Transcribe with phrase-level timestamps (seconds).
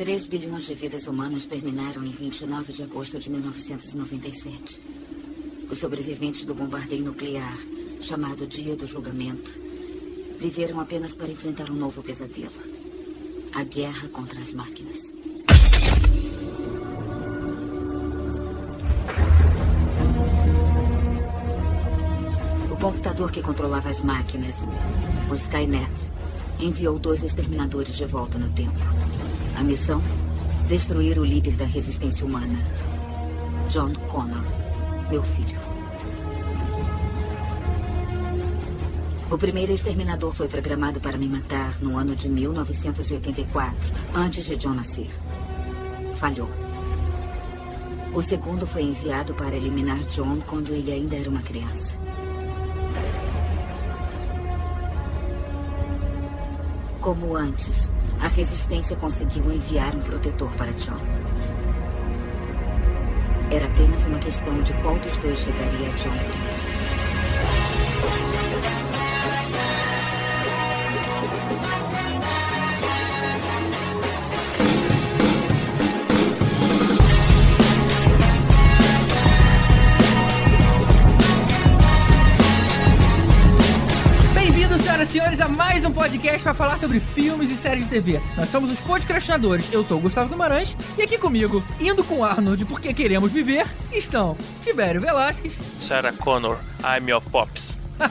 [0.00, 4.80] 3 bilhões de vidas humanas terminaram em 29 de agosto de 1997.
[5.70, 7.58] Os sobreviventes do bombardeio nuclear,
[8.00, 9.50] chamado Dia do Julgamento,
[10.38, 12.50] viveram apenas para enfrentar um novo pesadelo:
[13.54, 15.12] a guerra contra as máquinas.
[22.72, 24.66] O computador que controlava as máquinas,
[25.30, 26.10] o Skynet,
[26.58, 29.09] enviou dois exterminadores de volta no tempo.
[29.60, 30.02] A missão?
[30.68, 32.58] Destruir o líder da resistência humana,
[33.68, 34.42] John Connor,
[35.10, 35.58] meu filho.
[39.30, 44.72] O primeiro exterminador foi programado para me matar no ano de 1984, antes de John
[44.72, 45.10] nascer.
[46.14, 46.48] Falhou.
[48.14, 51.98] O segundo foi enviado para eliminar John quando ele ainda era uma criança.
[57.02, 57.90] Como antes,
[58.22, 61.00] a resistência conseguiu enviar um protetor para John.
[63.50, 66.59] Era apenas uma questão de qual dos dois chegaria a John primeiro.
[86.40, 88.18] Podcast para falar sobre filmes e séries de TV.
[88.36, 89.72] Nós somos os podcastinadores.
[89.72, 94.36] Eu sou o Gustavo Guimarães e aqui comigo, indo com Arnold porque queremos viver, estão
[94.62, 97.78] Tibério Velasquez, Sarah Connor, I'm your pops.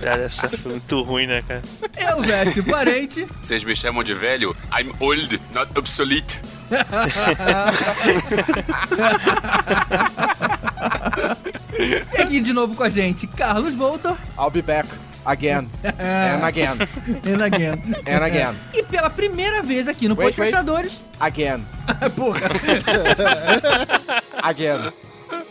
[0.00, 1.62] Cara, essa foi muito ruim, né, cara?
[1.96, 4.54] eu, Veste Parente Vocês me chamam de velho?
[4.78, 6.42] I'm old, not obsolete.
[11.78, 14.86] e aqui de novo com a gente, Carlos Voltor I'll be back
[15.26, 16.88] again and again
[17.24, 17.82] and again.
[18.06, 18.54] and again.
[18.74, 21.64] E pela primeira vez aqui no Wait, Podcastinadores, Again.
[22.16, 22.48] porra,
[24.42, 24.92] Again.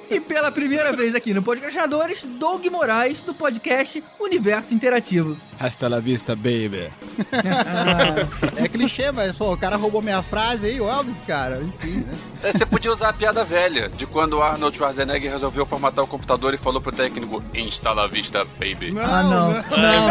[0.10, 5.38] E pela primeira vez aqui no Podcastinadores, Doug Moraes do podcast Universo Interativo.
[5.60, 6.92] Hasta la vista, baby.
[8.58, 11.58] é clichê, mas pô, o cara roubou minha frase aí, o Elvis, cara.
[11.62, 12.14] Enfim, né?
[12.44, 16.08] É, Você podia usar a piada velha, de quando o Arnold Schwarzenegger resolveu formatar o
[16.08, 18.94] computador e falou pro técnico, instala a vista, baby.
[19.00, 20.08] ah, não, não,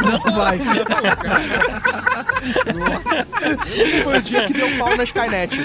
[0.00, 0.58] não, não vai.
[3.76, 5.60] Esse foi o dia que deu pau na Skynet.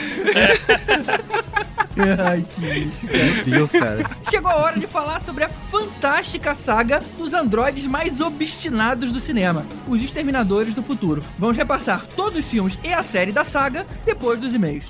[2.25, 3.20] Ai, que lixo, cara.
[3.23, 4.03] Meu Deus, cara.
[4.29, 9.65] Chegou a hora de falar sobre a fantástica saga dos androides mais obstinados do cinema,
[9.87, 11.23] os Exterminadores do Futuro.
[11.37, 14.85] Vamos repassar todos os filmes e a série da saga depois dos e-mails.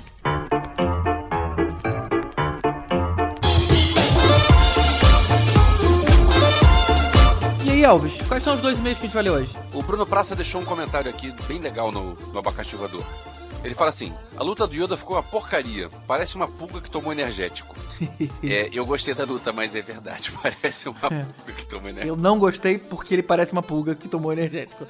[7.64, 9.56] E aí, Elvis, quais são os dois e-mails que a gente vai ler hoje?
[9.72, 13.04] O Bruno Praça deixou um comentário aqui bem legal no, no Abacaxi Voador.
[13.64, 15.88] Ele fala assim: a luta do Yoda ficou uma porcaria.
[16.06, 17.74] Parece uma pulga que tomou energético.
[18.42, 20.32] é, eu gostei da luta, mas é verdade.
[20.42, 22.08] Parece uma pulga que tomou energético.
[22.08, 24.86] Eu não gostei porque ele parece uma pulga que tomou energético.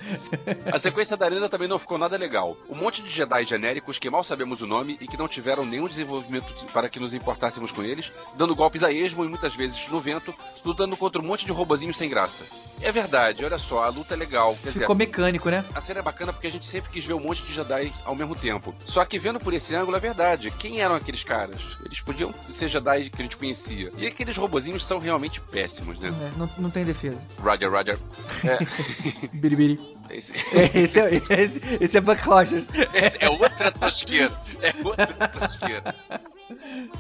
[0.73, 2.57] A sequência da arena também não ficou nada legal.
[2.69, 5.89] Um monte de Jedi genéricos que mal sabemos o nome e que não tiveram nenhum
[5.89, 9.87] desenvolvimento de- para que nos importássemos com eles, dando golpes a esmo e muitas vezes
[9.89, 10.35] no vento,
[10.65, 12.45] lutando contra um monte de robozinhos sem graça.
[12.81, 14.55] É verdade, olha só, a luta é legal.
[14.63, 15.65] Quer dizer, Ficou mecânico, né?
[15.75, 18.15] a série é bacana porque a gente sempre quis ver um monte de Jedi ao
[18.15, 18.62] mesmo tempo.
[18.85, 20.51] Só que vendo por esse ângulo é verdade.
[20.51, 21.77] Quem eram aqueles caras?
[21.85, 23.91] Eles podiam ser Jedi que a gente conhecia.
[23.97, 26.09] E aqueles robozinhos são realmente péssimos, né?
[26.09, 27.19] É, não, não tem defesa.
[27.39, 27.99] Roger, Roger.
[28.45, 28.59] É,
[29.33, 29.79] Biribiri.
[30.11, 30.33] esse,
[30.75, 32.67] Esse é, esse, esse é Buck Rogers.
[32.95, 34.33] esse é outra tosqueira.
[34.61, 35.95] É outra tosqueira.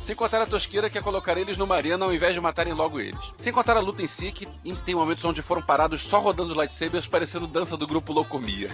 [0.01, 2.99] Sem contar a tosqueira que é colocar eles numa arena ao invés de matarem logo
[3.01, 3.19] eles.
[3.37, 6.51] Sem contar a luta em si, que em- tem momentos onde foram parados só rodando
[6.53, 8.71] os lightsabers parecendo dança do grupo Locomia.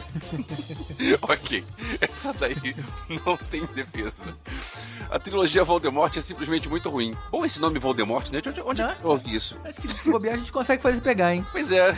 [1.22, 1.64] ok,
[2.00, 2.74] essa daí
[3.26, 4.36] não tem defesa.
[5.10, 7.14] A trilogia Voldemort é simplesmente muito ruim.
[7.30, 8.40] Bom esse nome Voldemort, né?
[8.40, 9.56] De onde, onde eu ouvi isso?
[9.64, 11.46] Acho que se bobear a gente consegue fazer pegar, hein?
[11.50, 11.94] Pois é.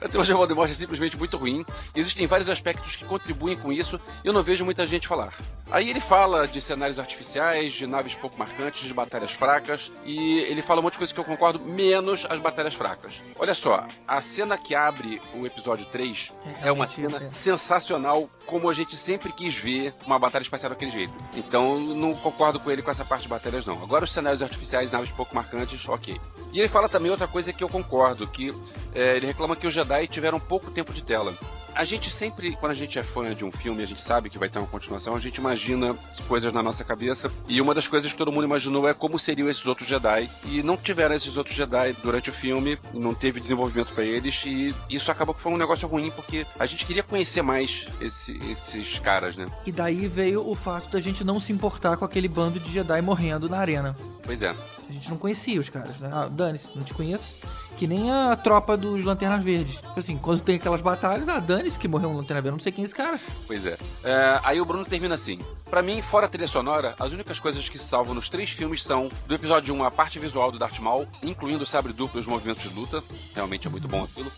[0.00, 1.64] A trilogia Voldemort é simplesmente muito ruim.
[1.94, 5.34] Existem vários aspectos que contribuem com isso e eu não vejo muita gente falar.
[5.70, 10.62] Aí ele fala de cenários artificiais, de naves pouco marcantes, de batalhas fracas, e ele
[10.62, 13.22] fala um monte de coisa que eu concordo, menos as batalhas fracas.
[13.38, 17.30] Olha só, a cena que abre o episódio 3 é, uma realmente, cena é.
[17.30, 21.12] sensacional, como a gente sempre quis ver uma batalha espacial daquele jeito.
[21.34, 23.80] Então, não concordo com ele com essa parte de batalhas, não.
[23.80, 26.20] Agora, os cenários artificiais, naves pouco marcantes, ok.
[26.52, 28.52] E ele fala também outra coisa que eu concordo, que
[28.92, 31.34] é, ele reclama que os Jedi tiveram pouco tempo de tela.
[31.72, 34.36] a gente sempre, quando a gente é fã de um filme, a gente sabe que
[34.38, 35.94] vai ter uma continuação, a gente imagina
[36.26, 37.30] coisas na nossa cabeça.
[37.46, 40.28] E uma das coisas que todo mundo imaginou é como seriam esses outros Jedi.
[40.46, 44.42] E não tiveram esses outros Jedi durante o filme, não teve desenvolvimento para eles.
[44.44, 48.36] E isso acabou que foi um negócio ruim, porque a gente queria conhecer mais esse-
[48.50, 49.46] esses caras, né?
[49.64, 53.00] E daí veio o fato da gente não se importar com aquele bando de Jedi
[53.00, 53.96] morrendo na arena.
[54.24, 54.50] Pois é.
[54.88, 56.10] A gente não conhecia os caras, né?
[56.12, 57.36] Ah, dane-se, não te conheço.
[57.80, 59.76] Que nem a tropa dos Lanternas Verdes.
[59.76, 62.70] Tipo assim, quando tem aquelas batalhas, ah, dane-se que morreu um Lanterna Verde, não sei
[62.70, 63.18] quem é esse cara.
[63.46, 63.78] Pois é.
[64.04, 65.38] É, Aí o Bruno termina assim.
[65.70, 69.08] Pra mim, fora a trilha sonora, as únicas coisas que salvam nos três filmes são,
[69.26, 72.26] do episódio 1, a parte visual do Darth Maul, incluindo o sabre duplo e os
[72.26, 73.02] movimentos de luta.
[73.34, 74.30] Realmente é muito bom aquilo.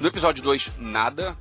[0.00, 1.36] No episódio 2, nada.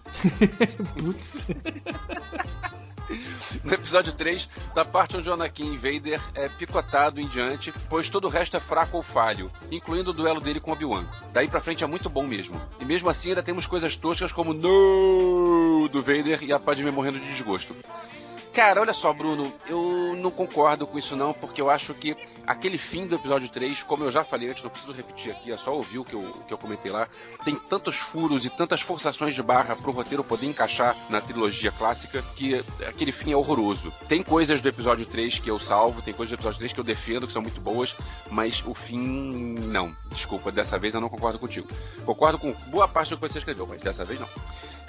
[0.95, 1.47] Putz.
[3.63, 8.25] No episódio 3, da parte onde o Anakin Vader é picotado em diante, pois todo
[8.25, 11.05] o resto é fraco ou falho, incluindo o duelo dele com Obi-Wan.
[11.33, 12.61] Daí pra frente é muito bom mesmo.
[12.79, 17.19] E mesmo assim ainda temos coisas toscas como No do Vader e a Padme morrendo
[17.19, 17.75] de desgosto.
[18.57, 22.17] Cara, olha só, Bruno, eu não concordo com isso não, porque eu acho que
[22.47, 25.57] aquele fim do episódio 3, como eu já falei antes, não preciso repetir aqui, é
[25.59, 27.07] só ouvir o que eu, o que eu comentei lá,
[27.45, 32.23] tem tantos furos e tantas forçações de barra pro roteiro poder encaixar na trilogia clássica,
[32.35, 32.55] que
[32.87, 33.93] aquele fim é horroroso.
[34.07, 36.83] Tem coisas do episódio 3 que eu salvo, tem coisas do episódio 3 que eu
[36.83, 37.95] defendo, que são muito boas,
[38.31, 39.95] mas o fim, não.
[40.09, 41.67] Desculpa, dessa vez eu não concordo contigo.
[42.03, 44.27] Concordo com boa parte do que você escreveu, mas dessa vez não.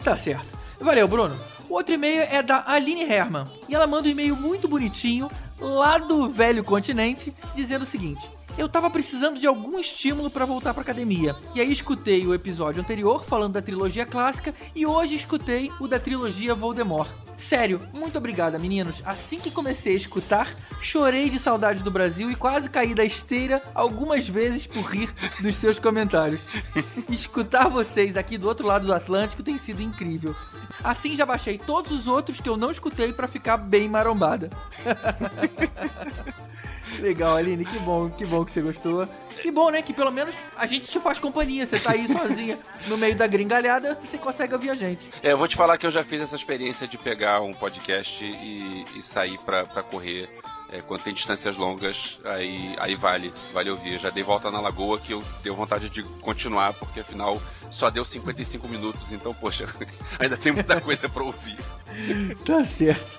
[0.03, 0.57] Tá certo.
[0.81, 1.39] Valeu, Bruno.
[1.69, 3.47] O outro e-mail é da Aline Herman.
[3.69, 5.29] E ela manda um e-mail muito bonitinho,
[5.61, 8.31] lá do velho continente, dizendo o seguinte.
[8.59, 11.37] Eu tava precisando de algum estímulo pra voltar pra academia.
[11.55, 16.01] E aí escutei o episódio anterior falando da trilogia clássica e hoje escutei o da
[16.01, 17.09] trilogia Voldemort.
[17.37, 19.01] Sério, muito obrigada, meninos.
[19.07, 23.63] Assim que comecei a escutar, chorei de saudade do Brasil e quase caí da esteira
[23.77, 26.43] algumas vezes por rir dos seus comentários.
[27.09, 30.35] Escutar vocês aqui do outro lado do Atlântico tem sido incrível.
[30.83, 34.51] Assim já baixei todos os outros que eu não escutei pra ficar bem marombada.
[37.01, 39.09] Legal, Aline, que bom, que bom que você gostou.
[39.45, 41.65] E bom, né, que pelo menos a gente te faz companhia.
[41.65, 45.09] Você tá aí sozinha no meio da gringalhada, você consegue ouvir a gente.
[45.23, 48.25] É, eu vou te falar que eu já fiz essa experiência de pegar um podcast
[48.25, 50.29] e, e sair pra, pra correr.
[50.71, 53.99] É, quando tem distâncias longas, aí, aí vale, vale ouvir.
[53.99, 57.41] Já dei volta na lagoa que eu deu vontade de continuar, porque afinal
[57.71, 59.67] só deu 55 minutos, então, poxa,
[60.19, 61.57] ainda tem muita coisa pra ouvir.
[62.45, 63.19] Tá certo.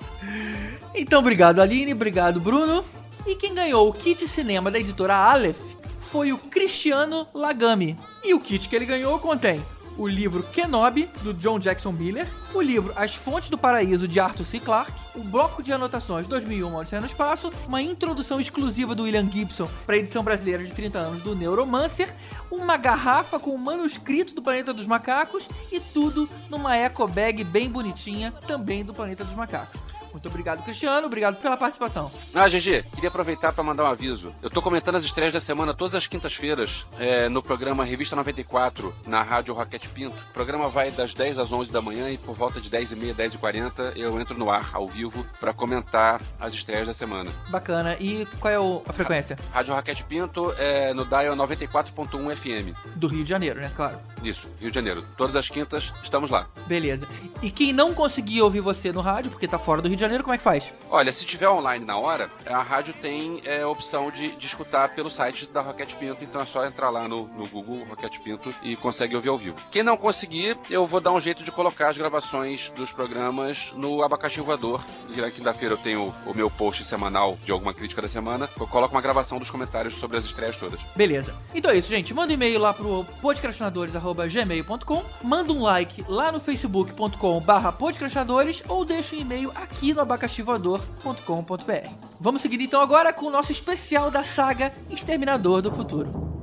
[0.94, 2.84] Então, obrigado, Aline, obrigado, Bruno.
[3.26, 5.60] E quem ganhou o kit cinema da editora Aleph
[5.98, 7.98] foi o Cristiano Lagami.
[8.24, 9.62] E o kit que ele ganhou contém
[10.00, 14.46] o livro Kenobi, do John Jackson Miller, o livro As Fontes do Paraíso, de Arthur
[14.46, 14.58] C.
[14.58, 19.68] Clarke, o bloco de anotações 2001 Odisseia no Espaço, uma introdução exclusiva do William Gibson
[19.84, 22.14] para a edição brasileira de 30 anos do Neuromancer,
[22.50, 27.68] uma garrafa com o manuscrito do Planeta dos Macacos e tudo numa eco bag bem
[27.68, 29.78] bonitinha, também do Planeta dos Macacos.
[30.12, 31.06] Muito obrigado, Cristiano.
[31.06, 32.10] Obrigado pela participação.
[32.34, 34.34] Ah, GG, queria aproveitar para mandar um aviso.
[34.42, 38.94] Eu tô comentando as estreias da semana todas as quintas-feiras é, no programa Revista 94,
[39.06, 40.16] na Rádio Roquete Pinto.
[40.30, 42.96] O programa vai das 10 às 11 da manhã e por volta de 10 e
[42.96, 46.94] meia, 10 e 40 eu entro no ar, ao vivo, para comentar as estreias da
[46.94, 47.30] semana.
[47.48, 47.96] Bacana.
[48.00, 49.36] E qual é o- a frequência?
[49.52, 52.74] Rádio Roquete Pinto é no dial 94.1 FM.
[52.96, 53.70] Do Rio de Janeiro, né?
[53.74, 53.98] Claro.
[54.22, 55.04] Isso, Rio de Janeiro.
[55.16, 56.46] Todas as quintas estamos lá.
[56.66, 57.06] Beleza.
[57.42, 60.24] E quem não conseguir ouvir você no rádio, porque tá fora do Rio de Janeiro,
[60.24, 60.72] como é que faz?
[60.88, 64.94] Olha, se tiver online na hora, a rádio tem é, a opção de, de escutar
[64.94, 68.54] pelo site da Rocket Pinto, então é só entrar lá no, no Google Rocket Pinto
[68.62, 69.56] e consegue ouvir ao vivo.
[69.70, 74.02] Quem não conseguir, eu vou dar um jeito de colocar as gravações dos programas no
[74.02, 74.82] Abacaxi Voador.
[75.08, 78.48] Na quinta-feira eu tenho o meu post semanal de alguma crítica da semana.
[78.58, 80.80] Eu coloco uma gravação dos comentários sobre as estreias todas.
[80.96, 81.36] Beleza.
[81.54, 82.14] Então é isso, gente.
[82.14, 88.84] Manda um e-mail lá pro podcastinadores.gmail.com Manda um like lá no facebook.com barra podcastinadores ou
[88.84, 94.24] deixa um e-mail aqui no abacaxivoador.com.br Vamos seguir então agora com o nosso especial da
[94.24, 96.39] saga Exterminador do Futuro.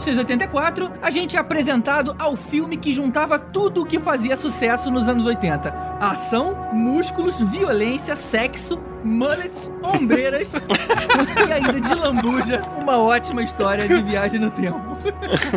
[0.00, 5.08] 1984, a gente é apresentado ao filme que juntava tudo o que fazia sucesso nos
[5.08, 10.52] anos 80: ação, músculos, violência, sexo, mullets, ombreiras
[11.48, 14.90] e ainda de lambuja, uma ótima história de viagem no tempo.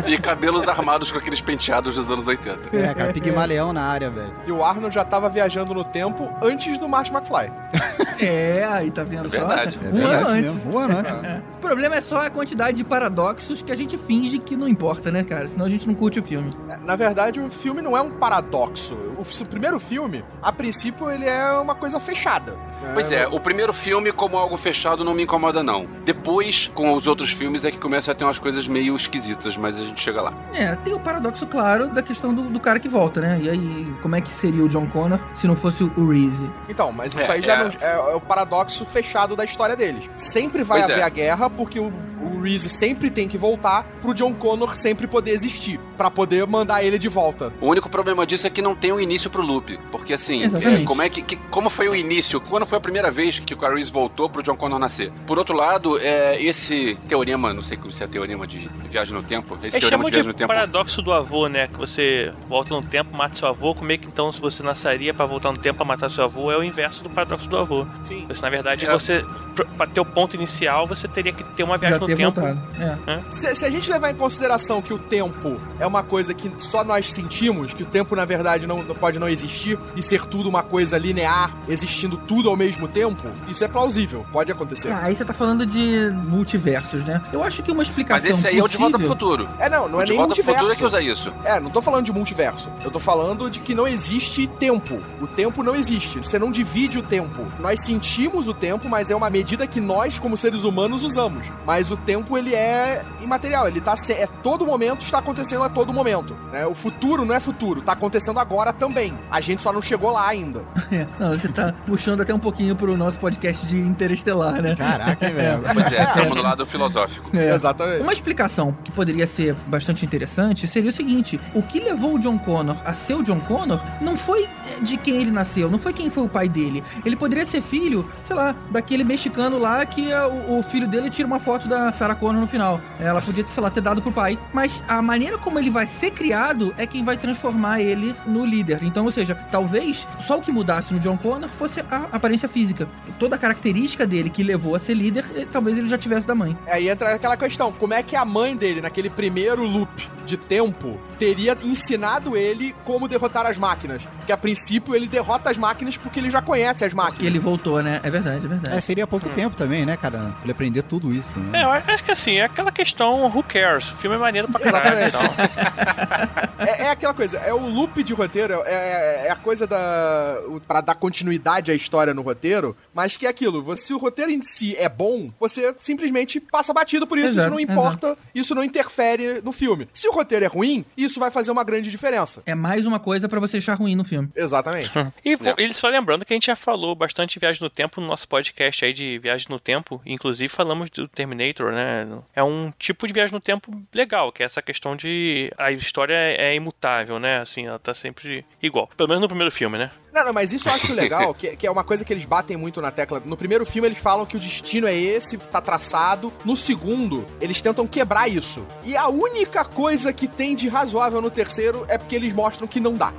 [0.06, 2.74] E cabelos armados com aqueles penteados dos anos 80.
[2.74, 4.32] É, cara, Pigmaleão na área, velho.
[4.46, 7.52] E o Arnold já tava viajando no tempo antes do Marty McFly.
[8.20, 9.44] É, aí tá vendo É só?
[9.44, 9.76] verdade.
[9.84, 10.52] É Um verdade ano antes.
[10.54, 10.72] mesmo.
[10.72, 11.12] Um ano antes.
[11.12, 15.10] O problema é só a quantidade de paradoxos que a gente finge que não importa,
[15.10, 15.48] né, cara?
[15.48, 16.52] Senão a gente não curte o filme.
[16.70, 18.94] É, Na verdade, o filme não é um paradoxo.
[19.18, 22.58] O primeiro filme, a princípio, ele é uma coisa fechada.
[22.92, 25.86] Pois é, o primeiro filme, como algo fechado, não me incomoda, não.
[26.04, 29.76] Depois, com os outros filmes, é que começa a ter umas coisas meio esquisitas, mas
[29.80, 30.32] a gente chega lá.
[30.52, 33.40] É, tem o paradoxo claro da questão do, do cara que volta, né?
[33.42, 36.48] E aí, como é que seria o John Connor se não fosse o Reese?
[36.68, 37.64] Então, mas isso É, aí já é.
[37.64, 40.08] não- é, é o paradoxo fechado da história deles.
[40.16, 41.04] Sempre vai Pois haver é.
[41.04, 45.32] a guerra, porque o, o Reese sempre tem que voltar pro John Connor sempre poder
[45.32, 47.52] existir, pra poder mandar ele de volta.
[47.60, 49.78] O único problema disso é que não tem um início pro loop.
[49.90, 50.82] Porque assim, Exatamente.
[50.82, 52.40] é, como é que, que- Como foi o início?
[52.40, 55.10] Quando foi a primeira vez que o Clarice voltou pro John Connor nascer?
[55.26, 59.54] Por outro lado, é, esse teorema, não sei se é teorema de viagem no tempo.
[59.62, 60.48] Esse Eles teorema de de viagem no tempo.
[60.48, 61.66] paradoxo do avô, né?
[61.68, 63.74] Que você volta no tempo, mata seu avô.
[63.74, 66.50] Como é que então, se você nasceria pra voltar no tempo pra matar seu avô,
[66.52, 67.86] é o inverso do paradoxo do avô.
[68.04, 68.26] Sim.
[68.30, 68.92] Isso, na verdade, É.
[68.92, 72.16] você, pra- pra ter o ponto inicial, você teria que ter uma viagem Já no
[72.16, 72.40] tempo.
[72.40, 73.20] É.
[73.30, 76.84] Se, se a gente levar em consideração que o tempo é uma coisa que só
[76.84, 80.48] nós sentimos, que o tempo na verdade não não pode não existir e ser tudo
[80.48, 84.90] uma coisa linear, existindo tudo ao mesmo tempo, isso é plausível, pode acontecer.
[84.92, 87.20] Ah, aí você tá falando de multiversos, né?
[87.32, 89.48] Eu acho que uma Mas explicação esse aí é o de volta pro possível- futuro.
[89.58, 90.76] É, não, não o é de nem volta pro futuro é multiverso.
[90.78, 91.32] que usa isso.
[91.44, 92.68] É, não tô falando de multiverso.
[92.84, 95.00] Eu tô falando de que não existe tempo.
[95.20, 96.18] O tempo não existe.
[96.18, 97.46] Você não divide o tempo.
[97.58, 101.50] Nós sentimos o tempo, mas é uma medida que nós, como seres humanos, usamos.
[101.66, 103.66] Mas o tempo, ele é imaterial.
[103.68, 103.96] Ele tá...
[103.96, 106.36] se- É todo momento, está acontecendo a todo momento.
[106.52, 106.66] né?
[106.66, 107.82] O futuro não é futuro.
[107.82, 109.18] Tá acontecendo agora também.
[109.30, 110.64] A gente só não chegou lá ainda.
[110.94, 114.76] É, não, você tá puxando até um pouquinho pro nosso podcast de Interestelar, né?
[114.76, 115.62] Caraca, velho.
[115.72, 117.34] Pois é, estamos no lado filosófico.
[117.34, 117.54] É.
[117.54, 118.02] Exatamente.
[118.02, 122.38] Uma explicação que poderia ser bastante interessante seria o seguinte: o que levou o John
[122.38, 124.46] Connor a ser o John Connor não foi
[124.82, 126.84] de quem ele nasceu, não foi quem foi o pai dele.
[127.02, 131.08] Ele poderia ser filho, sei lá, daquele mexicano lá que ah, o, o filho dele
[131.08, 132.78] tira uma foto da Sarah Connor no final.
[133.00, 134.38] Ela podia, sei lá, ter dado pro pai.
[134.52, 138.82] Mas a maneira como ele vai ser criado é quem vai transformar ele no líder.
[138.82, 142.88] Então, ou seja, talvez só o que mudasse no John Connor fosse a aparência física.
[143.18, 146.34] Toda a característica dele que levou a ser líder, eh, talvez ele já tivesse da
[146.34, 146.56] mãe.
[146.68, 150.98] Aí entra aquela questão: como é que a mãe dele, naquele primeiro loop de tempo,
[151.18, 154.06] teria ensinado ele como derrotar as máquinas?
[154.06, 157.26] Porque a princípio ele derrota as máquinas porque ele já conhece as Que máquinas.
[157.26, 158.00] ele voltou, né?
[158.02, 158.76] É verdade, é verdade.
[158.76, 160.34] É, seria pouco tempo também, né, cara?
[160.42, 161.64] Ele aprender tudo isso, É, né?
[161.64, 163.90] eu acho que assim, é aquela questão who cares?
[163.92, 164.98] O filme é maneiro pra caralho.
[164.98, 165.16] Exatamente.
[165.16, 170.36] Então, É, é aquela coisa, é o loop de roteiro, é, é a coisa da.
[170.66, 174.30] pra dar continuidade à história no roteiro, mas que é aquilo, você- se o roteiro
[174.30, 178.54] em si é bom, você simplesmente passa batido por isso, Exato, isso não importa, isso
[178.54, 179.86] não interfere no filme.
[179.92, 182.42] Se o roteiro é ruim, isso vai fazer uma grande diferença.
[182.46, 184.28] É mais uma coisa pra você achar ruim no filme.
[184.34, 184.90] Exatamente.
[185.24, 185.54] E É.
[185.58, 188.84] ele só lembrando que a gente já falou bastante viagem no tempo no nosso podcast
[188.84, 190.00] aí de viagem no tempo.
[190.06, 192.06] Inclusive falamos do Terminator, né?
[192.34, 196.14] É um tipo de viagem no tempo legal, que é essa questão de a história
[196.14, 197.40] é imutável, né?
[197.40, 198.88] Assim, ela tá sempre igual.
[198.96, 199.90] Pelo menos no primeiro filme, né?
[200.14, 202.56] Não, não, mas isso eu acho legal, que, que é uma coisa que eles batem
[202.56, 203.20] muito na tecla.
[203.24, 206.32] No primeiro filme eles falam que o destino é esse, tá traçado.
[206.44, 208.64] No segundo, eles tentam quebrar isso.
[208.84, 212.78] E a única coisa que tem de razoável no terceiro é porque eles mostram que
[212.78, 213.12] não dá.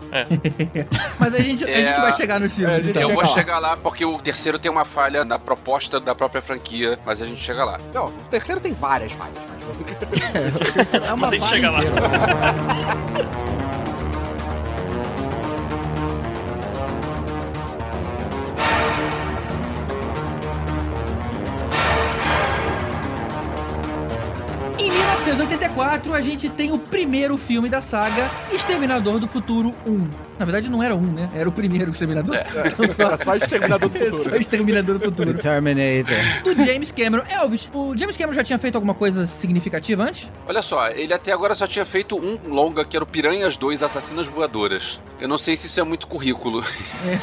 [1.19, 3.01] Mas a gente, a É, gente vai chegar nos filmes, é, a gente então.
[3.01, 3.37] Eu chega vou lá.
[3.37, 7.25] chegar lá porque o terceiro tem uma falha na proposta da própria franquia, mas a
[7.25, 7.79] gente chega lá.
[7.93, 9.55] Não, o terceiro tem várias falhas, mas...
[11.03, 11.79] É uma Tem que falha chegar lá.
[24.95, 25.04] inteira.
[25.15, 30.07] Em 1984, a gente tem o primeiro filme da saga Exterminador do Futuro 1.
[30.38, 31.29] Na verdade, não era um, né?
[31.34, 32.36] Era o primeiro Exterminador.
[32.36, 32.45] É.
[32.75, 34.24] Então, só, Era só Exterminador do é Futuro.
[34.24, 35.34] só Exterminador do Futuro.
[35.36, 36.15] Terminator.
[36.43, 37.24] Do James Cameron.
[37.29, 40.29] Elvis, o James Cameron já tinha feito alguma coisa significativa antes?
[40.48, 43.81] Olha só, ele até agora só tinha feito um longa que era o Piranhas 2
[43.81, 45.00] Assassinas Voadoras.
[45.19, 46.63] Eu não sei se isso é muito currículo.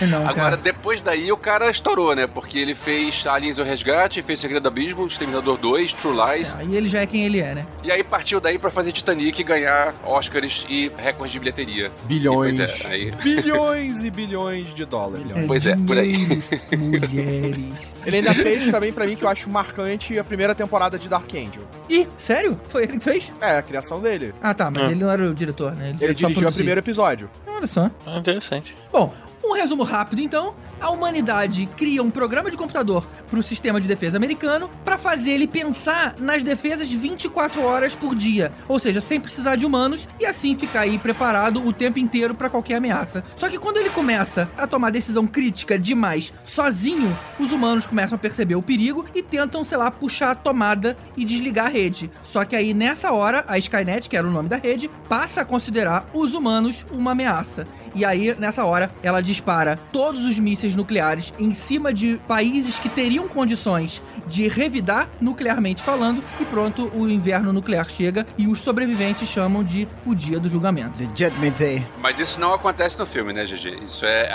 [0.00, 0.56] É, não, Agora, cara.
[0.56, 2.26] depois daí, o cara estourou, né?
[2.26, 6.56] Porque ele fez Aliens o Resgate, fez Segredo do Abismo, Exterminador 2, True Lies.
[6.56, 7.66] Aí ele já é quem ele é, né?
[7.82, 11.90] E aí partiu daí pra fazer Titanic ganhar Oscars e recordes de bilheteria.
[12.04, 12.54] Bilhões.
[12.54, 13.10] E, pois é, aí...
[13.22, 15.26] Bilhões e bilhões de dólares.
[15.46, 16.16] Pois é, por aí.
[16.78, 17.94] mulheres.
[18.06, 21.28] Ele ainda fez também, pra mim, que eu acho marcante, a primeira temporada de Dark
[21.34, 21.62] Angel.
[21.88, 22.58] Ih, sério?
[22.68, 23.32] Foi ele que fez?
[23.40, 24.32] É, a criação dele.
[24.40, 25.96] Ah, tá, mas ele não era o diretor, né?
[26.00, 27.28] Ele só dirigiu o primeiro episódio.
[27.46, 27.90] Olha só.
[28.06, 28.74] É interessante.
[28.92, 29.12] Bom,
[29.44, 30.54] Um resumo rápido, então.
[30.82, 35.30] A humanidade cria um programa de computador para o sistema de defesa americano para fazer
[35.30, 40.26] ele pensar nas defesas 24 horas por dia, ou seja, sem precisar de humanos e
[40.26, 43.22] assim ficar aí preparado o tempo inteiro para qualquer ameaça.
[43.36, 48.18] Só que quando ele começa a tomar decisão crítica demais sozinho, os humanos começam a
[48.18, 52.10] perceber o perigo e tentam, sei lá, puxar a tomada e desligar a rede.
[52.24, 55.44] Só que aí nessa hora, a Skynet, que era o nome da rede, passa a
[55.44, 57.68] considerar os humanos uma ameaça.
[57.94, 62.88] E aí, nessa hora, ela dispara todos os mísseis nucleares em cima de países que
[62.88, 69.28] teriam condições de revidar nuclearmente falando, e pronto, o inverno nuclear chega e os sobreviventes
[69.28, 70.98] chamam de o dia do julgamento.
[70.98, 71.86] The Judgment Day.
[72.00, 73.78] Mas isso não acontece no filme, né, GG?
[73.84, 74.28] Isso é,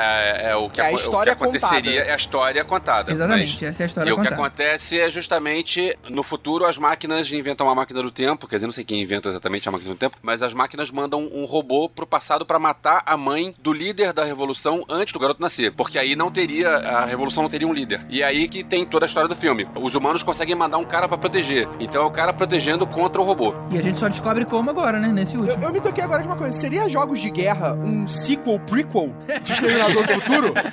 [0.46, 2.10] é, é o que, É a história o que aconteceria, contada.
[2.10, 3.12] é a história contada.
[3.12, 4.36] Exatamente, Mas- essa é a história E o que contada.
[4.36, 8.74] acontece é justamente no futuro as máquinas inventam uma máquina do tempo, quer dizer, não
[8.74, 12.06] sei quem inventa exatamente a máquina do tempo, mas as máquinas mandam um robô pro
[12.08, 16.16] passado pra matar a mãe do líder da revolução antes do garoto nascer, porque aí
[16.16, 18.06] não teria a revolução não teria um líder.
[18.10, 19.68] E aí que tem toda a história do filme.
[19.82, 21.68] Os humanos conseguem mandar um cara pra proteger.
[21.80, 23.54] Então é o cara protegendo contra o robô.
[23.72, 25.08] E a gente só descobre como agora, né?
[25.08, 25.64] Nesse Eu, último.
[25.64, 26.54] eu me toquei agora de uma coisa.
[26.54, 30.54] Seria jogos de guerra um sequel, prequel de Exterminador do Futuro?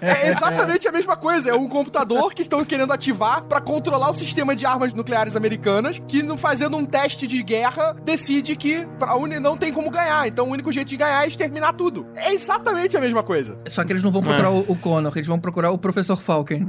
[0.00, 1.50] É exatamente a mesma coisa.
[1.50, 6.00] É um computador que estão querendo ativar pra controlar o sistema de armas nucleares americanas,
[6.06, 10.26] que não fazendo um teste de guerra decide que pra Uni não tem como ganhar.
[10.26, 12.06] Então o único jeito de ganhar é exterminar tudo.
[12.16, 13.58] É exatamente a mesma coisa.
[13.68, 16.68] Só que eles não vão procurar o, o Connor, eles vão procurar o Professor Falken.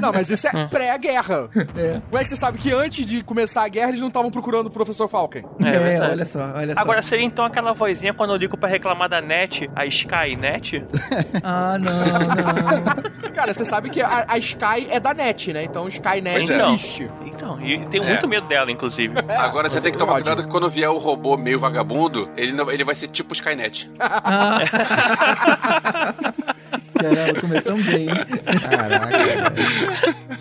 [0.00, 1.48] Não, mas isso é pré-guerra.
[1.76, 2.00] É.
[2.08, 4.66] Como é que você sabe que antes de começar a guerra eles não estavam procurando
[4.66, 5.44] o professor Falken?
[5.60, 6.12] É verdade.
[6.12, 6.80] olha só, olha só.
[6.80, 10.84] Agora, seria então aquela vozinha quando eu ligo pra reclamar da net, a Skynet?
[11.42, 13.30] Ah, não, não.
[13.32, 15.62] Cara, você sabe que a, a Sky é da NET, né?
[15.64, 16.56] Então Skynet Pois é.
[16.68, 17.10] existe.
[17.24, 18.08] Então, e tenho É.
[18.08, 19.14] muito medo dela, inclusive.
[19.28, 22.70] Agora você tem que tomar cuidado que quando vier o robô meio vagabundo, ele, não-
[22.70, 23.90] ele vai ser tipo Skynet.
[23.98, 24.58] Ah.
[27.00, 28.14] Caramba, começamos bem, hein?
[28.70, 29.54] Caraca.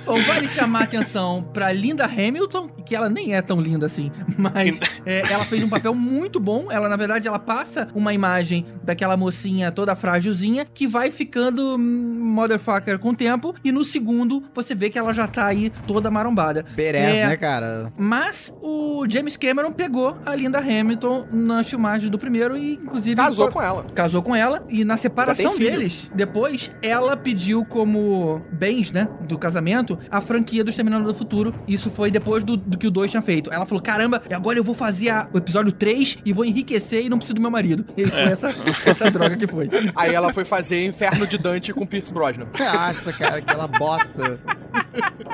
[0.06, 4.12] Bom, vale chamar a atenção pra Linda Hamilton, que ela nem é tão linda assim,
[4.38, 6.72] mas é, ela fez um papel muito bom.
[6.72, 13.00] Ela, na verdade, ela passa uma imagem daquela mocinha toda frágilzinha que vai ficando motherfucker
[13.00, 16.66] com o tempo, e no segundo você vê que ela já tá aí toda marombada.
[16.76, 17.94] Beres, É, né, cara?
[17.98, 23.50] Mas o James Cameron pegou a Linda Hamilton nas filmagens do primeiro e, inclusive, Casou
[23.52, 23.84] com ela.
[23.96, 25.72] casou com ela e na separação filho.
[25.78, 31.54] deles, depois ela pediu como bens, né, do casamento, a franquia do Exterminador do Futuro.
[31.68, 33.52] Isso foi depois do, do que o 2 tinha feito.
[33.54, 37.10] Ela falou: "Caramba, agora eu vou fazer a- o episódio 3 e vou enriquecer e
[37.10, 37.86] não preciso do meu marido".
[37.98, 38.54] E foi essa,
[38.86, 39.70] essa droga que foi.
[39.96, 42.48] Aí ela foi fazer Inferno de Dante com Pierce Brosnan.
[42.58, 44.40] Nossa, cara, aquela bosta.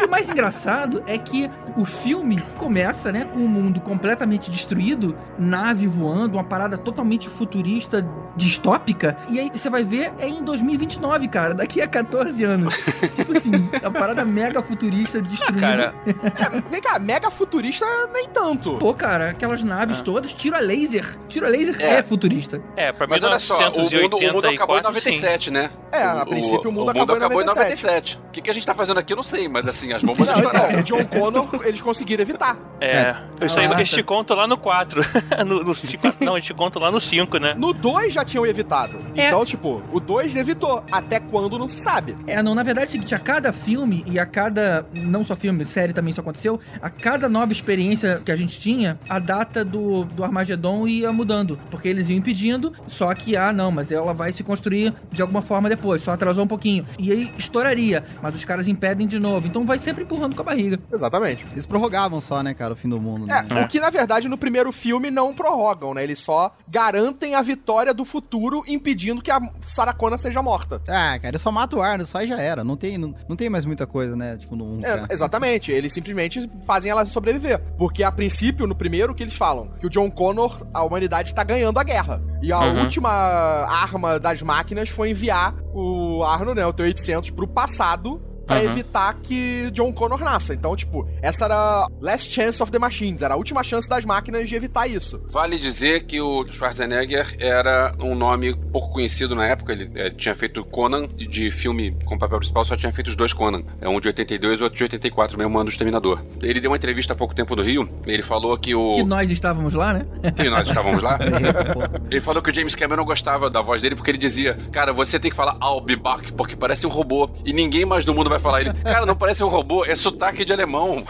[0.06, 5.88] O mais engraçado é que o filme começa, né, com o mundo completamente destruído, nave
[5.88, 9.18] voando, uma parada totalmente futurista, distópica.
[9.30, 12.74] E aí você vai ver é em 2029, cara, daqui a 14 anos.
[13.16, 13.52] tipo assim,
[13.84, 15.60] a parada mega futurista destruindo.
[15.60, 18.78] Cara, É, vem cá, mega futurista nem tanto.
[18.78, 21.18] Pô, cara, aquelas naves todas, tiro a laser.
[21.28, 22.04] Tiro a laser é, É.
[22.04, 22.62] futurista.
[22.76, 25.12] é, pra Mas olha só, o mundo, o mundo acabou em 1984, sim.
[25.12, 25.70] 97, né?
[25.92, 28.20] É, a princípio o mundo acabou em 97.
[28.28, 30.28] O que, que a gente tá fazendo aqui, eu não sei, mas assim, as bombas
[30.28, 32.58] Não, então, o John Connor, eles conseguiram evitar.
[32.82, 33.76] É, isso aí Caraca.
[33.82, 35.02] eles te contam lá no 4.
[35.46, 37.54] no, no 5, não, eles te contam lá no 5, né?
[37.58, 39.02] No 2 já tinham evitado.
[39.16, 39.28] É.
[39.28, 40.84] Então, tipo, o 2 evitou.
[40.92, 42.16] Até quando não se sabe.
[42.28, 45.36] É, não, na verdade é o seguinte, a cada filme e a cada, não só
[45.36, 49.66] filme, série também isso aconteceu, a cada nova experiência que a gente tinha, a data
[49.66, 54.14] do, do Armagedon ia mudando, porque eles iam impedindo, só que, ah, não, mas ela
[54.14, 56.86] vai se construir de alguma forma depois, só atrasou um pouquinho.
[57.00, 60.46] E aí estouraria, mas os caras impedem de novo, então vai sempre empurrando com a
[60.46, 60.80] barriga.
[60.92, 61.46] Exatamente.
[61.52, 63.26] Eles prorrogavam só, né, cara, o fim do mundo.
[63.26, 63.44] Né?
[63.50, 66.04] É, o que na verdade no primeiro filme não prorrogam, né?
[66.04, 70.82] Eles só garantem a vitória do futuro impedindo que a Sarah Connor seja morta.
[70.88, 72.64] Ah, cara, eu só mato o Arno, só e já era.
[72.64, 74.38] Não tem, não, não tem mais muita coisa, né?
[74.38, 74.80] Tipo, no 1.
[74.86, 77.60] É, exatamente, eles simplesmente fazem ela sobreviver.
[77.78, 79.70] Porque a princípio, no primeiro, que eles falam?
[79.80, 82.22] Que o John Connor, a humanidade tá ganhando a guerra.
[82.42, 82.82] E a Uhum.
[82.82, 88.66] última arma das máquinas foi enviar o Arno, né, o T-800, pro passado pra Uhum.
[88.66, 90.54] evitar que John Connor nasça.
[90.54, 94.06] Então, tipo, essa era a last chance of the machines, era a última chance das
[94.06, 95.22] máquinas de evitar isso.
[95.30, 99.74] Vale dizer que o Schwarzenegger era um nome pouco conhecido na época.
[99.74, 103.34] Ele eh, tinha feito Conan, de filme com papel principal só tinha feito os dois
[103.34, 103.64] Conan.
[103.82, 106.22] É um de 82 e outro de 84, mesmo ano do Exterminador.
[106.42, 107.90] Ele deu uma entrevista há pouco tempo no Rio.
[108.06, 108.94] Ele falou que o.
[108.94, 110.06] Que nós estávamos lá, né?
[110.36, 111.18] que nós estávamos lá.
[112.10, 115.20] Ele falou que o James Cameron gostava da voz dele porque ele dizia: Cara, você
[115.20, 118.30] tem que falar I'll be back, porque parece um robô e ninguém mais no mundo
[118.30, 118.62] vai vai falar.
[118.62, 121.06] Ele, cara, não parece um robô, é sotaque de alemão.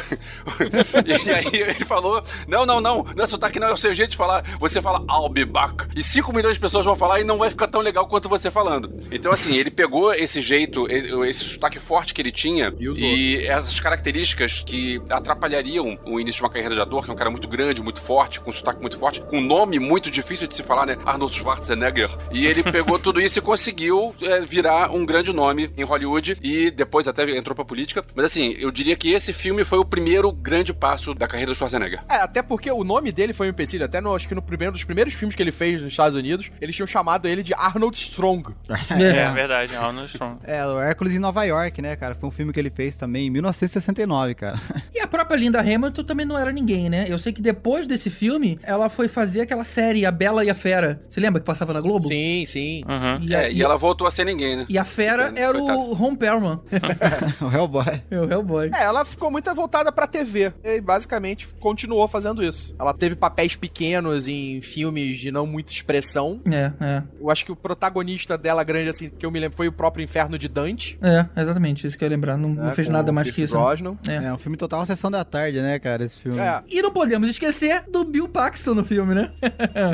[1.06, 4.12] e aí ele falou: Não, não, não, não é sotaque, não, é o seu jeito
[4.12, 4.44] de falar.
[4.60, 5.88] Você fala I'll be back.
[5.96, 8.50] E 5 milhões de pessoas vão falar e não vai ficar tão legal quanto você
[8.52, 8.92] falando.
[9.12, 13.80] Então, assim, ele pegou esse jeito, esse, sotaque forte que ele tinha E e essas
[13.80, 17.48] características que atrapalhariam o início de uma carreira de ator, que é um cara muito
[17.48, 20.64] grande, muito forte, com um sotaque muito forte, com um nome muito difícil de se
[20.64, 20.98] falar, né?
[21.06, 22.10] Arnold Schwarzenegger.
[22.32, 26.72] E ele pegou tudo isso e conseguiu é, virar um grande nome em Hollywood e
[26.72, 28.04] depois até entrou pra política.
[28.16, 31.56] Mas assim, eu diria que esse filme foi o primeiro grande passo da carreira do
[31.56, 32.02] Schwarzenegger.
[32.10, 33.86] É, até porque o nome dele foi um empecilho.
[33.86, 36.52] Até no, acho que no primeiro dos primeiros filmes que ele fez nos Estados Unidos,
[36.62, 38.54] eles tinham chamado ele de Arnold Strong.
[38.96, 40.40] É, verdade, Arnold Strong.
[40.44, 42.16] É, o Hércules em Nova York, né, cara?
[42.16, 44.60] Foi um filme que ele fez também em 1969, cara.
[44.94, 47.06] E a própria Linda Hamilton também não era ninguém, né?
[47.08, 50.56] Eu sei que depois desse filme, ela foi fazer aquela série, A Bela e a
[50.56, 51.02] Fera.
[51.10, 52.08] Você lembra que passava na Globo?
[52.08, 52.84] Sim, sim.
[52.88, 53.20] Uhum.
[53.22, 54.66] E a, É, e ela voltou a ser ninguém, né?
[54.70, 56.60] e a Fera era o Ron Perlman.
[57.42, 58.02] o Hellboy.
[58.10, 58.72] É o Hellboy.
[58.74, 60.54] É, ela ficou muito voltada pra TV.
[60.64, 62.76] E basicamente continuou fazendo isso.
[62.80, 66.40] Ela teve papéis pequenos em filmes de não muita expressão.
[66.52, 67.04] É, é.
[67.20, 70.04] Eu acho que o protagonista dela grande, assim, que eu me lembro, foi o próprio
[70.04, 70.98] Inferno de Dante.
[71.02, 72.38] É, exatamente, isso que eu ia lembrar.
[72.38, 73.56] Não, não né, fez nada mais Pierce que isso.
[73.56, 73.62] né?
[73.62, 73.98] Brosnan.
[74.08, 74.16] É.
[74.28, 76.40] É, um filme total sessão da tarde, né, cara, esse filme.
[76.40, 76.62] É.
[76.70, 79.32] E não podemos esquecer do Bill Paxton no filme, né?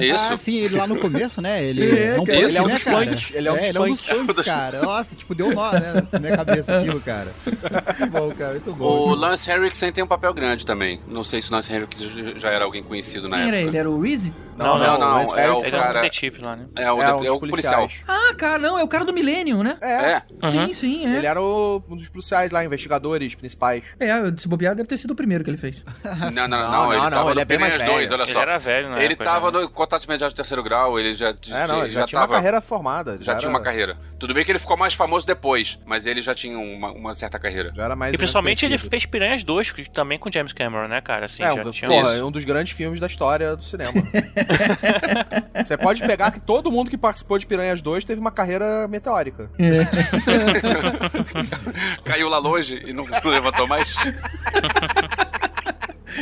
[0.02, 0.34] Isso.
[0.34, 1.63] Ah, sim, ele lá no começo, né?
[1.63, 3.82] Ele É, um Ele é um né, dos punks, ele é um dos ele é
[3.82, 4.17] um dos punks.
[4.36, 4.82] punks, cara.
[4.82, 7.34] Nossa, tipo, deu nó, né, na minha cabeça aquilo, cara.
[8.00, 8.86] Muito bom, cara, muito bom.
[8.86, 11.00] O Lance Henriksen tem um papel grande também.
[11.08, 13.70] Não sei se o Lance Henriksen já era alguém conhecido na Quem era época.
[13.70, 13.78] ele?
[13.78, 14.34] Era o Reese?
[14.58, 15.14] Não, não, não.
[15.14, 16.02] Lance É o Ele é um cara.
[16.02, 16.66] detetive lá, né?
[16.76, 17.88] É o, é, é o policial.
[17.88, 18.04] policiais.
[18.08, 19.78] Ah, cara, não, é o cara do Millennium, né?
[19.82, 20.22] É, É.
[20.44, 20.68] Uhum.
[20.68, 21.18] Sim, sim, é.
[21.18, 23.84] ele era o- um dos policiais lá, investigadores principais.
[24.00, 25.84] É, se bobear, deve ter sido o primeiro que ele fez.
[26.34, 26.72] Não, não, não.
[26.72, 28.14] Não, ele não, tava ele é bem mais Piranhas 2, velho.
[28.22, 28.42] olha Ele só.
[28.42, 29.04] era velho, né?
[29.06, 32.20] Ele tava no contato imediato do terceiro grau, ele já, É, não, ele já, tinha
[32.22, 33.18] tava- uma carreira formada.
[33.18, 33.98] Já, tinha era- uma carreira.
[34.22, 37.40] Tudo bem que ele ficou mais famoso depois, mas ele já tinha uma, uma certa
[37.40, 37.72] carreira.
[37.76, 41.02] Já era mais E principalmente ele fez Piranhas 2, que- também com James Cameron, né,
[41.02, 41.26] cara?
[41.26, 42.22] Assim, É, um, tinha porra, isso.
[42.22, 43.92] é um dos grandes filmes da história do cinema.
[45.58, 49.50] Você pode pegar que todo mundo que participou de Piranhas 2 teve uma carreira meteórica.
[52.06, 53.92] Caiu lá longe e não levantou mais.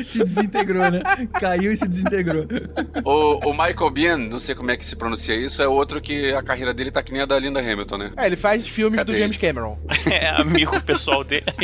[0.04, 1.02] se desintegrou, né?
[1.40, 2.46] Caiu e se desintegrou.
[3.04, 6.34] o, o Michael Biehn, não sei como é que se pronuncia isso, é outro que
[6.34, 8.12] a carreira dele tá que nem a da Linda Hamilton, né?
[8.18, 9.78] É, ele faz filmes Cadê do James Cameron.
[10.10, 11.44] É amigo pessoal dele.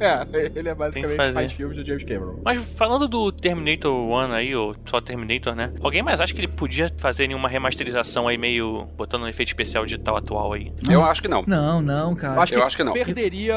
[0.00, 2.40] é, ele é basicamente faz filmes do James Cameron.
[2.44, 5.72] Mas falando do Terminator 1 aí, ou só Terminator, né?
[5.82, 9.84] Alguém mais acha que ele podia fazer nenhuma remasterização aí meio botando um efeito especial
[9.84, 10.72] digital atual aí?
[10.88, 11.44] Eu acho que não.
[11.46, 12.40] Não, não, Eu cara.
[12.42, 12.92] acho, Eu que acho que não.
[12.92, 13.54] perderia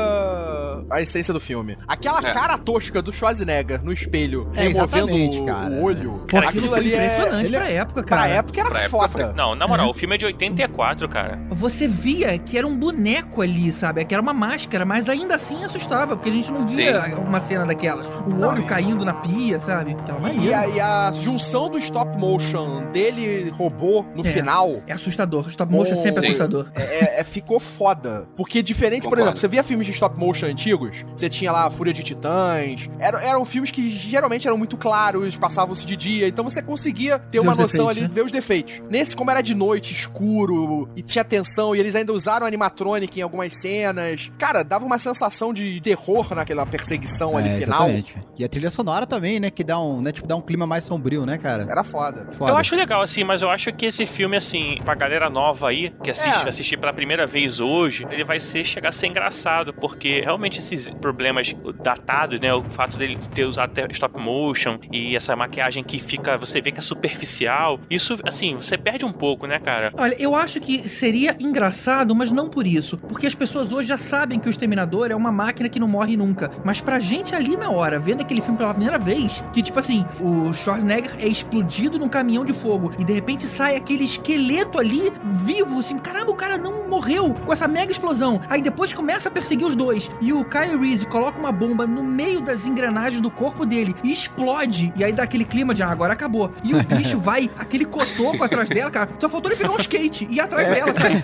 [0.89, 1.77] a essência do filme.
[1.87, 2.33] Aquela É.
[2.33, 5.69] cara tosca do Schwarzenegger no espelho, É, removendo o, cara.
[5.71, 6.23] o olho.
[6.27, 7.05] Cara, aquilo aquilo foi ali é.
[7.05, 8.21] impressionante ele é- pra época, cara.
[8.23, 9.33] Pra época era Pra época foda.
[9.33, 11.39] Não, na moral, o filme é de 84, cara.
[11.51, 14.03] Você via que era um boneco ali, sabe?
[14.05, 17.13] Que era uma máscara, mas ainda assim assustava, porque a gente não via Sim.
[17.15, 18.07] uma cena daquelas.
[18.09, 19.91] O Não, olho caindo na pia, sabe?
[19.93, 20.59] Aquela E maneira.
[20.59, 24.29] a, e a junção do stop motion dele robô no É.
[24.29, 25.47] final É assustador.
[25.49, 26.27] Stop motion é sempre Sim.
[26.27, 26.67] assustador.
[26.75, 28.27] é, é- ficou foda.
[28.35, 29.23] Porque diferente, por Concordo.
[29.23, 32.89] exemplo, você via filmes de stop motion antigos, você tinha lá a Fúria de Titãs,
[32.99, 37.39] eram, eram filmes que geralmente eram muito claros, passavam-se de dia, então você conseguia ter
[37.39, 38.09] Ver uma noção defeitos, ali, né?
[38.13, 38.81] ver os defeitos.
[38.89, 43.23] Nesse, como era de noite, escuro, e tinha tensão, e eles ainda usaram animatronic em
[43.23, 47.89] algumas cenas, cara, dava uma sensação de terror naquela perseguição ali É, final.
[47.89, 48.15] exatamente.
[48.37, 50.83] E a trilha sonora também, né, que dá um, né, tipo, dá um clima mais
[50.83, 51.67] sombrio, né, cara?
[51.69, 52.27] Era foda.
[52.37, 52.51] Foda.
[52.51, 55.93] Eu acho legal, assim, mas eu acho que esse filme, assim, pra galera nova aí,
[56.03, 56.49] que assiste, É.
[56.49, 60.89] assistir pela primeira vez hoje, ele vai ser, chegar a ser engraçado, porque realmente esses
[61.01, 65.99] problemas datados, né, o fato dele ter usado até stop motion e essa maquiagem que
[65.99, 69.91] fica, você vê que é superficial, isso, assim, você perde um pouco, né, cara?
[69.97, 72.97] Olha, eu acho que seria engraçado, mas não por isso.
[72.97, 76.15] Porque as pessoas hoje já sabem que o Exterminador é uma máquina que não morre
[76.15, 76.51] nunca.
[76.63, 80.05] Mas pra gente ali na hora, vendo aquele filme pela primeira vez, que tipo assim,
[80.19, 85.11] o Schwarzenegger é explodido num caminhão de fogo e de repente sai aquele esqueleto ali
[85.23, 88.39] vivo, assim, caramba, o cara não morreu com essa mega explosão.
[88.49, 92.03] Aí depois começa a perseguir os dois e o Kyle Reese coloca uma bomba no
[92.03, 93.72] meio das engrenagens do corpo dele
[94.03, 94.93] e explode.
[94.95, 96.51] E aí dá aquele clima de ah, agora acabou.
[96.63, 99.09] E o bicho vai, aquele cotoco atrás dela, cara.
[99.19, 101.21] Só faltou ele pegar um skate e ir atrás dela, sabe?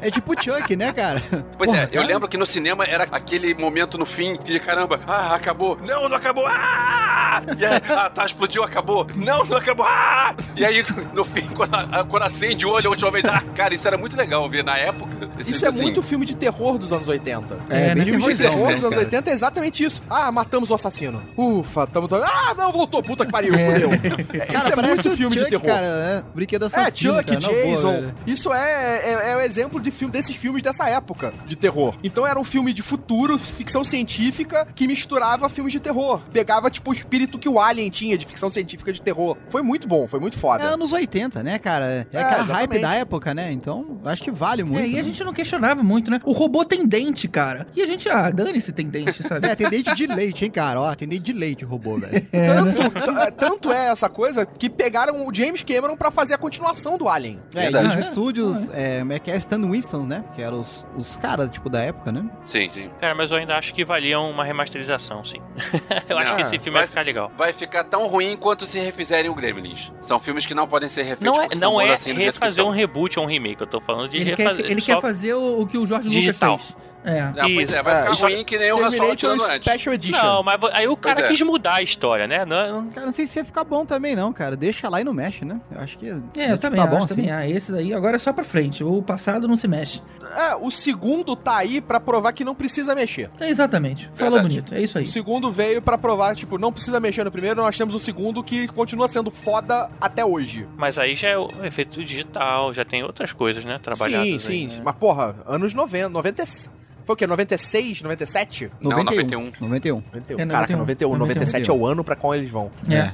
[0.00, 1.22] É tipo o Chuck, né, cara?
[1.58, 2.06] Pois Porra, é, eu cara.
[2.06, 5.78] lembro que no cinema era aquele momento no fim de caramba, ah, acabou.
[5.84, 6.46] Não, não acabou.
[6.46, 7.42] Ah!
[7.58, 9.06] E aí, ah, tá, explodiu, acabou.
[9.14, 9.86] Não, não acabou.
[9.88, 10.34] Ah!
[10.54, 13.74] E aí, no fim, quando, a- quando acende o olho a última vez, ah, cara,
[13.74, 15.28] isso era muito legal ver na época.
[15.38, 17.58] Esse- Isso é assim, muito filme de terror dos anos 80.
[17.70, 18.04] É, né?
[18.04, 19.06] Filmes de é, terror né, dos anos cara?
[19.06, 20.02] 80 é exatamente isso.
[20.08, 21.15] Ah, matamos o assassino.
[21.36, 22.06] Ufa, tamo.
[22.12, 23.54] Ah, não, voltou, puta que pariu.
[23.54, 23.76] É,
[24.44, 25.66] Isso Cara, é muito filme Chuck, de terror.
[25.66, 27.92] cara, é, brinquedo É, assassino, Chuck, cara, boa, Jason.
[27.92, 28.14] velho.
[28.26, 31.94] isso é, é, é o exemplo de filme, desses filmes dessa época de terror.
[32.02, 36.20] Então era um filme de futuro, ficção científica, que misturava filmes de terror.
[36.32, 39.36] Pegava, tipo, o espírito que o Alien tinha de ficção científica de terror.
[39.48, 40.64] Foi muito bom, foi muito É foda.
[40.64, 41.86] anos 80, né, cara?
[41.90, 42.70] É, É, aquela exatamente.
[42.72, 43.52] hype da época, né?
[43.52, 44.84] Então, acho que vale muito.
[44.84, 45.00] É, e né?
[45.00, 46.20] a gente não questionava muito, né?
[46.24, 47.66] O robô tem dente, cara.
[47.74, 49.46] E a gente, ah, dane-se tem dente, sabe?
[49.48, 50.80] É, tem dente de leite, hein, cara?
[50.80, 52.26] Ó, tem dente de leite o robô, velho.
[52.32, 56.38] Tanto, t- é, tanto é essa coisa que pegaram o James Cameron pra fazer a
[56.38, 57.40] continuação do Alien.
[57.54, 58.00] É, e os É.
[58.00, 59.36] estúdios, é, como é que é?
[59.36, 60.24] Stan Winston, né?
[60.34, 62.24] Que eram os, os caras, tipo, da época, né?
[62.44, 62.90] Sim, sim.
[63.00, 65.38] Cara, mas eu ainda acho que valia uma remasterização, sim.
[66.08, 67.32] eu acho Não, que esse filme vai- vai ficar legal.
[67.36, 69.92] Vai ficar tão ruim quanto se refizerem o Gremlins.
[70.00, 73.18] São filmes que não podem ser refeitos Não é, não é assim refazer um reboot
[73.18, 74.70] ou um remake, eu tô falando de Ele, quer, refazer.
[74.70, 76.52] ele só- quer fazer o, o que o Jorge Digital.
[76.52, 76.86] Lucas fez.
[77.06, 77.20] É.
[77.20, 79.56] Ah, pois é, vai É, ficar isso- ruim que nem o Terminator tirando antes.
[79.72, 80.22] Special Edition.
[80.22, 81.28] Não, mas aí o cara é.
[81.28, 82.44] quis mudar a história, né?
[82.44, 84.56] Não, não- Cara, não sei se ia ficar bom também, não, cara.
[84.56, 85.60] Deixa lá e não mexe, né?
[85.70, 86.06] Eu acho que.
[86.36, 87.30] É, eu também tá acho, bom também.
[87.30, 87.34] assim.
[87.34, 88.82] Ah, esses aí agora é só pra frente.
[88.82, 90.02] O passado não se mexe.
[90.36, 93.30] É, o segundo tá aí pra provar que não precisa mexer.
[93.38, 94.10] É exatamente.
[94.14, 94.48] Falou Verdade.
[94.48, 94.74] bonito.
[94.74, 95.06] É isso O aí.
[95.06, 98.66] segundo veio pra provar, tipo, não precisa mexer no primeiro, nós temos o segundo que
[98.68, 100.66] continua sendo foda até hoje.
[100.76, 103.78] Mas aí já é o efeito digital, já tem outras coisas, né?
[103.82, 104.26] Trabalhadas.
[104.42, 104.76] sim, aí, sim.
[104.78, 104.82] né?
[104.84, 106.44] Mas, porra, anos 90, 90.
[107.06, 107.26] Foi o quê?
[107.26, 108.70] 96, 97?
[108.80, 109.52] Não, 91.
[109.60, 110.02] 91.
[110.12, 110.40] 91.
[110.40, 112.70] É, Caraca, 91, 91, 97 é o ano pra qual eles vão.
[112.90, 113.12] É.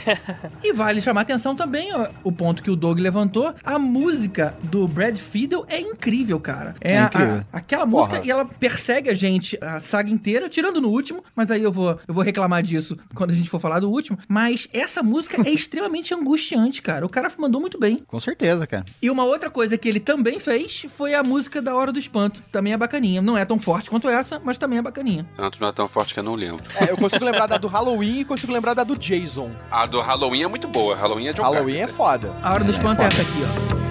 [0.62, 3.52] e vale chamar atenção também ó, o ponto que o Doug levantou.
[3.64, 6.74] A música do Brad Fiedel é incrível, cara.
[6.80, 7.44] É, É incrível.
[7.52, 8.26] a- aquela música Porra.
[8.26, 11.98] e ela persegue a gente a saga inteira, tirando no último, mas aí eu vou,
[12.06, 14.18] eu vou reclamar disso quando a gente for falar do último.
[14.28, 17.04] Mas essa música é extremamente angustiante, cara.
[17.04, 18.02] O cara mandou muito bem.
[18.06, 18.84] Com certeza, cara.
[19.02, 22.42] E uma outra coisa que ele também fez foi a música da Hora do Espanto.
[22.52, 23.15] Também é bacaninha.
[23.22, 25.26] Não é tão forte quanto essa, mas também é bacaninha.
[25.34, 26.64] Tanto não é tão forte que eu não lembro.
[26.80, 29.50] É, eu consigo lembrar da do Halloween e consigo lembrar da do Jason.
[29.70, 30.94] A do Halloween é muito boa.
[30.96, 31.96] Halloween é John Halloween é Carpenter.
[31.96, 32.32] foda.
[32.42, 33.22] A Hora do É, é Espanto é, foda.
[33.22, 33.85] essa aqui, ó.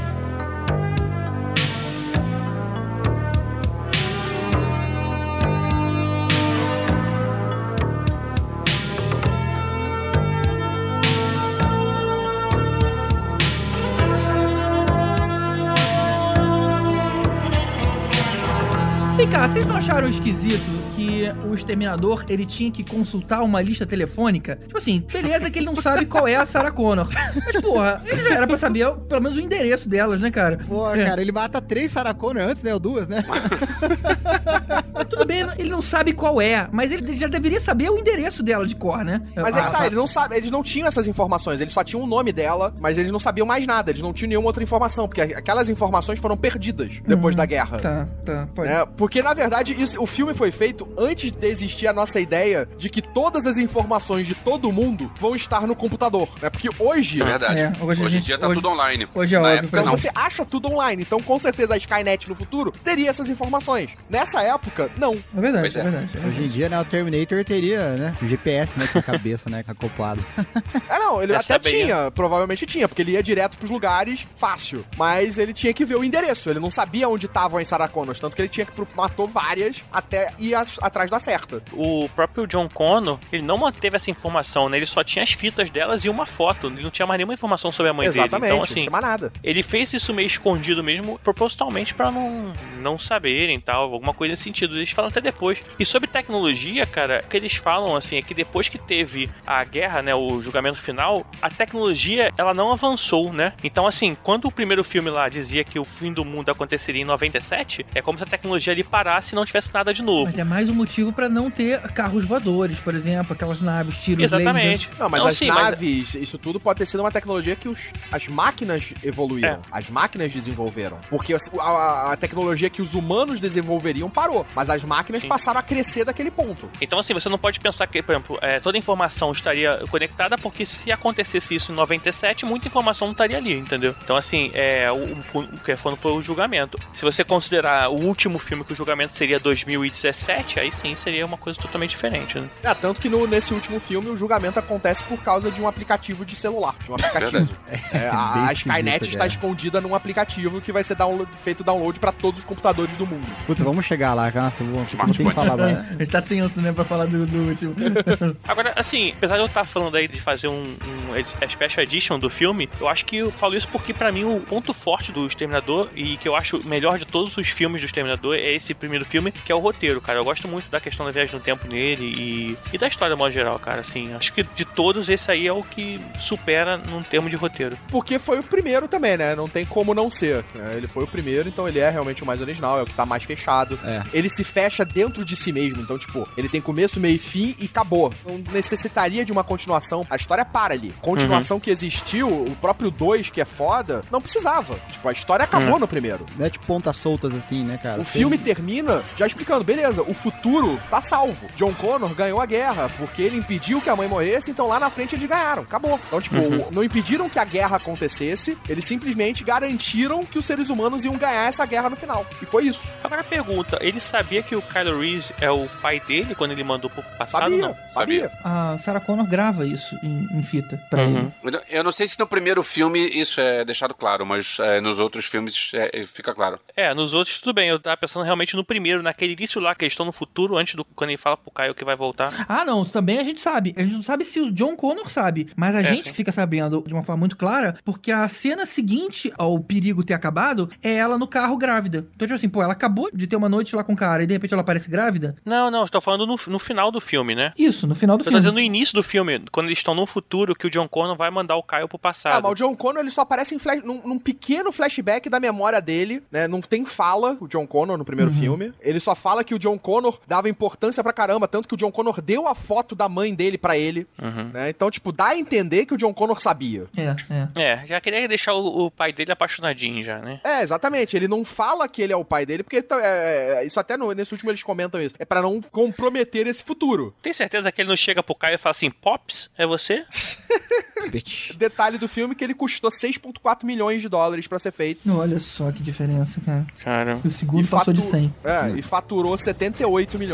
[19.95, 20.84] Acharam esquisito
[21.33, 24.57] o exterminador ele tinha que consultar uma lista telefônica?
[24.63, 27.07] Tipo assim, beleza que ele não sabe qual é a Sarah Connor.
[27.45, 30.59] Mas, porra, ele já era pra saber pelo menos o endereço delas, né, cara?
[30.67, 31.05] Pô, É.
[31.05, 32.73] cara, ele mata três Sarah Connor antes, né?
[32.73, 33.23] Ou duas, né?
[34.93, 38.41] Mas tudo bem, ele não sabe qual é, mas ele já deveria saber o endereço
[38.43, 39.21] dela de cor, né?
[39.35, 41.83] Mas é Ah, que tá, eles não sabem, eles não tinham essas informações, eles só
[41.83, 44.63] tinham o nome dela, mas eles não sabiam mais nada, eles não tinham nenhuma outra
[44.63, 47.79] informação, porque aquelas informações foram perdidas depois da guerra.
[47.79, 48.69] Tá, tá, pode.
[48.69, 52.67] É, porque, na verdade, isso, o filme foi feito antes de existir a nossa ideia
[52.77, 56.27] de que todas as informações de todo mundo vão estar no computador.
[56.41, 56.49] Né?
[56.49, 57.21] Porque hoje.
[57.21, 57.59] É verdade.
[57.59, 59.07] É, hoje hoje em dia tá hoje- tudo online.
[59.13, 59.97] hoje é Na óbvio época, Então não.
[59.97, 61.01] você acha tudo online.
[61.01, 63.91] Então, com certeza, a Skynet no futuro teria essas informações.
[64.09, 65.13] Nessa época, não.
[65.35, 65.81] É verdade, é.
[65.81, 65.83] é.
[65.83, 66.17] verdade.
[66.23, 68.15] é Hoje em dia, né, o Terminator teria, né?
[68.21, 68.87] o GPS, né?
[68.91, 69.63] Com a cabeça, né?
[69.67, 70.23] Acoplado.
[70.89, 74.27] É, não, ele Essa até bem, tinha, provavelmente tinha, porque ele ia direto pros lugares
[74.35, 74.85] fácil.
[74.97, 78.19] Mas ele tinha que ver o endereço, ele não sabia onde estavam as Sarah Connors,
[78.19, 80.77] tanto que ele tinha que pro- matou várias até ir as-
[81.09, 81.61] da certa.
[81.73, 84.77] O próprio John Connor, ele não manteve essa informação, né?
[84.77, 86.67] Ele só tinha as fitas delas e uma foto.
[86.67, 88.45] Ele não tinha mais nenhuma informação sobre a mãe Exatamente, dele.
[88.45, 89.33] Então, não assim, tinha mais nada.
[89.43, 94.43] ele fez isso meio escondido mesmo, propositalmente pra não, não saberem tal, alguma coisa nesse
[94.43, 94.75] sentido.
[94.75, 95.61] Eles falam até depois.
[95.79, 99.63] E sobre tecnologia, cara, o que eles falam assim é que depois que teve a
[99.63, 103.53] guerra, né, o julgamento final, a tecnologia ela não avançou, né?
[103.63, 107.05] Então, assim, quando o primeiro filme lá dizia que o fim do mundo aconteceria em
[107.05, 110.25] 97, é como se a tecnologia ali parasse e não tivesse nada de novo.
[110.25, 114.23] Mas é mais um motivo pra não ter carros voadores, por exemplo, aquelas naves, tiros
[114.23, 114.87] Exatamente.
[114.87, 114.89] lasers.
[114.99, 117.67] Não, mas Não, as sim, mas- naves, isso tudo pode ter sido uma tecnologia que
[117.67, 119.49] os, as máquinas evoluíram.
[119.49, 119.59] É.
[119.71, 120.99] As máquinas desenvolveram.
[121.09, 124.45] Porque a, a- a tecnologia que os humanos desenvolveriam parou.
[124.55, 125.27] Mas as máquinas Sim.
[125.29, 126.69] passaram a crescer daquele ponto.
[126.81, 130.65] Então, assim, você não pode pensar que, por exemplo, é, toda informação estaria conectada, porque
[130.65, 133.95] se acontecesse isso em 97, muita informação não estaria ali, entendeu?
[134.03, 134.95] Então, assim, é, o,
[135.37, 136.77] o, o que foi, foi o julgamento.
[136.95, 141.37] Se você considerar o último filme que o julgamento seria 2017, aí sim seria uma
[141.37, 142.49] coisa totalmente diferente, né?
[142.61, 146.25] É, tanto que no- nesse último filme o julgamento acontece por causa de um aplicativo
[146.25, 146.75] de celular.
[146.83, 147.49] De um aplicativo.
[147.93, 152.11] É, a, a Skynet está escondida num aplicativo que vai ser download- feito download pra
[152.11, 153.25] todos os computadores do mundo.
[153.47, 154.45] Puta, vamos chegar lá, cara.
[154.45, 155.33] Nossa, vou, vou ter que Smartphone.
[155.33, 155.99] falar, A mano.
[155.99, 157.73] gente tá tenso, né, pra falar do, do último.
[158.43, 160.75] Agora, assim, apesar de eu estar falando aí de fazer um,
[161.09, 164.23] um a Special Edition do filme, eu acho que eu falo isso porque, pra mim,
[164.25, 167.81] o ponto forte do Exterminador e que eu acho o melhor de todos os filmes
[167.81, 170.19] do Exterminador é esse primeiro filme, que é o roteiro, cara.
[170.19, 173.19] Eu gosto muito da questão da viagem no tempo nele e, e da história, de
[173.19, 173.81] modo geral, cara.
[173.81, 177.77] Assim, acho que de todos, esse aí é o que supera num termo de roteiro.
[177.89, 179.35] Porque foi o primeiro também, né?
[179.35, 180.43] Não tem como não ser.
[180.53, 180.73] né?
[180.75, 183.05] Ele foi o primeiro, então ele é realmente o mais original, é o que tá
[183.05, 183.79] mais fechado.
[183.83, 184.03] É.
[184.13, 185.81] Ele se fecha dentro de si mesmo.
[185.81, 188.13] Então, tipo, ele tem começo, meio e fim e acabou.
[188.25, 190.05] Não necessitaria de uma continuação.
[190.09, 190.93] A história para ali.
[191.01, 194.75] Continuação que existiu, o próprio 2, que é foda, não precisava.
[194.89, 196.25] Tipo, a história acabou no primeiro.
[196.37, 198.01] Não é tipo pontas soltas assim, né, cara?
[198.01, 201.47] O filme termina já explicando, beleza, o futuro tá salvo.
[201.55, 204.89] John Connor ganhou a guerra porque ele impediu que a mãe morresse, então lá na
[204.89, 205.63] frente eles ganharam.
[205.63, 205.99] Acabou.
[206.07, 206.37] Então, tipo,
[206.71, 211.47] não impediram que a guerra acontecesse, eles simplesmente garantiram que os seres humanos iam ganhar
[211.47, 212.25] essa guerra no final.
[212.41, 212.91] E foi isso.
[213.03, 216.63] Agora a pergunta, ele sabia que o Kylo Reese é o pai dele quando ele
[216.63, 217.43] mandou pro passado?
[217.49, 217.77] Sabia, não?
[217.89, 218.31] sabia.
[218.43, 221.31] A Sarah Connor grava isso em, em fita pra Uhum.
[221.43, 221.59] ele.
[221.69, 225.25] Eu não- sei se no primeiro filme isso é deixado claro, mas é, nos outros
[225.25, 226.59] filmes é, fica claro.
[226.75, 229.85] É, nos outros tudo bem, eu tava pensando realmente no primeiro, naquele início lá, que
[229.85, 232.45] eles estão no futuro, antes do quando ele fala pro Caio que vai voltar.
[232.47, 233.73] Ah, não, também a gente sabe.
[233.77, 236.13] A gente não sabe se o John Connor sabe, mas a gente sim.
[236.13, 240.69] fica sabendo de uma forma muito clara, porque a cena seguinte ao perigo ter acabado
[240.83, 242.07] é ela no carro grávida.
[242.15, 244.27] Então, tipo assim, pô, ela acabou de ter uma noite lá com o cara e
[244.27, 245.35] de repente ela aparece grávida.
[245.45, 247.51] Não, não, estou falando no, no final do filme, né?
[247.57, 248.39] Isso, no final do tô filme.
[248.39, 251.29] dizendo no início do filme, quando eles estão no futuro, que o John Connor vai
[251.31, 252.33] mandar o Caio pro passado.
[252.37, 255.39] Ah, mas o John Connor ele só aparece em flash- num, num pequeno flashback da
[255.39, 256.47] memória dele, né?
[256.47, 258.73] Não tem fala o John Connor no primeiro filme.
[258.81, 261.91] Ele só fala que o John Connor dava importância pra caramba, tanto que o John
[261.91, 264.05] Connor deu a foto da mãe dele pra ele,
[264.53, 264.69] né?
[264.69, 266.87] Então, tipo, dá a entender que o John Connor sabia.
[266.97, 267.15] É,
[267.55, 267.81] é.
[267.83, 270.39] É, já queria deixar o, o pai dele apaixonadinho já, né?
[270.45, 271.15] É, exatamente.
[271.15, 273.95] Ele não fala que ele é o pai dele, porque tá- é, é, isso até
[273.97, 275.15] no- nesse último eles comentam isso.
[275.19, 277.15] É pra não comprometer esse futuro.
[277.21, 280.03] Tem certeza que ele não chega pro Caio e fala assim, Pops, é você?
[281.55, 285.01] Detalhe do filme que ele custou 6,4 milhões de dólares pra ser feito.
[285.17, 286.65] Olha só que diferença, cara.
[286.83, 287.19] Cara.
[287.23, 288.33] O segundo passou de fatu- 100.
[288.43, 290.24] É, e faturou 78 milhões.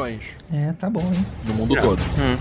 [0.54, 1.26] É, tá bom, hein?
[1.46, 1.82] No mundo É.
[1.82, 2.00] todo.
[2.20, 2.38] Hum.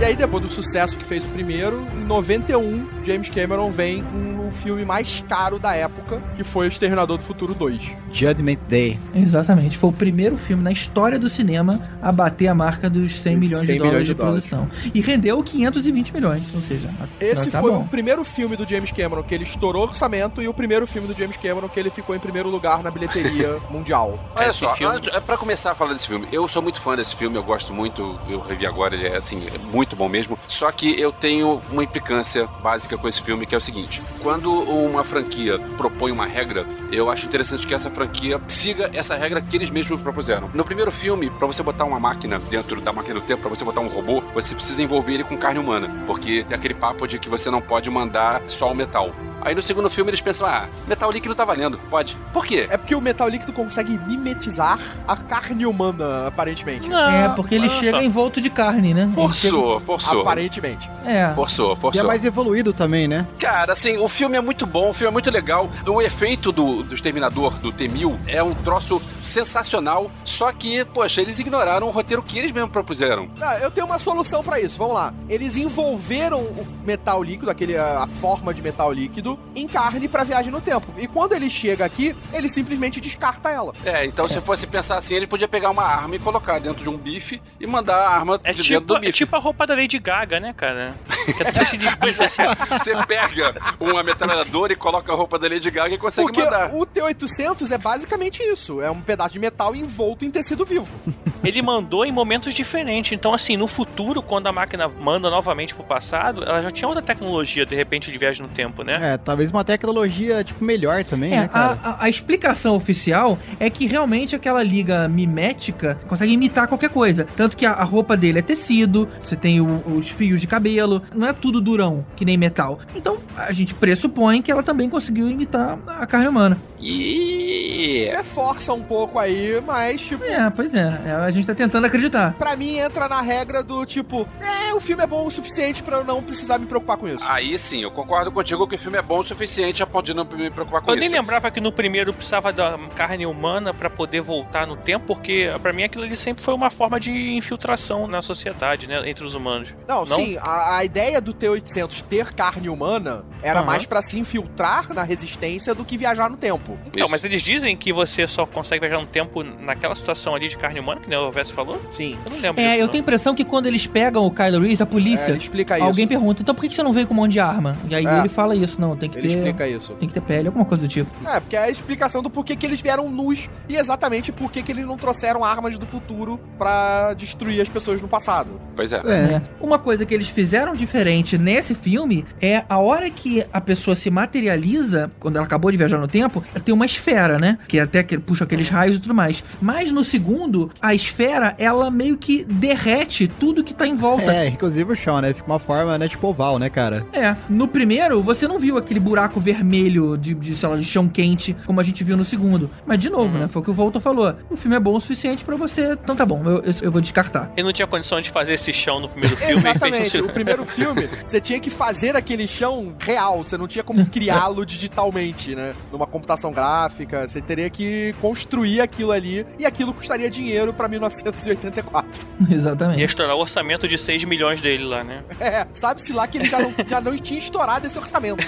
[0.00, 4.33] E aí, depois do sucesso que fez o primeiro, em 91, James Cameron vem com
[4.54, 7.92] filme mais caro da época, que foi O Exterminador do Futuro 2.
[8.12, 8.98] Judgment Day.
[9.14, 9.76] Exatamente.
[9.76, 13.64] Foi o primeiro filme na história do cinema a bater a marca dos 100 milhões
[13.66, 14.46] 100 de dólares milhões de, de dólares.
[14.48, 14.90] produção.
[14.94, 16.90] E rendeu 520 milhões, ou seja,
[17.20, 17.80] Esse tá foi bom.
[17.82, 21.16] o primeiro filme do James Cameron que ele estourou orçamento e o primeiro filme do
[21.18, 24.18] James Cameron que ele ficou em primeiro lugar na bilheteria mundial.
[24.34, 26.94] Olha Esse só, filme- é, pra começar a falar desse filme, eu sou muito fã
[26.96, 30.38] desse filme, eu gosto muito, eu revi agora, ele é assim, é muito bom mesmo.
[30.46, 34.43] Só que eu tenho uma implicância básica com esse filme, que é o seguinte: quando
[34.52, 39.56] uma franquia propõe uma regra, eu acho interessante que essa franquia siga essa regra que
[39.56, 40.50] eles mesmos propuseram.
[40.54, 43.64] No primeiro filme, pra você botar uma máquina dentro da máquina do tempo, pra você
[43.64, 47.18] botar um robô, você precisa envolver ele com carne humana, porque tem aquele papo de
[47.18, 49.10] que você não pode mandar só o metal.
[49.42, 52.16] Aí no segundo filme eles pensam, ah, metal líquido tá valendo, pode.
[52.32, 52.66] Por quê?
[52.70, 56.88] É porque o metal líquido consegue mimetizar a carne humana, aparentemente.
[56.88, 58.02] Não, É, porque ele olha chega só.
[58.02, 59.10] envolto de carne, né?
[59.14, 60.22] Forçou, forçou.
[60.22, 60.84] Aparentemente.
[60.84, 61.34] chega- É.
[61.34, 62.00] Forçou, E forçou.
[62.00, 63.26] é mais evoluído também, né?
[63.38, 65.68] Cara, assim, o filme é muito bom, o filme é muito legal.
[65.86, 70.10] O efeito do, do Exterminador, do T-1000, é um troço sensacional.
[70.24, 73.28] Só que, poxa, eles ignoraram o roteiro que eles mesmos propuseram.
[73.40, 75.12] Ah, eu tenho uma solução pra isso, vamos lá.
[75.28, 80.52] Eles envolveram o metal líquido, aquele, a, forma de metal líquido, em carne pra viagem
[80.52, 80.86] no tempo.
[80.96, 83.72] E quando ele chega aqui, ele simplesmente descarta ela.
[83.84, 86.88] É, então se fosse pensar assim, ele podia pegar uma arma e colocar dentro de
[86.88, 89.12] um bife e mandar a arma É de dentro tipo, do é bife.
[89.12, 90.94] tipo a roupa da Lady Gaga, né, cara?
[91.24, 92.42] Que é de bicho assim.
[92.70, 96.74] Você pega uma metralhadora e coloca a roupa da Lady Gaga e consegue Porque mandar.
[96.74, 98.80] o T-800 é basicamente isso.
[98.80, 100.94] É um pedaço de metal envolto em tecido vivo.
[101.44, 103.12] Ele mandou em momentos diferentes.
[103.12, 107.02] Então, assim, no futuro, quando a máquina manda novamente pro passado, ela já tinha outra
[107.02, 108.92] tecnologia, de repente, de viagem no tempo, né?
[108.98, 111.78] É, talvez uma tecnologia, tipo, melhor também, É, né, cara?
[111.82, 117.26] a, a- a explicação oficial é que realmente aquela liga mimética consegue imitar qualquer coisa.
[117.36, 121.02] Tanto que a, a roupa dele é tecido, você tem o- os fios de cabelo,
[121.14, 122.78] não é tudo durão, que nem metal.
[122.96, 123.74] Então a gente
[124.04, 126.58] pressupõe que ela também conseguiu imitar a carne humana.
[126.80, 131.54] E Você força um pouco aí, mas, tipo, É, pois é, é, a gente tá
[131.54, 132.34] tentando acreditar.
[132.34, 135.98] pra mim entra na regra do tipo, é, o filme é bom o suficiente pra
[135.98, 137.24] eu não precisar me preocupar com isso.
[137.26, 140.14] aí sim, eu concordo contigo que o filme é bom o suficiente a ponto de
[140.14, 141.16] não me preocupar com Eu nem isso.
[141.16, 145.72] lembrava que no primeiro precisava da carne humana pra poder voltar no tempo, porque pra
[145.72, 149.74] mim aquilo ali sempre foi uma forma de infiltração na sociedade, né, entre os humanos.
[149.88, 150.16] Não, Não?
[150.16, 153.66] sim, a, a ideia do T-800 ter carne humana Era Aham.
[153.66, 156.76] mais pra se infiltrar na resistência do que viajar no tempo.
[156.88, 157.10] Então, Isso.
[157.12, 160.80] mas eles dizem que você só consegue viajar no tempo naquela situação ali de carne
[160.80, 161.80] humana, que nem o Verso falou?
[161.92, 162.18] Sim.
[162.26, 162.88] Eu não lembro É, disso, eu não.
[162.90, 165.76] tenho a impressão que quando eles pegam o Kylo Reese, a É, polícia, ele explica
[165.78, 165.86] isso.
[165.86, 167.78] alguém pergunta, então por que que você não veio com um monte de arma?
[167.88, 168.18] E aí É.
[168.18, 169.34] ele fala isso, não, tem que Ele ter...
[169.36, 169.92] explica isso.
[169.94, 171.08] Tem que ter pele, alguma coisa do tipo.
[171.28, 174.60] É, porque é a explicação do porquê que eles vieram nus e exatamente por que
[174.60, 178.60] que eles não trouxeram armas do futuro pra destruir as pessoas no passado.
[178.74, 178.96] Pois é.
[179.04, 179.34] É.
[179.36, 179.42] É.
[179.60, 184.08] Uma coisa que eles fizeram diferente nesse filme é a hora que a pessoa se
[184.08, 187.58] materializa, quando ela acabou de viajar no tempo, tem uma esfera, né?
[187.66, 189.42] Que até que puxa aqueles raios e tudo mais.
[189.60, 194.32] Mas no segundo, a esfera, ela meio que derrete tudo que tá em volta.
[194.32, 195.32] É, inclusive o chão, né?
[195.32, 197.04] Fica uma forma, né, tipo oval, né, cara?
[197.12, 201.08] É, no primeiro você não viu aquele buraco vermelho de, de, sei lá, de chão
[201.08, 202.70] quente, como a gente viu no segundo.
[202.86, 203.48] Mas de novo, né?
[203.48, 204.36] Foi o que o Volta falou.
[204.50, 205.92] O filme é bom o suficiente pra você.
[205.92, 207.50] Então tá bom, eu, eu, eu vou descartar.
[207.56, 209.52] Ele não tinha condição de fazer esse chão no primeiro filme.
[209.52, 210.20] Exatamente.
[210.20, 214.64] O primeiro filme, você tinha que fazer aquele chão real, você não tinha como criá-lo
[214.64, 215.74] digitalmente, né?
[215.90, 222.26] Numa computação gráfica, você teria que construir aquilo ali e aquilo custaria dinheiro pra 1984.
[222.50, 223.00] Exatamente.
[223.00, 225.22] Ia estourar o orçamento de 6 milhões dele lá, né?
[225.40, 228.44] É, sabe-se lá que ele já não, já não tinha estourado esse orçamento.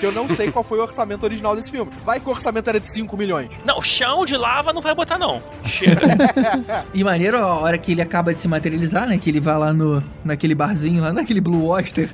[0.00, 1.92] Que eu não sei qual foi o orçamento original desse filme.
[2.04, 3.50] Vai que o orçamento era de 5 milhões.
[3.64, 5.42] Não, chão de lava não vai botar, não.
[5.64, 6.00] Chega.
[6.94, 9.18] E maneiro a hora que ele acaba de se materializar, né?
[9.18, 12.10] Que ele vai lá no, naquele barzinho, lá naquele Blue Oyster.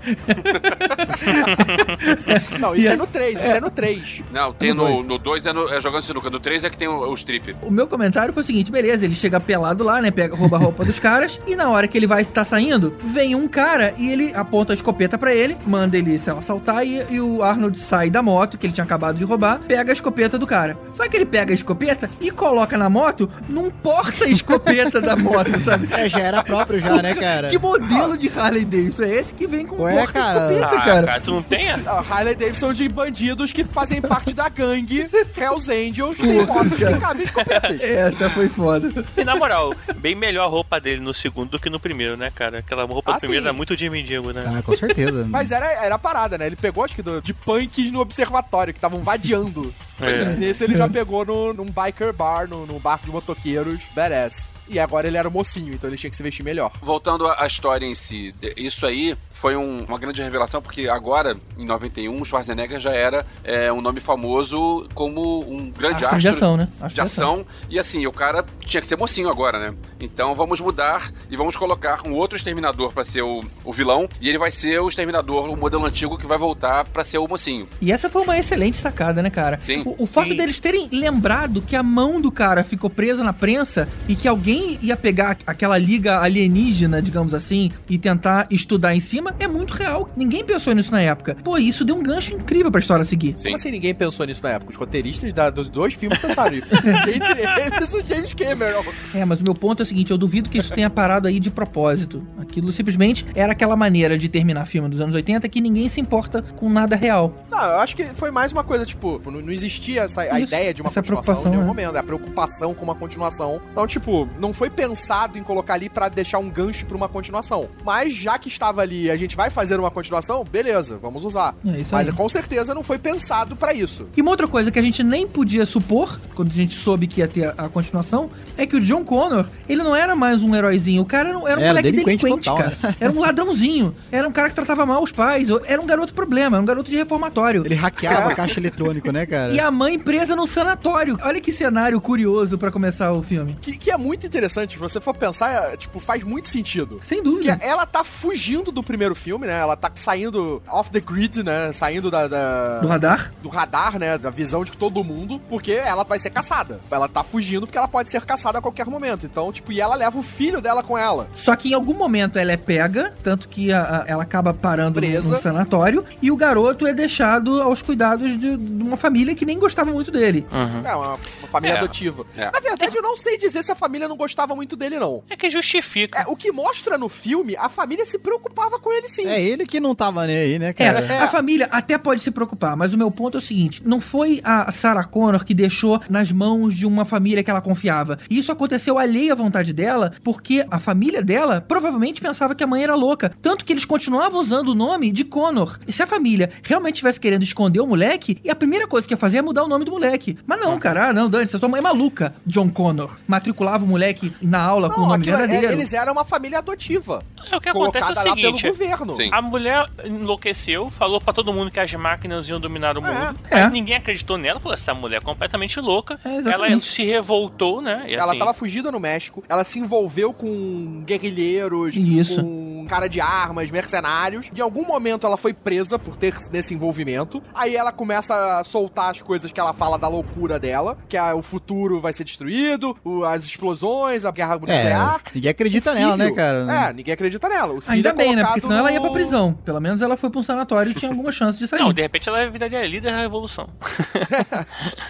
[2.59, 4.23] Não, isso é a- no 3, isso é no 3.
[4.33, 4.95] Não, tem No no dois.
[4.97, 6.31] 2 no dois é, no- é jogando sinuca.
[6.31, 7.57] No 3 é que tem o, o strip.
[7.63, 10.11] O meu comentário foi o seguinte: beleza, ele chega pelado lá, né?
[10.11, 11.41] Pega, rouba a roupa dos caras.
[11.47, 14.75] E na hora que ele vai estar saindo, vem um cara e ele aponta a
[14.75, 16.87] escopeta pra ele, manda ele, sei lá, saltar.
[16.87, 19.95] E, e o Arnold sai da moto, que ele tinha acabado de roubar, pega a
[19.95, 20.77] escopeta do cara.
[20.95, 25.89] Só que ele pega a escopeta e coloca na moto num porta-escopeta da moto, sabe?
[25.93, 27.49] É, já era próprio já, né, cara?
[27.49, 31.07] Que modelo de Harley Davidson é esse que vem com Ué, porta-escopeta, ah, cara?
[31.07, 31.71] cara, tu não tem?
[31.71, 36.97] A Harley Davidson de bandidos que fazem parte da gangue Hells Angels tem motos que
[36.99, 37.81] cabem escopetas.
[37.83, 39.05] Essa foi foda.
[39.17, 42.31] E na moral, bem melhor a roupa dele no segundo do que no primeiro, né,
[42.35, 42.59] cara?
[42.61, 43.49] Aquela roupa Ah, do primeiro sim.
[43.49, 44.45] é muito de mendigo, né?
[44.47, 45.25] Ah, com certeza.
[45.29, 46.47] Mas era, era a parada, né?
[46.47, 49.75] Ele pegou, acho que, do- de punks no observatório, que estavam vadiando.
[50.01, 50.25] É.
[50.37, 54.51] Nesse ele já pegou no, num biker bar, no, num barco de motoqueiros, badass.
[54.69, 56.71] E agora ele era mocinho, então ele tinha que se vestir melhor.
[56.83, 61.37] Voltando à história em si, de- isso aí foi um- uma grande revelação, porque agora,
[61.57, 66.57] em 91, Schwarzenegger já era é, um nome famoso como um grande Astro de ação,
[66.57, 66.69] né?
[66.81, 67.47] Astro de ação.
[67.71, 69.75] E assim, o cara tinha que ser mocinho agora, né?
[70.01, 74.09] Então vamos mudar e vamos colocar um outro exterminador pra ser o, o vilão.
[74.21, 77.27] E ele vai ser o exterminador, o modelo antigo, que vai voltar pra ser o
[77.29, 77.69] mocinho.
[77.81, 79.57] E essa foi uma excelente sacada, né, cara?
[79.59, 79.83] Sim.
[79.87, 80.37] O, o fato Sim.
[80.37, 84.79] deles terem lembrado que a mão do cara ficou presa na prensa e que alguém
[84.83, 90.09] ia pegar aquela liga alienígena, digamos assim, e tentar estudar em cima é muito real.
[90.17, 91.37] Ninguém pensou nisso na época.
[91.43, 93.35] Pô, isso deu um gancho incrível pra história seguir.
[93.37, 93.45] Sim.
[93.45, 94.71] Como assim ninguém pensou nisso na época?
[94.71, 96.67] Os roteiristas da- dos dois filmes pensaram nisso.
[96.73, 98.85] Entre eles, o James Cameron.
[99.15, 101.39] É, mas o meu ponto é o seguinte: eu duvido que isso tenha parado aí
[101.41, 102.27] de propósito.
[102.39, 106.43] Aquilo simplesmente era aquela maneira de terminar filme dos anos 80 que ninguém se importa
[106.57, 107.35] com nada real.
[107.51, 110.49] Não, eu acho que foi mais uma coisa, tipo, não, não existia essa, a Isso,
[110.55, 111.67] ideia de uma essa continuação em preocupação, nenhum né?
[111.69, 111.97] momento.
[111.97, 113.61] É a preocupação com uma continuação.
[113.73, 117.69] Então, tipo, não foi pensado em colocar ali pra deixar um gancho pra uma continuação.
[117.85, 121.55] Mas já que estava ali a gente vai fazer uma continuação, beleza, vamos usar.
[121.67, 122.15] É isso Mas aí.
[122.15, 124.09] com certeza não foi pensado pra isso.
[124.17, 127.21] E uma outra coisa que a gente nem podia supor, quando a gente soube que
[127.21, 130.55] ia ter a, a continuação, é que o John Connor, ele não era mais um
[130.55, 131.03] heróizinho.
[131.03, 132.79] O cara era, um- era um Era moleque delinquente delinquente, total, cara.
[132.83, 132.97] né?
[133.01, 133.95] Era um ladrãozinho.
[134.11, 135.49] Era um cara que tratava mal os pais.
[135.67, 137.63] Era um garoto problema, era um garoto de reformatório.
[137.65, 139.53] Ele hackeava a caixa eletrônico, né, cara?
[139.59, 141.19] E a mãe presa num sanatório.
[141.23, 143.57] Olha que cenário curioso pra começar o filme.
[143.61, 147.01] Que, que é muito interessante, se você for pensar, é, tipo, faz muito sentido.
[147.03, 147.59] Sem Porque dúvida.
[147.63, 149.59] ela tá fugindo do primeiro filme, né?
[149.61, 151.73] Ela tá saindo off the grid, né?
[151.73, 153.33] Saindo da, da- Do radar?
[153.43, 154.19] do radar, né?
[154.19, 156.81] Da visão de todo mundo, porque ela vai ser caçada.
[156.91, 159.27] Ela tá fugindo porque ela pode ser caçada a qualquer momento.
[159.27, 161.29] Então, tipo, e ela leva o filho dela com ela.
[161.35, 165.01] Só que em algum momento ela é pega, tanto que a- a- ela acaba parando
[165.01, 165.37] no, Presa.
[165.37, 169.59] no sanatório, e o garoto é deixado aos cuidados de, de uma família que nem
[169.59, 170.47] gostava muito dele.
[170.53, 170.83] Uhum.
[170.87, 171.79] É, uma, uma família É.
[171.79, 172.25] adotiva.
[172.37, 172.51] É.
[172.51, 175.23] Na verdade, eu não sei dizer se a família não gostava muito dele, não.
[175.29, 176.21] É que justifica.
[176.21, 179.29] É, o que mostra no filme, a família se preocupava com ele sim.
[179.29, 181.01] É ele que não tava nem aí, né, É, cara?
[181.01, 181.19] É.
[181.21, 184.41] a família até pode se preocupar, mas o meu ponto é o seguinte: não foi
[184.43, 188.19] a Sarah Connor que deixou nas mãos de uma família que ela confiava.
[188.31, 192.67] E isso aconteceu alheio à vontade dela, porque a família dela provavelmente pensava que a
[192.67, 193.33] mãe era louca.
[193.43, 195.79] Tanto que eles continuavam usando o nome de Connor.
[195.87, 199.15] E se a família realmente estivesse querendo esconder o moleque, e a primeira coisa que
[199.15, 200.37] ia fazer é mudar o nome do moleque.
[200.47, 203.17] Mas não, cara, ah, não, Dani, essa tua mãe é maluca, John Connor.
[203.27, 205.73] Matriculava o moleque na aula com o Não, nome é- verdadeiro.
[205.73, 207.23] eles eram uma família adotiva.
[207.51, 208.63] É, o que acontece é colocada o lá seguinte.
[208.79, 209.13] Governo.
[209.15, 209.31] Sim.
[209.33, 213.39] A mulher enlouqueceu, falou pra todo mundo que as máquinas iam dominar o mundo.
[213.51, 213.69] É.
[213.69, 216.19] Ninguém acreditou nela, falou: essa mulher é completamente louca.
[216.25, 218.05] É, ela se revoltou, né?
[218.09, 222.43] E, Ela assim, tava fugida no México, ela se envolveu com guerrilheiros, Isso.
[222.43, 224.49] com cara de armas, mercenários.
[224.53, 227.43] De algum momento ela foi presa por ter nesse envolvimento.
[227.55, 231.35] Aí ela começa a soltar as coisas que ela fala da loucura dela, que é,
[231.35, 235.21] o futuro vai ser destruído, o- as explosões, a guerra É, nuclear.
[235.35, 236.67] ninguém acredita O nela, né, filho- cara?
[236.89, 237.73] É, ninguém acredita nela.
[237.75, 238.43] O filho Ainda é bem, né?
[238.45, 239.53] Porque colocado senão ela ia pra prisão.
[239.65, 241.81] Pelo menos ela foi pra um sanatório e tinha alguma chance de sair.
[241.81, 243.69] Não, de repente ela viraria líder da revolução.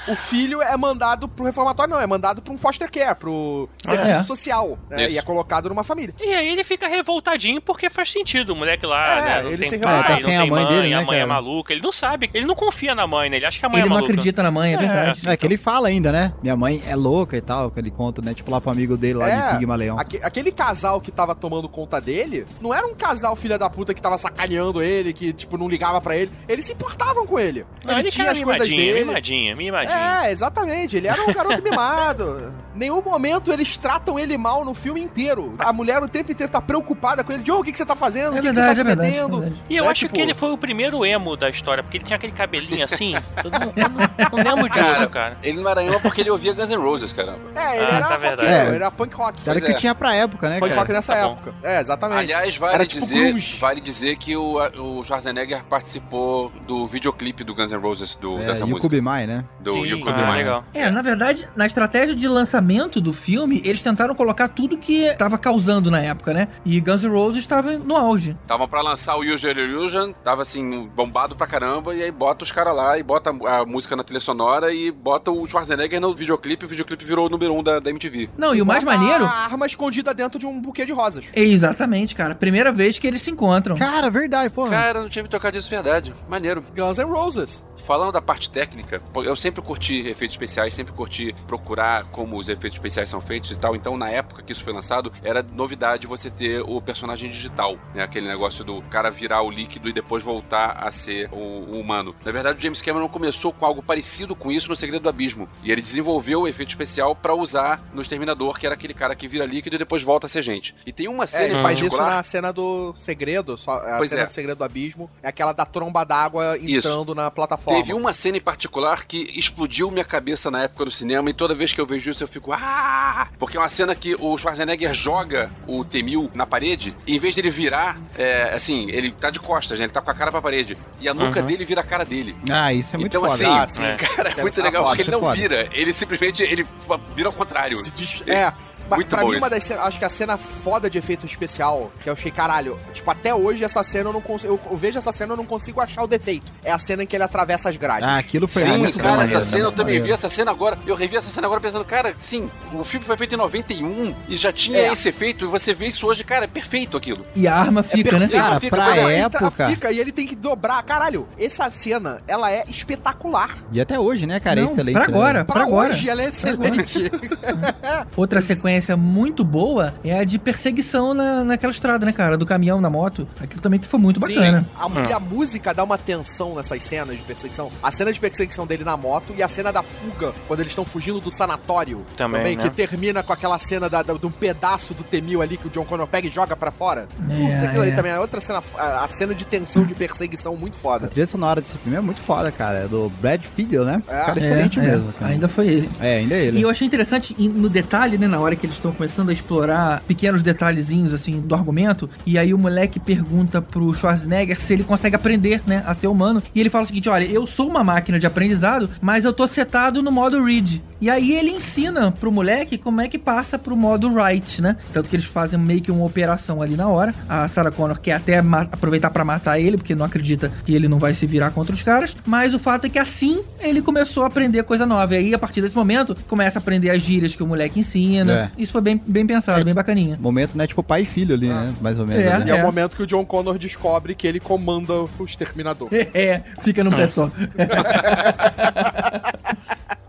[0.08, 4.20] O filho é mandado pro reformatório, não, é mandado pra um foster care, pro serviço
[4.20, 4.24] é?
[4.24, 4.78] social.
[4.88, 5.10] né?
[5.10, 6.14] E é colocado numa família.
[6.18, 8.54] E aí ele fica revoltadinho porque faz sentido.
[8.54, 9.42] O moleque lá, É, né?
[9.42, 11.16] Não ele tem se pai, não Tá sem a mãe mãe, dele, a né, mãe
[11.18, 11.26] é cara?
[11.34, 11.72] maluca.
[11.72, 13.36] Ele não sabe, ele não confia na mãe, né?
[13.36, 14.12] Ele acha que a mãe Ele é não maluca.
[14.12, 14.78] acredita na mãe, é É.
[14.78, 15.28] verdade.
[15.28, 16.32] É que ele fala ainda, né?
[16.42, 18.32] Minha mãe é louca e tal, que ele conta, né?
[18.32, 19.98] Tipo lá pro amigo dele lá É, de Pigmaleão.
[19.98, 23.94] aque- aquele casal que tava tomando conta dele, não era um casal filha da puta
[23.94, 26.30] que tava sacaneando ele, que, tipo, não ligava pra ele.
[26.46, 27.64] Eles se importavam com ele.
[27.84, 29.04] Não, ele ele tinha as coisas dele.
[29.06, 29.96] mimadinho, mimadinho.
[29.96, 30.96] É, exatamente.
[30.96, 32.52] Ele era um garoto mimado.
[32.78, 35.54] Nenhum momento eles tratam ele mal no filme inteiro.
[35.58, 37.42] A mulher o tempo inteiro tá preocupada com ele.
[37.42, 38.26] Diogo, o que, que você tá fazendo?
[38.26, 39.40] É o que, que verdade, você é tá se é metendo?
[39.40, 39.62] verdade.
[39.68, 42.04] E eu Né, acho tipo- que ele foi o primeiro emo da história, porque ele
[42.04, 43.14] tinha aquele cabelinho assim.
[43.14, 45.38] eu não, eu não- não lembro de outro, cara.
[45.42, 47.40] Ele não era emo porque ele ouvia Guns N' Roses, caramba.
[47.56, 49.48] É, ele Ah, era tá roqueiro, ele era punk rock.
[49.48, 49.74] Era o que é.
[49.74, 50.80] tinha pra época, né, Punk cara?
[50.80, 51.32] rock nessa Tá bom.
[51.32, 51.54] época.
[51.64, 52.18] É, exatamente.
[52.20, 53.58] Aliás, vale Era tipo dizer, grunge.
[53.60, 58.46] vale dizer que o, o Schwarzenegger participou do videoclipe do Guns N' Roses, do, É,
[58.46, 58.82] dessa e o música.
[58.82, 59.44] Kubimai, né?
[59.60, 59.86] Do Sim.
[59.86, 60.38] You Could Ah, Be Mine.
[60.38, 60.64] legal.
[60.74, 65.38] É, na verdade, na estratégia de lançamento do filme, eles tentaram colocar tudo que tava
[65.38, 66.48] causando na época, né?
[66.64, 68.36] E Guns N' Roses estava no auge.
[68.46, 72.52] Tava pra lançar o Your Illusion, tava assim, bombado pra caramba, e aí bota os
[72.52, 76.64] caras lá e bota a, música na trilha sonora e bota o Schwarzenegger no videoclipe,
[76.64, 78.30] o videoclipe virou o número um da, da MTV.
[78.36, 79.24] Não, e o mais maneiro.
[79.24, 81.30] A arma escondida dentro de um buquê de rosas.
[81.34, 82.34] Exatamente, cara.
[82.34, 83.76] Primeira vez que eles se encontram.
[83.76, 84.70] Cara, verdade, porra.
[84.70, 86.14] Cara, não tinha me tocado disso, verdade.
[86.28, 86.64] Maneiro.
[86.74, 87.64] Guns N' Roses.
[87.78, 92.76] Falando da parte técnica, eu sempre curti efeitos especiais, sempre curti procurar como os efeitos
[92.78, 93.74] especiais são feitos e tal.
[93.74, 98.02] Então, na época que isso foi lançado, era novidade você ter o personagem digital, né?
[98.02, 102.14] Aquele negócio do cara virar o líquido e depois voltar a ser o, o humano.
[102.24, 105.48] Na verdade, o James Cameron começou com algo parecido com isso no Segredo do Abismo.
[105.62, 109.26] E ele desenvolveu o efeito especial pra usar no Exterminador, que era aquele cara que
[109.28, 110.74] vira líquido e depois volta a ser gente.
[110.86, 113.96] E tem uma É, cena ele em faz isso na cena do segredo, só, a
[113.98, 114.26] Pois cena é.
[114.26, 116.88] do segredo do abismo, é aquela da tromba d'água Isso.
[116.88, 117.67] entrando na plataforma.
[117.68, 121.54] Teve uma cena em particular que explodiu minha cabeça na época do cinema e toda
[121.54, 123.28] vez que eu vejo isso eu fico ah!
[123.38, 127.34] Porque é uma cena que o Schwarzenegger joga o T-1000 na parede e em vez
[127.34, 129.84] dele virar, é, assim, ele tá de costas, né?
[129.84, 130.76] Ele tá com a cara pra parede.
[131.00, 131.46] E a nuca Uhum.
[131.46, 132.34] dele vira a cara dele.
[132.50, 133.34] Ah, isso é muito então, foda.
[133.34, 133.96] assim, Ah, sim.
[134.16, 135.34] cara, é é- muito legal foda, porque ele é não foda.
[135.40, 135.68] vira.
[135.72, 136.66] Ele simplesmente ele
[137.14, 137.76] vira ao contrário.
[137.76, 138.52] Se dis- É.
[138.96, 139.50] Muito pra bom mim, uma isso.
[139.56, 143.10] das cenas, acho que a cena foda de efeito especial, que eu achei, caralho, tipo,
[143.10, 144.54] até hoje essa cena eu não consigo.
[144.54, 146.50] Eu, eu vejo essa cena e eu não consigo achar o defeito.
[146.64, 148.08] É a cena em que ele atravessa as grades.
[148.08, 150.78] Ah, aquilo foi Sim, muito cara, maneiro, essa cena eu também vi essa cena agora.
[150.86, 154.36] Eu revi essa cena agora pensando, cara, sim, o filme foi feito em 91 e
[154.36, 154.92] já tinha É.
[154.92, 157.24] esse efeito e você vê isso hoje, cara, é perfeito aquilo.
[157.34, 158.18] E a arma fica, né?
[158.20, 158.42] perfeito.
[158.42, 159.68] Cara, Fica, pra tra- época.
[159.70, 160.82] Fica e ele tem que dobrar.
[160.82, 163.56] Caralho, essa cena, ela é espetacular.
[163.72, 164.60] E até hoje, né, cara?
[164.60, 164.94] é Não, excelente.
[164.94, 165.12] pra né?
[165.14, 165.44] agora.
[165.44, 165.90] Pra agora.
[165.92, 167.10] hoje, ela é excelente.
[168.16, 172.36] Outra sequência muito boa é a de perseguição na, naquela estrada, né, cara?
[172.36, 173.26] Do caminhão na moto.
[173.40, 174.60] Aquilo também foi muito bacana.
[174.60, 174.66] Sim,
[175.04, 177.70] a, e a música dá uma tensão nessas cenas de perseguição.
[177.82, 180.84] A cena de perseguição dele na moto e a cena da fuga, quando eles estão
[180.84, 182.04] fugindo do sanatório.
[182.16, 182.62] Também, né?
[182.62, 185.70] que termina com aquela cena da, da- de um pedaço do Temil ali que o
[185.70, 187.08] John Connor pega e joga pra fora.
[187.30, 187.94] É, Putz, aquilo aí é.
[187.94, 191.08] também é outra cena, a, a cena de tensão de perseguição muito A foda.
[191.08, 192.78] trilha sonora desse filme é muito foda, cara.
[192.80, 194.02] É do Brad Fiedel, né?
[194.08, 194.12] É.
[194.16, 195.12] cara, É, excelente é, mesmo.
[195.14, 195.32] cara.
[195.32, 195.90] Ainda foi ele.
[196.00, 196.58] É, ainda é ele.
[196.58, 200.02] E eu achei interessante no detalhe, né, na hora que eles estão começando a explorar
[200.06, 205.16] pequenos detalhezinhos, assim, do argumento, e aí o moleque pergunta pro Schwarzenegger se ele consegue
[205.16, 208.18] aprender, né, a ser humano, e ele fala o seguinte, olha, eu sou uma máquina
[208.18, 210.82] de aprendizado, mas eu tô setado no modo read.
[211.00, 214.76] E aí ele ensina pro moleque como é que passa pro modo write, né?
[214.92, 217.14] Tanto que eles fazem meio que uma operação ali na hora.
[217.28, 220.98] A Sarah Connor quer até aproveitar pra matar ele, porque não acredita que ele não
[220.98, 224.26] vai se virar contra os caras, mas o fato é que assim ele começou a
[224.26, 225.14] aprender coisa nova.
[225.14, 228.52] E aí, a partir desse momento, começa a aprender as gírias que o moleque ensina.
[228.58, 230.18] Isso foi bem, bem pensado, É, bem bacaninha.
[230.20, 230.66] Momento, né?
[230.66, 231.74] Tipo pai e filho ali, né?
[231.80, 232.24] Mais ou menos.
[232.24, 232.32] É.
[232.32, 232.48] ali.
[232.48, 235.88] E é o momento que o John Connor descobre que ele comanda o exterminador.
[236.14, 237.30] É, fica no pé só.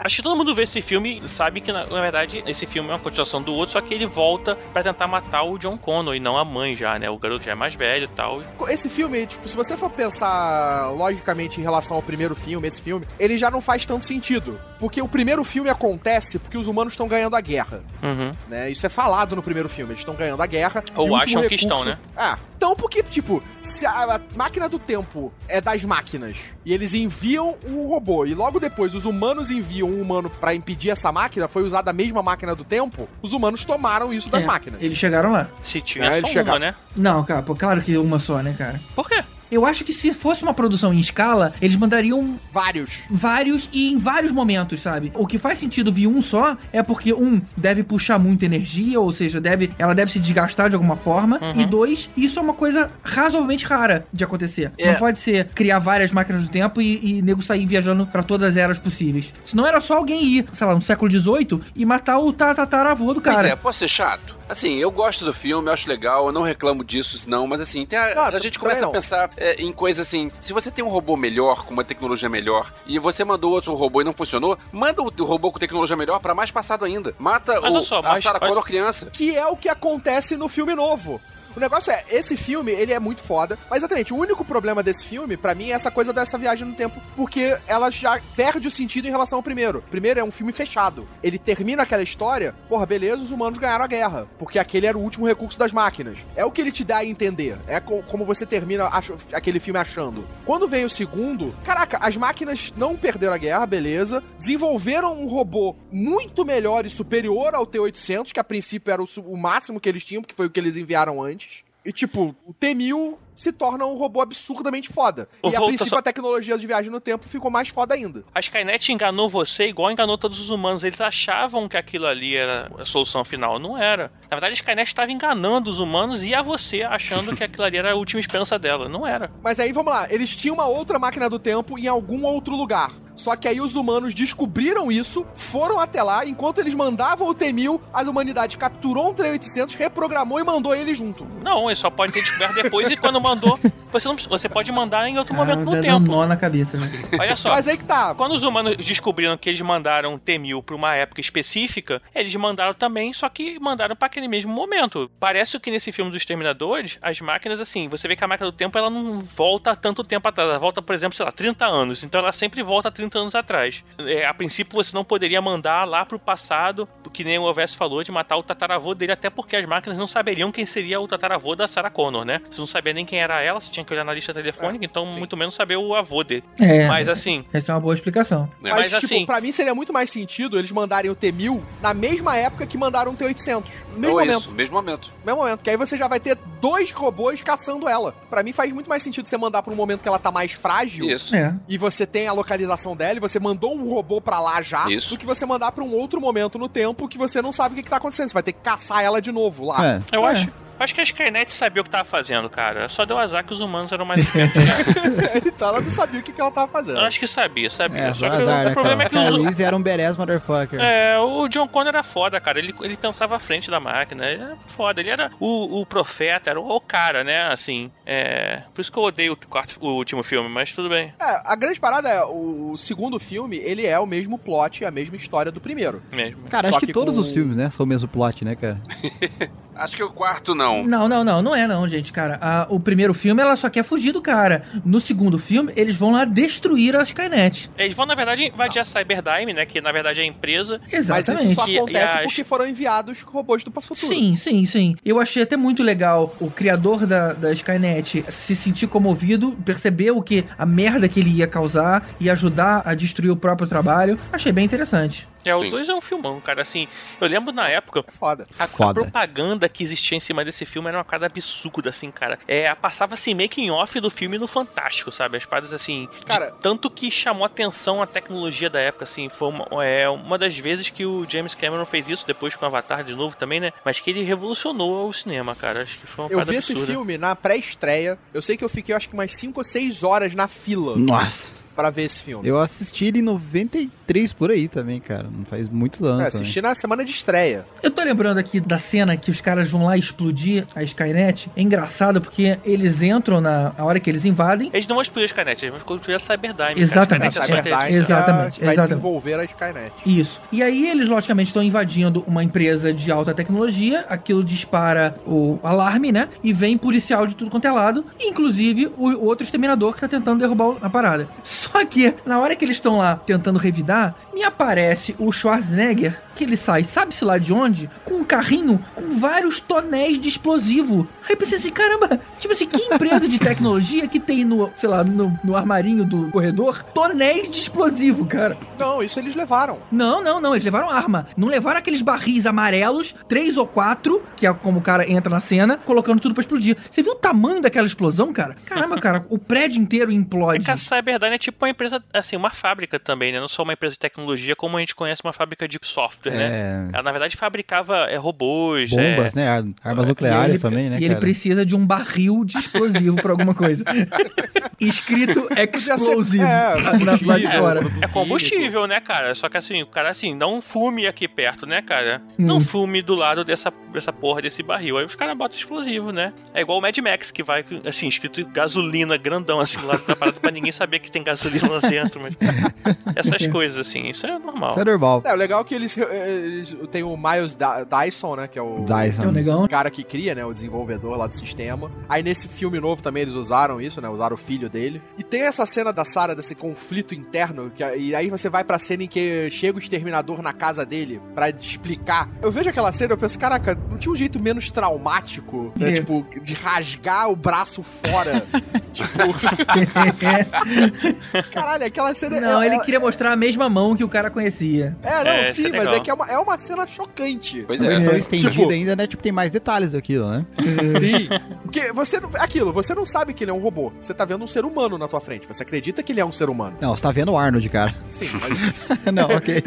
[0.09, 2.89] Acho que todo mundo vê esse filme e sabe que, na, na verdade, esse filme
[2.89, 6.15] é uma continuação do outro, só que ele volta pra tentar matar o John Connor
[6.15, 7.07] e não a mãe já, né?
[7.11, 8.41] O garoto já é mais velho e tal.
[8.69, 13.05] Esse filme, tipo, se você for pensar logicamente em relação ao primeiro filme, esse filme,
[13.19, 14.59] ele já não faz tanto sentido.
[14.79, 17.83] Porque o primeiro filme acontece porque os humanos estão ganhando a guerra.
[18.01, 18.31] Uhum.
[18.47, 18.71] Né?
[18.71, 19.91] Isso é falado no primeiro filme.
[19.91, 20.83] Eles estão ganhando a guerra.
[20.95, 21.99] Ou o acham que estão, né?
[22.17, 26.93] Ah, então porque, tipo, se a a máquina do tempo é das máquinas e eles
[26.93, 31.47] enviam o robô e logo depois os humanos enviam um humano pra impedir essa máquina,
[31.47, 34.81] foi usada a mesma máquina do tempo, os humanos tomaram isso das É, máquinas.
[34.81, 35.47] Eles chegaram lá.
[35.63, 36.59] Se tiver É, só uma, chegaram.
[36.59, 36.75] né?
[36.95, 38.79] Não, cara, pô, claro que uma só, né, cara?
[38.95, 39.23] Por quê?
[39.51, 43.03] Eu acho que se fosse uma produção em escala, eles mandariam Vários.
[43.09, 45.11] vários e em vários momentos, sabe?
[45.15, 49.11] O que faz sentido vir um só é porque um deve puxar muita energia, ou
[49.11, 51.61] seja, deve, ela deve se desgastar de alguma forma, Uhum.
[51.61, 54.71] e dois, isso é uma coisa razoavelmente rara de acontecer.
[54.77, 54.91] É.
[54.91, 58.49] Não pode ser criar várias máquinas do tempo e, e nego sair viajando pra todas
[58.49, 59.33] as eras possíveis.
[59.43, 63.21] Senão era só alguém ir, sei lá, no século XVIII e matar o tataravô do
[63.21, 63.49] Pois cara.
[63.49, 64.37] é, posso ser chato?
[64.49, 67.85] Assim, eu gosto do filme, eu acho legal, eu não reclamo disso, não, mas assim,
[67.85, 70.83] tem a, Ah, a gente começa a pensar é, em coisas assim, se você tem
[70.83, 74.57] um robô melhor, com uma tecnologia melhor, e você mandou outro robô e não funcionou,
[74.71, 77.13] manda o robô com tecnologia melhor pra mais passado ainda.
[77.19, 79.05] Mata Mas o, só, a mas- Sarah Connor criança.
[79.11, 81.21] Que é o que acontece no filme novo.
[81.55, 85.05] O negócio é, esse filme, ele é muito foda, mas exatamente, o único problema desse
[85.05, 88.71] filme, pra mim, é essa coisa dessa viagem no tempo, porque ela já perde o
[88.71, 89.83] sentido em relação ao primeiro.
[89.89, 91.07] Primeiro é um filme fechado.
[91.23, 95.01] Ele termina aquela história, porra, beleza, os humanos ganharam a guerra, porque aquele era o
[95.01, 96.19] último recurso das máquinas.
[96.35, 97.57] É o que ele te dá a entender.
[97.67, 98.85] É co- como você termina
[99.33, 100.27] aquele filme achando.
[100.45, 105.75] Quando vem o segundo, caraca, as máquinas não perderam a guerra, beleza, desenvolveram um robô
[105.91, 110.03] muito melhor e superior ao T-800, que a princípio era o, o máximo que eles
[110.03, 111.48] tinham, porque foi o que eles enviaram antes.
[111.83, 115.29] E tipo, o T-1000 se torna um robô absurdamente foda.
[115.41, 118.23] Ô, e a princípio só- a tecnologia de viagem no tempo ficou mais foda ainda.
[118.35, 120.83] A Skynet enganou você igual enganou todos os humanos.
[120.83, 123.57] Eles achavam que aquilo ali era a solução final.
[123.57, 124.11] Não era.
[124.23, 127.77] Na verdade, a Skynet estava enganando os humanos e a você achando que aquilo ali
[127.77, 128.89] era a última esperança dela.
[128.89, 129.31] Não era.
[129.41, 132.91] Mas aí, vamos lá, eles tinham uma outra máquina do tempo em algum outro lugar.
[133.15, 137.81] Só que aí os humanos descobriram isso, foram até lá, enquanto eles mandavam o T-1000,
[137.93, 141.27] a humanidade capturou um T-800, reprogramou e mandou ele junto.
[141.43, 143.59] Não, ele só pode ter descoberto depois e quando mandou.
[143.91, 146.11] Você, não, você pode mandar em outro Cara, momento no dá um tempo.
[146.15, 146.91] nó na cabeça, né?
[147.19, 147.49] Olha só.
[147.49, 148.13] Mas aí que tá.
[148.13, 153.13] Quando os humanos descobriram que eles mandaram T-1000 pra uma época específica, eles mandaram também,
[153.13, 155.09] só que mandaram pra aquele mesmo momento.
[155.19, 158.55] Parece que nesse filme dos Exterminadores, as máquinas, assim, você vê que a máquina do
[158.55, 160.49] tempo ela não volta tanto tempo atrás.
[160.49, 162.03] Ela volta, por exemplo, sei lá, 30 anos.
[162.03, 163.83] Então ela sempre volta 30 anos atrás.
[163.99, 168.03] É, a princípio você não poderia mandar lá pro passado, que nem o Ovés falou,
[168.03, 171.55] de matar o tataravô dele, até porque as máquinas não saberiam quem seria o tataravô
[171.55, 172.41] da Sarah Connor, né?
[172.51, 175.11] Você não sabia nem quem era ela, você tinha que olhar na lista telefônica, então
[175.11, 175.17] sim.
[175.17, 176.43] muito menos saber o avô dele.
[176.59, 176.87] É.
[176.87, 178.43] Mas assim, Essa é uma boa explicação.
[178.61, 178.69] né?
[178.71, 181.93] Mas, Mas, tipo, assim- pra mim seria muito mais sentido eles mandarem o T-1000 na
[181.93, 183.63] mesma época que mandaram o T-800.
[183.93, 184.45] No mesmo momento.
[184.45, 185.13] isso, mesmo momento.
[185.25, 185.63] mesmo momento.
[185.63, 188.13] Que aí você já vai ter dois robôs caçando ela.
[188.29, 190.51] Pra mim faz muito mais sentido você mandar pra um momento que ela tá mais
[190.53, 191.09] frágil.
[191.09, 191.35] Isso.
[191.35, 191.53] É.
[191.67, 194.89] E você tem a localização dela e você mandou um robô pra lá já.
[194.89, 195.09] Isso.
[195.09, 197.75] Do que você mandar pra um outro momento no tempo que você não sabe o
[197.77, 198.27] que, que tá acontecendo.
[198.27, 199.85] Você vai ter que caçar ela de novo lá.
[199.85, 200.01] É.
[200.15, 200.31] Eu É.
[200.31, 200.51] acho.
[200.79, 202.87] Acho que a Skynet sabia o que tava fazendo, cara.
[202.87, 204.63] Só deu azar que os humanos eram mais espertos.
[205.45, 206.99] então ela não sabia o que, que ela tava fazendo.
[206.99, 207.99] Eu acho que sabia, sabia.
[208.01, 209.23] É, Só que azar, o né, problema cara?
[209.23, 209.39] é que os.
[209.39, 210.79] Luiz era um badass motherfucker.
[210.79, 212.59] É, o John Connor era foda, cara.
[212.59, 214.25] Ele, ele pensava à frente da máquina.
[214.25, 215.01] Ele era foda.
[215.01, 217.51] Ele era o, o profeta, era o, o cara, né?
[217.51, 217.91] Assim.
[218.05, 218.61] É.
[218.73, 221.13] Por isso que eu odeio o, quarto, o último filme, mas tudo bem.
[221.19, 225.15] É, a grande parada é, o segundo filme, ele é o mesmo plot, a mesma
[225.15, 226.01] história do primeiro.
[226.11, 226.43] Mesmo.
[226.49, 228.55] Cara, Só acho que, que todos com- os filmes, né, são o mesmo plot, né,
[228.55, 228.79] cara?
[229.79, 230.68] Acho que o quarto não.
[230.85, 232.37] Não, não, não, não é não, gente, cara.
[232.41, 234.61] A- o primeiro filme, ela só quer fugir do cara.
[234.85, 237.69] No segundo filme, eles vão lá destruir a Skynet.
[237.77, 239.65] Eles vão, na verdade, invadir a Cyberdyne, né?
[239.65, 240.79] Que na verdade é a empresa.
[240.83, 241.45] Mas Exatamente.
[241.47, 243.97] isso só E- acontece e as- porque foram enviados robôs do futuro.
[244.13, 244.95] Sim, sim, sim.
[245.05, 250.21] Eu achei até muito legal o criador da, da Skynet se sentir comovido, perceber o
[250.21, 254.17] que a merda que ele ia causar e ajudar a destruir o próprio trabalho.
[254.31, 255.27] Achei bem interessante.
[255.45, 255.69] É, o Sim.
[255.69, 256.61] 2 é um filmão, cara.
[256.61, 256.87] Assim,
[257.19, 258.03] eu lembro na época.
[258.07, 258.47] É foda.
[258.57, 259.01] A, a Foda.
[259.01, 262.37] propaganda que existia em cima desse filme era uma cara absurda, assim, cara.
[262.47, 265.37] É, passava assim, making off do filme no Fantástico, sabe?
[265.37, 266.07] As paradas assim.
[266.19, 269.29] de Cara- tanto que chamou atenção a tecnologia da época, assim.
[269.29, 273.03] Foi uma, é, uma das vezes que o James Cameron fez isso, depois com Avatar
[273.03, 273.71] de novo também, né?
[273.85, 275.83] Mas que ele revolucionou o cinema, cara.
[275.83, 276.91] Acho que foi uma Eu vi esse absurda.
[276.93, 278.17] filme na pré-estreia.
[278.33, 281.53] Eu sei que eu fiquei, acho que umas 5 ou 6 horas na fila Nossa.
[281.79, 282.47] Pra ver esse filme?
[282.47, 285.27] Eu assisti ele em 93 por aí também, cara.
[285.31, 286.23] Não faz muitos anos.
[286.23, 286.41] É, também.
[286.41, 287.65] assisti na semana de estreia.
[287.81, 291.49] Eu tô lembrando aqui da cena que os caras vão lá explodir a Skynet.
[291.55, 294.69] É engraçado porque eles entram na a hora que eles invadem.
[294.73, 296.81] Eles não vão explodir a Skynet, eles vão explodir a Cyberdyne.
[296.81, 297.39] Exatamente.
[297.39, 298.13] A A Skynet é Cyberdyne inteligência.
[298.13, 298.89] Exatamente, vai exatamente.
[298.89, 299.91] desenvolver a Skynet.
[300.05, 300.41] Isso.
[300.51, 304.05] E aí eles, logicamente, estão invadindo uma empresa de alta tecnologia.
[304.09, 306.27] Aquilo dispara o alarme, né?
[306.43, 308.03] E vem policial de tudo quanto é lado.
[308.19, 311.27] Inclusive o outro exterminador que tá tentando derrubar a parada.
[311.43, 316.43] Só que, na hora que eles estão lá tentando revidar, me aparece o Schwarzenegger, que
[316.43, 321.07] ele sai, sabe-se lá de onde, com um carrinho com vários tonéis de explosivo.
[321.27, 324.87] Aí eu pensei assim, caramba, tipo assim, que empresa de tecnologia que tem no, sei
[324.89, 328.57] lá, no, no armarinho do corredor tonéis de explosivo, cara?
[328.79, 329.79] Não, isso eles levaram.
[329.91, 330.53] Não, não, não.
[330.53, 331.27] Eles levaram arma.
[331.35, 335.39] Não levaram aqueles barris amarelos, três ou quatro, que é como o cara entra na
[335.41, 336.77] cena, colocando tudo pra explodir.
[336.89, 338.55] Você viu o tamanho daquela explosão, cara?
[338.65, 340.63] Caramba, cara, o prédio inteiro É implode.
[340.65, 343.39] que a Cyberdyne é tipo uma empresa, assim, uma fábrica também, né?
[343.39, 346.49] Não só uma empresa de tecnologia, como a gente conhece uma fábrica de software, né?
[346.51, 346.89] É.
[346.93, 349.47] Ela, na verdade, fabricava é, robôs, Bombas, é, né?
[349.49, 351.19] Ar- Armas nucleares ele- também, né, E ele cara?
[351.19, 353.83] precisa de um barril de explosivo pra alguma coisa.
[354.79, 357.51] Escrito Podia ser- explosivo é, na- na- lá de combustível.
[357.59, 357.79] fora.
[358.01, 359.35] É combustível, né, cara?
[359.35, 362.21] Só que assim, o cara assim, não fume aqui perto, né, cara?
[362.37, 362.61] Não Hum.
[362.61, 364.97] fume do lado dessa, dessa porra desse barril.
[364.97, 366.31] Aí os caras botam explosivo, né?
[366.53, 370.39] É igual o Mad Max, que vai, assim, escrito gasolina grandão, assim, lá da parada
[370.39, 371.38] pra ninguém saber que tem gasolina
[371.69, 372.21] lá dentro.
[372.21, 372.33] Mas...
[373.15, 374.71] Essas coisas, assim, isso é normal.
[374.71, 375.21] Isso é normal.
[375.25, 378.61] É, o legal é que eles, eles tem o Miles Da- Dyson, né, que é
[378.61, 379.23] o Dyson.
[379.23, 379.63] É o negão.
[379.65, 381.91] o cara que cria, né, o desenvolvedor lá do sistema.
[382.07, 385.01] Aí nesse filme novo também eles usaram isso, né, usaram o filho dele.
[385.17, 388.79] E tem essa cena da Sarah desse conflito interno, que, e aí você vai pra
[388.79, 392.29] cena em que chega o exterminador na casa dele pra explicar.
[392.41, 395.89] Eu vejo aquela cena e eu penso, caraca, não tinha um jeito menos traumático, né,
[395.89, 395.93] É.
[395.93, 398.45] tipo, de rasgar o braço fora.
[398.93, 399.09] tipo,
[401.51, 404.29] caralho, aquela cena Não, é, ele é- queria mostrar a mesma mão que o cara
[404.29, 404.95] conhecia.
[405.03, 405.93] É, não, É, sim, é mas legal.
[405.95, 407.63] é que é uma, é uma cena chocante.
[407.67, 407.89] Pois A é.
[407.89, 409.07] versão estendida Tipo- ainda, né?
[409.07, 410.45] Tipo, tem mais detalhes daquilo, né?
[410.99, 411.27] Sim.
[411.63, 412.29] Porque você não.
[412.35, 413.91] Aquilo, você não sabe que ele é um robô.
[414.01, 415.47] Você tá vendo um ser humano na tua frente.
[415.47, 416.77] Você acredita que ele é um ser humano.
[416.81, 417.93] Não, você tá vendo o Arnold, cara.
[418.09, 419.13] Sim, mas.
[419.13, 419.63] Não, ok.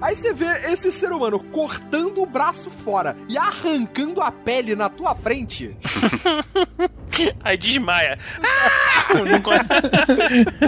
[0.00, 4.88] Aí você vê esse ser humano cortando o braço fora e arrancando a pele na
[4.88, 5.76] tua frente.
[7.44, 8.18] Aí desmaia.
[8.42, 9.14] Ah!
[10.60, 10.63] Não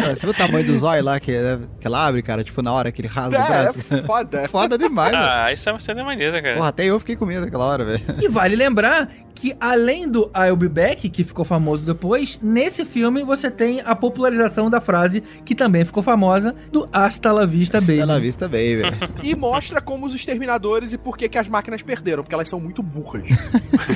[0.00, 1.32] Cara, Você viu o tamanho do zóio lá que,
[1.80, 2.42] que ela abre, cara?
[2.44, 3.78] Tipo, na hora que ele rasga o É, braço.
[3.94, 4.48] é foda.
[4.48, 6.56] Foda demais, ah, isso é uma cena maneira, cara.
[6.56, 8.00] Porra, até eu fiquei com medo naquela hora, velho.
[8.20, 9.08] E vale lembrar
[9.38, 13.94] que além do I'll Be Back, que ficou famoso depois, nesse filme você tem a
[13.94, 17.98] popularização da frase que também ficou famosa do Hasta la Vista Baby.
[17.98, 18.96] Tá na vista bem, velho.
[19.22, 22.24] E mostra como os exterminadores e por que, que as máquinas perderam.
[22.24, 23.28] Porque elas são muito burras.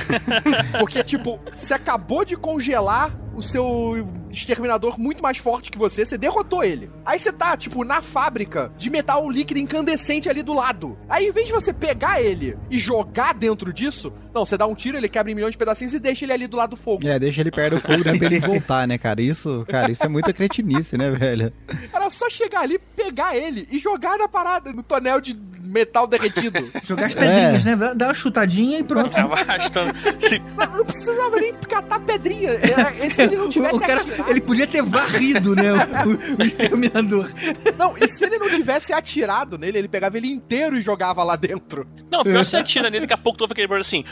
[0.79, 6.17] porque, tipo, você acabou de congelar o seu exterminador muito mais forte que você, você
[6.17, 6.89] derrotou ele.
[7.05, 10.97] Aí você tá, tipo, na fábrica de metal líquido incandescente ali do lado.
[11.09, 14.75] Aí, em vez de você pegar ele e jogar dentro disso, não, você dá um
[14.75, 17.05] tiro, ele quebra em milhões de pedacinhos e deixa ele ali do lado do fogo.
[17.07, 18.17] É, deixa ele perto do fogo, né?
[18.17, 19.21] Pra ele voltar, né, cara?
[19.21, 21.51] Isso, cara, isso é muita cretinice, né, velho?
[21.93, 25.33] Era só chegar ali, pegar ele e jogar na parada, no tonel de
[25.73, 26.69] metal derretido.
[26.83, 27.75] Jogar as pedrinhas, É.
[27.75, 27.93] né?
[27.95, 29.09] Dá uma chutadinha e pronto.
[29.11, 29.91] Tava arrastando.
[30.21, 32.51] Se- não, não precisava nem catar pedrinha.
[32.51, 34.29] É, é, se ele não tivesse o cara, atirado.
[34.29, 35.71] ele podia ter varrido, né?
[35.73, 37.29] O, o- o exterminador.
[37.77, 41.35] Não, e se ele não tivesse atirado nele, ele pegava ele inteiro e jogava lá
[41.35, 41.87] dentro.
[42.11, 44.03] Não, pior você atira nele, daqui a pouco tu ouve aquele barulho assim.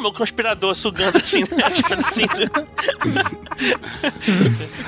[0.00, 1.62] Meu conspirador sugando assim, né?
[1.62, 2.50] As pedacinhos.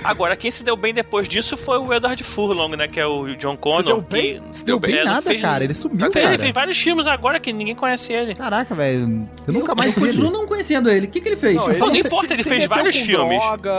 [0.03, 2.89] Agora, quem se deu bem depois disso foi o Edward Furlong, né?
[2.89, 3.83] Que é o John Connor.
[3.83, 4.41] deu bem?
[4.51, 5.65] que- Se deu bem É, nada, fez- cara.
[5.65, 6.39] Ele sumiu, Fez, ele cara.
[6.39, 8.35] fez vários filmes agora que ninguém conhece ele.
[8.35, 9.29] Caraca, velho.
[9.47, 10.33] Eu nunca eu, mais eu vi continuo ele.
[10.39, 11.07] não conhecendo ele.
[11.07, 11.57] O que, que ele fez?
[11.57, 13.39] Não, só- não se- importa, ele se fez vários filmes.
[13.39, 13.73] droga,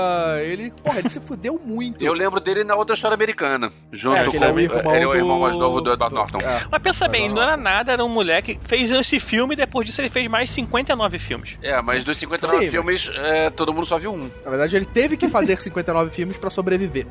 [0.43, 2.03] ele, porra, ele se fudeu muito.
[2.03, 3.71] Eu lembro dele na outra história americana.
[3.91, 5.91] Junto É, com ele é o irmão ele é o irmão do- mais novo do
[5.93, 6.39] Edward Norton.
[6.39, 6.61] É.
[6.69, 7.35] Mas pensa bem, Mas ele não.
[7.35, 8.59] não era nada, era um moleque.
[8.65, 11.57] Fez esse filme e depois disso ele fez mais 59 filmes.
[11.61, 14.29] É, mas dos 59 Sim, filmes, é, todo mundo só viu um.
[14.43, 17.05] Na verdade, ele teve que fazer 59 filmes pra sobreviver.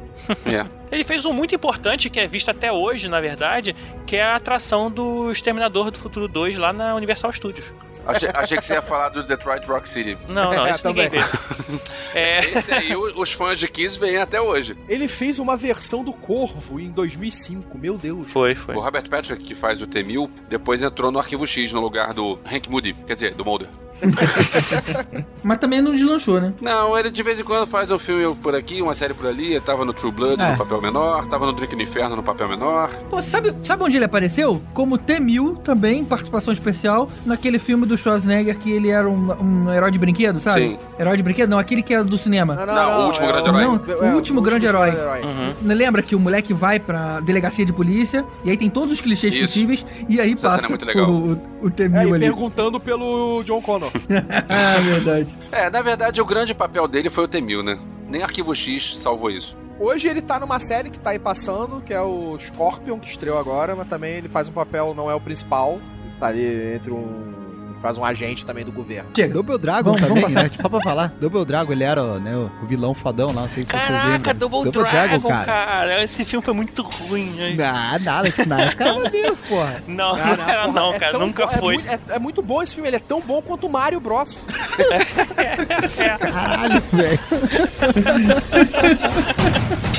[0.46, 0.66] É.
[0.92, 3.74] Ele fez um muito importante, que é visto até hoje, na verdade,
[4.06, 7.64] que é a atração do Exterminador do Futuro 2 lá na Universal Studios.
[8.06, 10.18] Achei, achei que você ia falar do Detroit Rock City.
[10.28, 11.18] Não, não, É, isso ninguém vê.
[11.18, 11.80] também.
[12.14, 14.76] É, Esse aí, os fãs de Kiss veem até hoje.
[14.86, 18.30] Ele fez uma versão do Corvo em 2005, meu Deus.
[18.30, 18.74] foi, foi.
[18.74, 22.38] O Robert Patrick, que faz o T-1000, depois entrou no Arquivo X no lugar do
[22.44, 22.92] Hank Moody.
[23.06, 23.68] Quer dizer, do Mulder.
[25.42, 26.52] Mas também não deslanchou, né?
[26.60, 29.52] Não, ele de vez em quando faz um filme por aqui, uma série por ali.
[29.52, 30.52] Ele tava no True Blood, É.
[30.52, 32.88] no papel menor, tava no Drink no Inferno no papel menor.
[33.10, 34.62] Pô, sabe, sabe onde ele apareceu?
[34.72, 39.32] Como T-1000 também, participação especial, naquele filme do Schwarzenegger que ele era um,
[39.66, 40.60] um herói de brinquedo, sabe?
[40.60, 40.78] Sim.
[40.98, 41.50] Herói de brinquedo?
[41.50, 42.54] Não, aquele que era do cinema.
[42.66, 43.62] Não, o último grande herói.
[43.64, 44.90] Não, é, o último grande herói.
[44.90, 45.54] Uhum.
[45.62, 49.00] Não Lembra que o moleque vai pra delegacia de polícia e aí tem todos os
[49.00, 49.42] clichês Isso.
[49.46, 51.10] possíveis e aí Essa cena passa é muito legal.
[51.10, 51.32] o,
[51.62, 52.18] o É, T-1000 e ali.
[52.20, 53.90] perguntando pelo John Connor.
[54.48, 55.36] ah, verdade.
[55.50, 57.78] É, na verdade, o grande papel dele foi o T-1000, né?
[58.08, 59.56] Nem Arquivo X salvou isso.
[59.78, 63.38] Hoje ele tá numa série que tá aí passando, que é o Scorpion, que estreou
[63.38, 65.80] agora, mas também ele faz um papel, não é o principal.
[66.20, 67.41] Tá ali entre um.
[67.82, 69.10] Faz um agente também do governo.
[69.14, 69.34] Chega.
[69.34, 70.50] Double Dragon Vamos- também, vamos né?
[70.60, 71.12] Só pra falar.
[71.20, 74.34] Double Dragon, ele era né, o vilão fodão lá, não sei se vocês Caraca, lembram.
[74.34, 76.04] Double, Dragon, cara.
[76.04, 77.30] Esse filme foi muito ruim.
[77.30, 77.54] né?
[77.56, 79.82] Não, nada, que na época era maneiro, porra.
[79.86, 81.12] Não, Ah, não era porra, não, é cara.
[81.12, 81.74] tão Nunca bom- é foi.
[81.74, 84.46] muito- É, é muito bom esse filme, ele é tão bom quanto o Mario Bros.
[86.20, 87.18] Caralho, velho.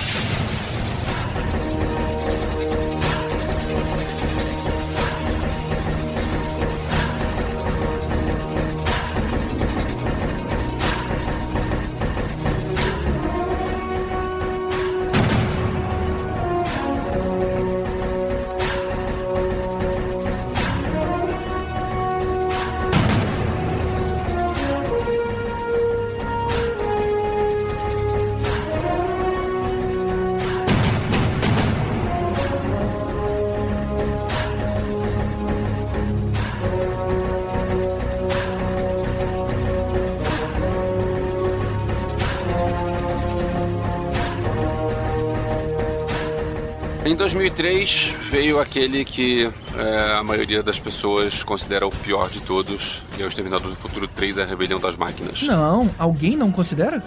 [47.55, 53.21] 2003 veio aquele que é, a maioria das pessoas considera o pior de todos, que
[53.21, 55.43] é o Exterminador do Futuro 3, A Rebelião das Máquinas.
[55.43, 57.03] Não, alguém não considera?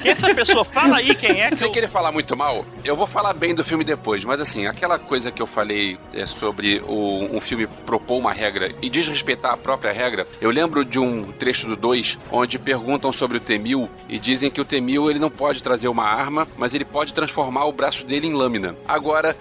[0.00, 0.64] Quem é essa pessoa?
[0.64, 1.72] Fala aí quem é que Sem eu...
[1.72, 5.32] querer falar muito mal, eu vou falar bem do filme depois, mas assim, aquela coisa
[5.32, 9.92] que eu falei é, sobre o- um filme propor uma regra e desrespeitar a própria
[9.92, 14.52] regra, eu lembro de um trecho do 2 onde perguntam sobre o T-1000 e dizem
[14.52, 18.06] que o T-1000 ele não pode trazer uma arma, mas ele pode transformar o braço
[18.06, 18.76] dele em lâmina.
[18.86, 18.99] Agora,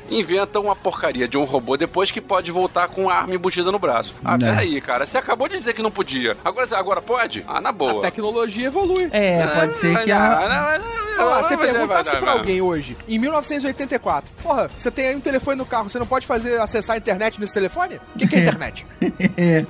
[0.10, 3.80] inventam uma porcaria de um robô depois que pode voltar com a arma embutida no
[3.80, 4.14] braço.
[4.24, 4.50] Ah, Né.
[4.52, 6.36] peraí, cara, você acabou de dizer que não podia.
[6.44, 7.44] Agora, agora pode?
[7.48, 8.02] Ah, na A boa.
[8.02, 9.10] tecnologia evolui.
[9.12, 10.80] É, pode ser que a.
[11.20, 15.20] Olha lá, você vai, perguntasse pra alguém hoje, em 1984, porra, você tem aí um
[15.20, 18.00] telefone no carro, você não pode fazer acessar a internet nesse telefone?
[18.16, 18.86] O que, que é internet?
[19.36, 19.66] É,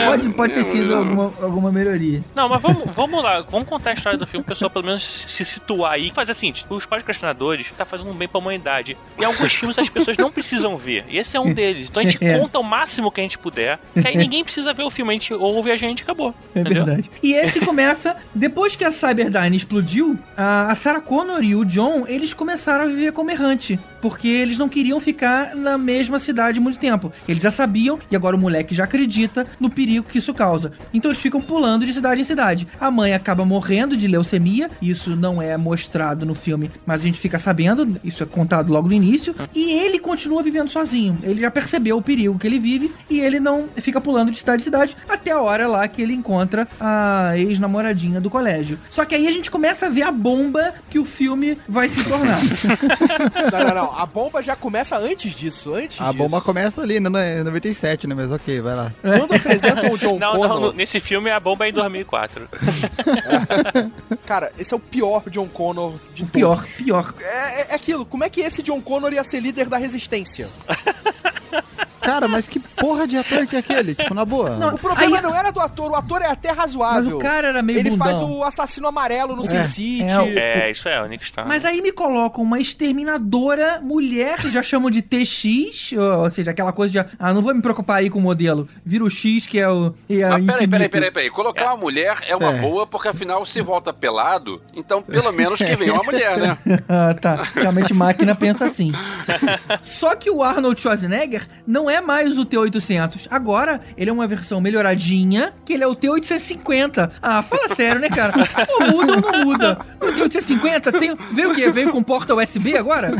[0.00, 2.20] é, pode, pode ter sido alguma, alguma melhoria.
[2.34, 5.24] Não, mas vamos, vamos lá, vamos contar a história do filme, o pessoal pelo menos
[5.28, 6.10] se situar aí.
[6.12, 8.96] Fazer assim, os podcastinadores tá fazendo um bem pra humanidade.
[9.18, 11.04] E alguns filmes as pessoas não precisam ver.
[11.08, 11.88] E esse é um deles.
[11.90, 12.38] Então a gente É.
[12.38, 15.12] conta o máximo que a gente puder, que aí ninguém precisa ver o filme, a
[15.14, 16.34] gente ouve a gente e acabou.
[16.54, 16.84] É entendeu?
[16.84, 17.10] verdade.
[17.22, 22.04] E esse começa, depois que a Cyberdyne explodiu, a a Sarah Connor e o John,
[22.06, 23.78] eles começaram a viver como errante.
[24.00, 27.12] Porque eles não queriam ficar na mesma cidade muito tempo.
[27.28, 30.72] Eles já sabiam, e agora o moleque já acredita no perigo que isso causa.
[30.92, 32.66] Então eles ficam pulando de cidade em cidade.
[32.80, 37.18] A mãe acaba morrendo de leucemia, isso não é mostrado no filme, mas a gente
[37.18, 39.34] fica sabendo, isso é contado logo no início.
[39.54, 41.18] E ele continua vivendo sozinho.
[41.22, 44.62] Ele já percebeu o perigo que ele vive e ele não fica pulando de cidade
[44.62, 48.78] em cidade até a hora lá que ele encontra a ex-namoradinha do colégio.
[48.90, 52.02] Só que aí a gente começa a ver a bomba que o filme vai se
[52.04, 52.40] tornar.
[53.52, 53.98] não, não, não.
[53.98, 56.18] A bomba já começa antes disso, antes A disso.
[56.18, 57.08] bomba começa ali, né?
[57.08, 58.14] No 97, né?
[58.14, 58.92] Mas ok, vai lá.
[59.00, 62.48] Quando apresentam o John Não, Connor, não, nesse filme a bomba é em 2004.
[64.26, 66.72] cara, esse é o pior John Connor de O pior, todos.
[66.74, 67.14] pior.
[67.20, 70.48] É, é aquilo, como é que esse John Connor ia ser líder da resistência?
[72.02, 73.94] Cara, mas que porra de ator que é aquele?
[73.94, 74.50] Tipo, na boa.
[74.56, 77.16] Não, O problema Aí- não era do ator, o ator é até Mas razoável.
[77.16, 78.06] o cara era meio Ele bundão.
[78.06, 80.04] faz o assassino amarelo no Sin City.
[80.38, 81.46] é, É, isso é, o Nick Star.
[81.46, 86.92] Mas aí me colocam uma exterminadora mulher, já chamam de TX, ou seja, aquela coisa
[87.04, 88.68] de, ah, não vou me preocupar aí com o modelo.
[88.84, 89.94] Vira o X, que é o.
[90.08, 90.70] É Mas peraí, infinito.
[90.70, 91.30] peraí, peraí, peraí.
[91.30, 92.60] Colocar uma mulher é uma É.
[92.60, 96.58] boa, porque afinal se volta pelado, então pelo menos que venha uma mulher, né?
[96.88, 97.42] Ah, tá.
[97.54, 98.92] Realmente máquina pensa assim.
[99.82, 103.28] Só que o Arnold Schwarzenegger não é mais o T-800.
[103.30, 107.10] Agora, ele é uma versão melhoradinha, que ele é o T-850.
[107.20, 108.32] Ah, fala sério, né, cara?
[108.68, 109.78] Ou muda ou não muda.
[110.00, 111.16] O T-850 tem...
[111.32, 111.70] veio o quê?
[111.70, 113.12] Veio com porta USB agora?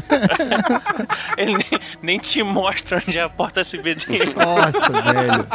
[1.37, 4.35] Ele nem, nem te mostra onde é a porta USB dele.
[4.35, 5.47] Nossa, velho.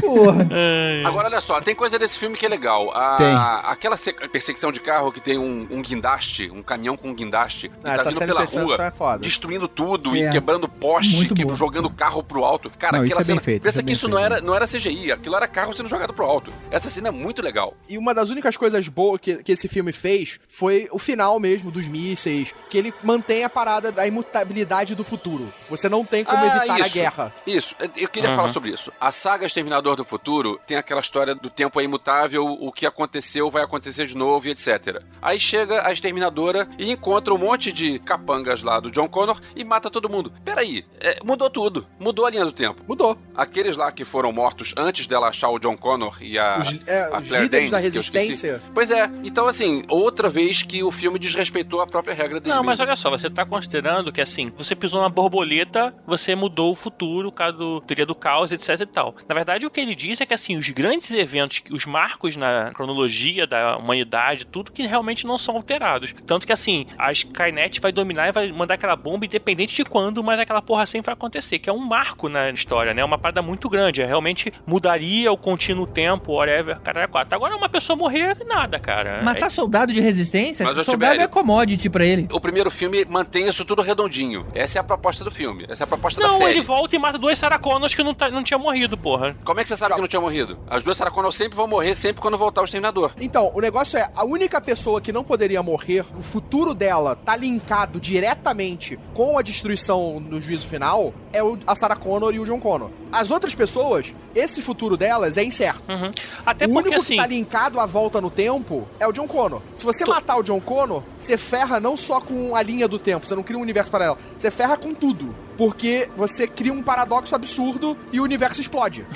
[0.00, 0.46] Porra.
[1.06, 2.90] Agora, olha só, tem coisa desse filme que é legal.
[2.92, 3.34] A- Tem.
[3.70, 7.70] Aquela se- perseguição de carro que tem um, um guindaste, um caminhão com um guindaste,
[7.84, 9.18] Ah, essa tá vindo pela rua, é foda.
[9.18, 10.28] destruindo tudo É.
[10.28, 12.70] e quebrando poste, que- jogando carro pro alto.
[12.78, 13.40] Cara, Não, aquela isso é bem cena.
[13.44, 14.32] feito, pensa isso é que bem isso não feito.
[14.32, 16.52] era, não era CGI, aquilo era carro sendo jogado pro alto.
[16.70, 17.74] Essa cena é muito legal.
[17.88, 21.70] E uma das únicas coisas boas que, que esse filme fez foi o final mesmo
[21.70, 25.52] dos mísseis, que ele mantém a parada da imutabilidade do futuro.
[25.70, 26.90] Você não tem como Ah, evitar a isso.
[26.94, 27.32] guerra.
[27.46, 28.36] Isso, eu queria Uhum.
[28.36, 28.92] falar sobre isso.
[29.00, 33.50] A saga Exterminador do Futuro tem aquela história do tempo é imutável, o que aconteceu
[33.50, 35.02] vai acontecer de novo e etc.
[35.20, 39.64] Aí chega a Exterminadora e encontra um monte de capangas lá do John Connor e
[39.64, 40.32] mata todo mundo.
[40.44, 41.86] Peraí, é, mudou tudo.
[41.98, 42.82] Mudou a linha do tempo.
[42.88, 43.16] Mudou.
[43.34, 46.58] Aqueles lá que foram mortos antes dela achar o John Connor e a.
[46.58, 48.62] Os, é, a os Claire da resistência.
[48.72, 52.54] Pois é, então assim, outra vez que o filme desrespeitou a própria regra dele.
[52.54, 52.90] Não, mas mesmo.
[52.90, 57.30] olha só, você tá considerando que assim, você pisou na borboleta, você mudou o futuro,
[57.32, 59.14] caso do teoria do caos, etc e tal.
[59.28, 62.70] Na verdade, o que ele diz é que assim, os grandes eventos, os marcos na
[62.74, 66.14] cronologia da humanidade, tudo que realmente não são alterados.
[66.26, 70.22] Tanto que assim, a Skynet vai dominar e vai mandar aquela bomba independente de quando,
[70.22, 73.04] mas aquela porra sempre vai acontecer, que é um marco na história, né?
[73.04, 77.34] Uma parada muito grande, é, realmente mudaria o contínuo tempo, whatever, cara, quatro.
[77.34, 79.22] Agora uma pessoa morrer, nada, cara.
[79.22, 82.26] Matar soldado de resistência, Mas, soldado Tibério- é commodity pra ele.
[82.32, 84.46] O primeiro filme mantém isso tudo redondinho.
[84.54, 85.64] Essa é a proposta do filme.
[85.68, 86.50] Essa é a proposta Não, da série.
[86.58, 89.36] ele volta e mata dois Sarah Connors que não, tá, não tinha morrido, porra.
[89.46, 90.58] Como é que você sabe que não tinha morrido?
[90.68, 93.12] As duas Sarah Connor sempre vão morrer sempre quando voltar o Exterminador.
[93.20, 97.36] Então, o negócio é, a única pessoa que não poderia morrer, o futuro dela tá
[97.36, 102.44] linkado diretamente com a destruição no juízo final, é o, a Sarah Connor e o
[102.44, 102.90] John Connor.
[103.12, 105.90] As outras pessoas, esse futuro delas é incerto.
[105.90, 106.10] Uhum.
[106.44, 107.16] Até o porque único assim.
[107.16, 109.62] que tá linkado à volta no tempo é o John Connor.
[109.74, 113.26] Se você matar o John Connor, você ferra não só com a linha do tempo,
[113.26, 115.34] você não cria um universo paralelo, você ferra com tudo.
[115.56, 119.06] Porque você cria um paradoxo absurdo e o universo explode.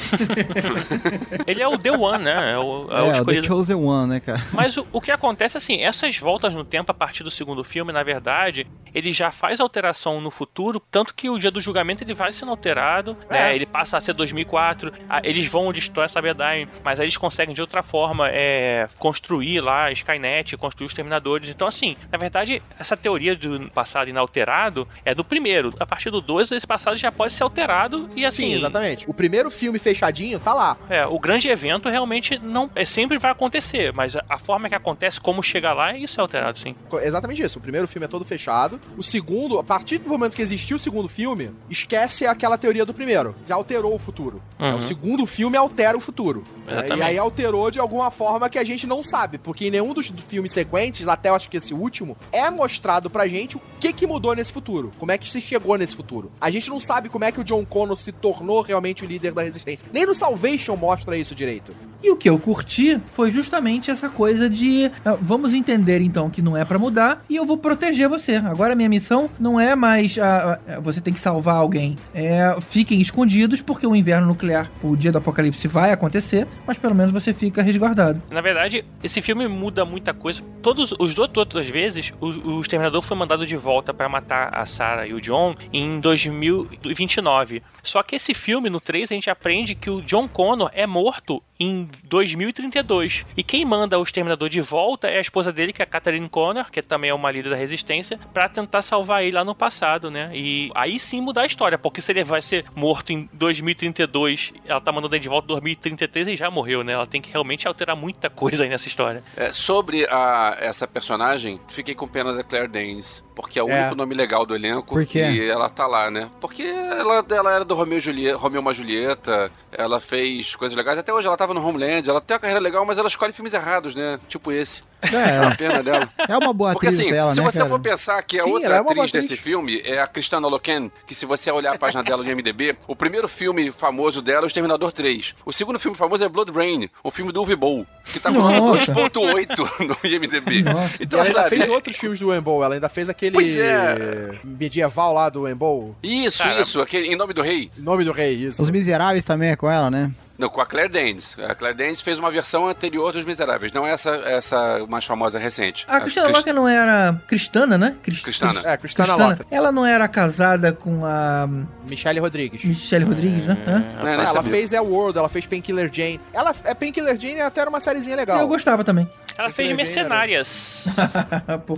[1.47, 2.35] Ele é o The One, né?
[2.53, 3.47] É o, é É, o The escolhido.
[3.47, 4.43] Chosen One, né, cara?
[4.53, 7.93] Mas o, o que acontece assim, essas voltas no tempo a partir do segundo filme,
[7.93, 12.15] na verdade, ele já faz alteração no futuro, tanto que o dia do julgamento ele
[12.15, 13.53] vai sendo alterado, né?
[13.53, 13.55] É.
[13.55, 17.55] Ele passa a ser 2004, ah, eles vão destruir essa verdade, mas aí eles conseguem
[17.55, 21.49] de outra forma é, construir lá a Skynet, construir os Terminadores.
[21.49, 25.73] Então, assim, na verdade, essa teoria do passado inalterado é do primeiro.
[25.79, 28.51] A partir do 2, esse passado já pode ser alterado e assim.
[28.51, 29.09] Sim, exatamente.
[29.09, 30.77] O primeiro filme fechadinho tá lá.
[30.89, 34.75] É, o grande evento realmente não é sempre vai acontecer, mas a, a forma que
[34.75, 36.75] acontece, como chegar lá, isso é alterado, sim.
[37.03, 37.59] Exatamente isso.
[37.59, 38.81] O primeiro filme é todo fechado.
[38.97, 42.95] O segundo, a partir do momento que existiu o segundo filme, esquece aquela teoria do
[42.95, 43.35] primeiro.
[43.47, 44.43] Já alterou o futuro.
[44.59, 44.77] Uhum.
[44.77, 46.45] O segundo filme altera o futuro.
[46.67, 46.97] É.
[46.97, 49.39] E aí alterou de alguma forma que a gente não sabe.
[49.39, 53.27] Porque em nenhum dos filmes sequentes, até eu acho que esse último, é mostrado pra
[53.27, 54.93] gente o que que mudou nesse futuro.
[54.99, 56.31] Como é que se chegou nesse futuro.
[56.41, 59.33] A gente não sabe como é que o John Connor se tornou realmente o líder
[59.33, 59.87] da resistência.
[59.93, 61.75] Nem no Salvation mostra isso direito.
[62.03, 66.41] E o que eu curti foi justamente essa coisa de ah, vamos entender então que
[66.41, 68.37] não é pra mudar e eu vou proteger você.
[68.37, 71.80] Agora a minha missão não é mais ah, ah, você tem que salvar alguém.
[72.15, 76.95] É fiquem escondidos porque o inverno nuclear, o dia do apocalipse vai acontecer, mas pelo
[76.95, 78.23] menos você fica resguardado.
[78.31, 80.43] Na verdade, esse filme muda muita coisa.
[80.63, 85.07] Todos os outras vezes, o, o Exterminador foi mandado de volta pra matar a Sarah
[85.07, 87.63] e o John em 2029.
[87.83, 91.43] Só que esse filme, no 3, a gente aprende que o John Connor é morto
[91.61, 93.27] em 2032.
[93.37, 96.29] E quem manda o Exterminador de volta é a esposa dele, que é a Catherine
[96.29, 100.11] Connor, que também é uma líder da resistência, pra tentar salvar ele lá no passado,
[100.11, 100.31] né?
[100.33, 104.81] E aí sim mudar a história, porque se ele vai ser morto em 2032, ela
[104.81, 106.95] tá mandando ele de volta em 2033 e já morreu, né?
[106.95, 109.23] Ela tem que realmente alterar muita coisa aí nessa história.
[109.37, 113.23] É, sobre a, essa personagem, fiquei com pena da Claire Danes.
[113.41, 113.81] Porque é o É.
[113.81, 114.95] único nome legal do elenco.
[114.95, 115.19] Por quê?
[115.21, 116.31] E ela tá lá, né?
[116.41, 119.51] Porque ela, ela era do Romeu e Julieta, Romeu uma Julieta.
[119.73, 120.99] Ela fez coisas legais.
[120.99, 122.09] Até hoje ela tava no Homeland.
[122.09, 124.19] Ela tem uma carreira legal, mas ela escolhe filmes errados, né?
[124.29, 124.83] Tipo esse.
[125.03, 126.09] É uma É, pena dela.
[126.29, 127.71] é uma boa Porque atriz assim, dela, se né, você cara?
[127.71, 129.41] for pensar que a Sim, outra é uma boa atriz desse atriz.
[129.41, 132.95] filme é a Cristana Loken, que se você olhar a página dela no IMDB, o
[132.95, 135.35] primeiro filme famoso dela é o Exterminador 3.
[135.45, 138.39] O segundo filme famoso é Blood Rain, o filme do Uwe Boll, que tá com
[138.41, 138.93] nome Nossa.
[138.93, 140.63] 2.8 no IMDB.
[140.63, 140.95] Nossa.
[141.01, 142.63] E Então, ela ainda sabe, fez outros filmes do Wemble.
[142.63, 144.39] Ela ainda fez aquele Pois é.
[144.45, 145.95] medieval lá do Wemble.
[146.03, 147.71] Isso, Cara, isso, aquele, em nome do rei.
[147.79, 148.63] Em nome do rei, isso.
[148.63, 150.11] Os Miseráveis também é com ela, né?
[150.41, 151.37] Não, com a Claire Danes.
[151.49, 155.85] A Claire Danes fez uma versão anterior dos Miseráveis, não essa, essa mais famosa recente.
[155.87, 157.95] A Cristina Crist- Loca não era cristana, né?
[158.03, 158.55] Cris- Cristana.
[158.55, 159.47] Cris- É, Cristana Loca.
[159.51, 161.47] Ela não era casada com a
[161.89, 162.65] Michelle Rodrigues.
[162.65, 163.57] Michelle Rodrigues, né?
[163.69, 163.85] Hã?
[164.01, 164.51] É, nem ela sabia.
[164.51, 166.19] fez É World, ela fez Painkiller Jane.
[166.33, 168.41] Ela, é Painkiller Jane até era uma sériezinha legal.
[168.41, 169.07] Eu gostava também.
[169.39, 170.85] Ela fez Mercenárias.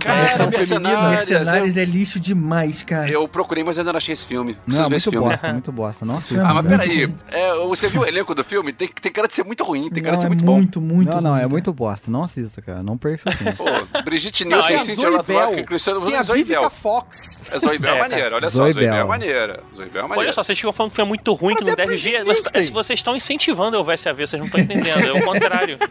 [0.01, 1.09] Cara, Mercenárias, feminina.
[1.09, 3.09] Mercenários é lixo demais, cara.
[3.09, 4.53] Eu procurei, mas ainda não achei esse filme.
[4.53, 5.29] Não, Preciso ver esse muito filme.
[5.29, 6.05] bosta, muito bosta.
[6.05, 7.13] Nossa, Não, Ah, mas peraí.
[7.31, 8.52] É, você viu o elenco do filme?
[8.77, 10.53] Tem, tem cara de ser muito ruim, tem cara Não, de ser é muito bom.
[10.55, 11.49] muito, muito não, não, ruim, é cara.
[11.49, 12.11] muito bosta.
[12.11, 12.83] Não assista, cara.
[12.83, 13.63] Não perca seu tempo.
[13.63, 15.63] Pô, Brigitte Não, Nielsen, é Tem a Cynthia Rothrock.
[15.63, 16.69] Cristiano Tem a Vivica.
[16.69, 17.43] Fox.
[17.51, 19.63] A Zoe Bell é É, maneira, olha só, Zoe Bell é maneira.
[19.75, 20.19] Zoe Bell é maneira.
[20.21, 22.23] Olha só, vocês ficam falando que foi muito ruim, que não deve ver.
[22.25, 24.99] Mas, é, vocês estão incentivando eu ver se a ver, vocês não estão entendendo.
[25.05, 25.77] É o contrário.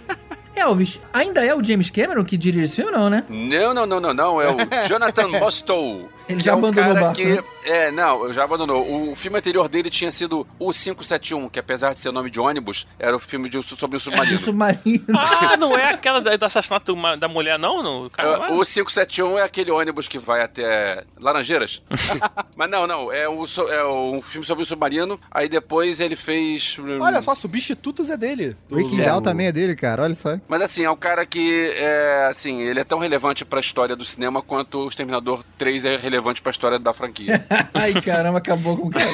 [0.55, 3.25] Elvis, ainda é o James Cameron que dirige esse filme ou não, né?
[3.29, 4.41] Não, não, não, não, não.
[4.41, 4.57] É o
[4.87, 6.09] Jonathan Mostow.
[6.29, 7.43] Ele já é um abandonou o barco, que- né?
[7.65, 9.11] É, não, já abandonou.
[9.11, 12.87] O filme anterior dele tinha sido o 571, que apesar de ser nome de ônibus,
[12.99, 14.39] era o filme de, sobre o O submarino.
[14.41, 15.05] submarino.
[15.17, 17.83] Ah, não é aquela da- do assassinato da mulher, não?
[17.83, 21.83] não cara, É, O 571 é aquele ônibus que vai até Laranjeiras.
[22.57, 25.19] Mas não, não, é, o, é um filme sobre o submarino.
[25.31, 26.77] Aí depois ele fez.
[27.01, 28.57] Olha só, Substitutos é dele.
[28.69, 30.03] Do- Breaking do- Down também é dele, cara.
[30.03, 30.39] Olha só.
[30.49, 34.05] Mas assim, é um cara que é assim, ele é tão relevante pra história do
[34.05, 37.45] cinema quanto o Exterminador 3 é relevante pra história da franquia.
[37.75, 39.07] Ai, caramba, acabou com o cara.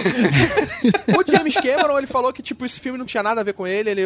[1.17, 3.67] O James Cameron, ele falou que, tipo, esse filme não tinha nada a ver com
[3.67, 4.03] ele, ele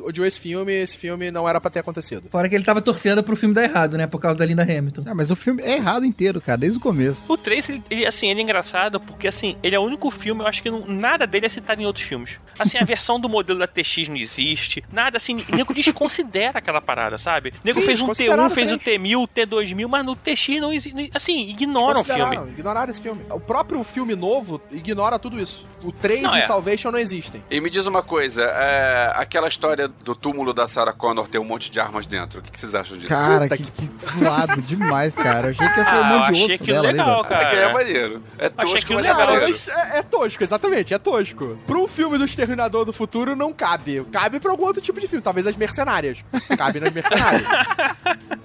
[0.00, 2.28] odiou esse filme, esse filme não era pra ter acontecido.
[2.30, 4.06] Fora que ele tava torcendo pro filme dar errado, né?
[4.06, 5.02] Por causa da Linda Hamilton.
[5.06, 7.22] Ah, mas o filme é errado inteiro, cara, desde o começo.
[7.28, 10.42] O 3, ele, ele, assim, ele é engraçado porque, assim, ele é o único filme,
[10.42, 12.32] eu acho que não- nada dele é citado em outros filmes.
[12.58, 16.80] Assim, a versão do modelo da TX não existe, nada assim, o nego desconsidera aquela
[16.80, 17.50] parada, sabe?
[17.50, 19.00] O nego Sim, fez um desconsideraram T1, fez o três.
[19.00, 22.36] T1000, o T2000, mas no TX não existe, assim, ignoram o filme.
[22.52, 23.22] ignoraram esse filme.
[23.30, 25.66] O próprio filme novo ignora tudo isso.
[25.82, 26.42] O 3 Não, e é.
[26.42, 27.44] Salvation não existem.
[27.50, 31.44] E me diz uma coisa, é, aquela história do túmulo da Sarah Connor ter um
[31.44, 33.08] monte de armas dentro, o que, que vocês acham disso?
[33.08, 35.48] Cara, Puta que, que zoado demais, cara.
[35.48, 37.28] Eu achei que ia ser um Ah, monte de osso dela ali, legal, velho.
[37.28, 37.46] cara.
[37.46, 38.22] É que é maneiro.
[38.38, 39.16] É tosco, mas é legal.
[39.16, 39.46] Cara, maneiro.
[39.48, 41.58] mas é, é tosco, exatamente, é tosco.
[41.66, 44.04] Pro filme do Exterminador do Futuro não cabe.
[44.10, 46.24] Cabe pra algum outro tipo de filme, talvez as mercenárias.
[46.56, 47.42] Cabe nas mercenárias.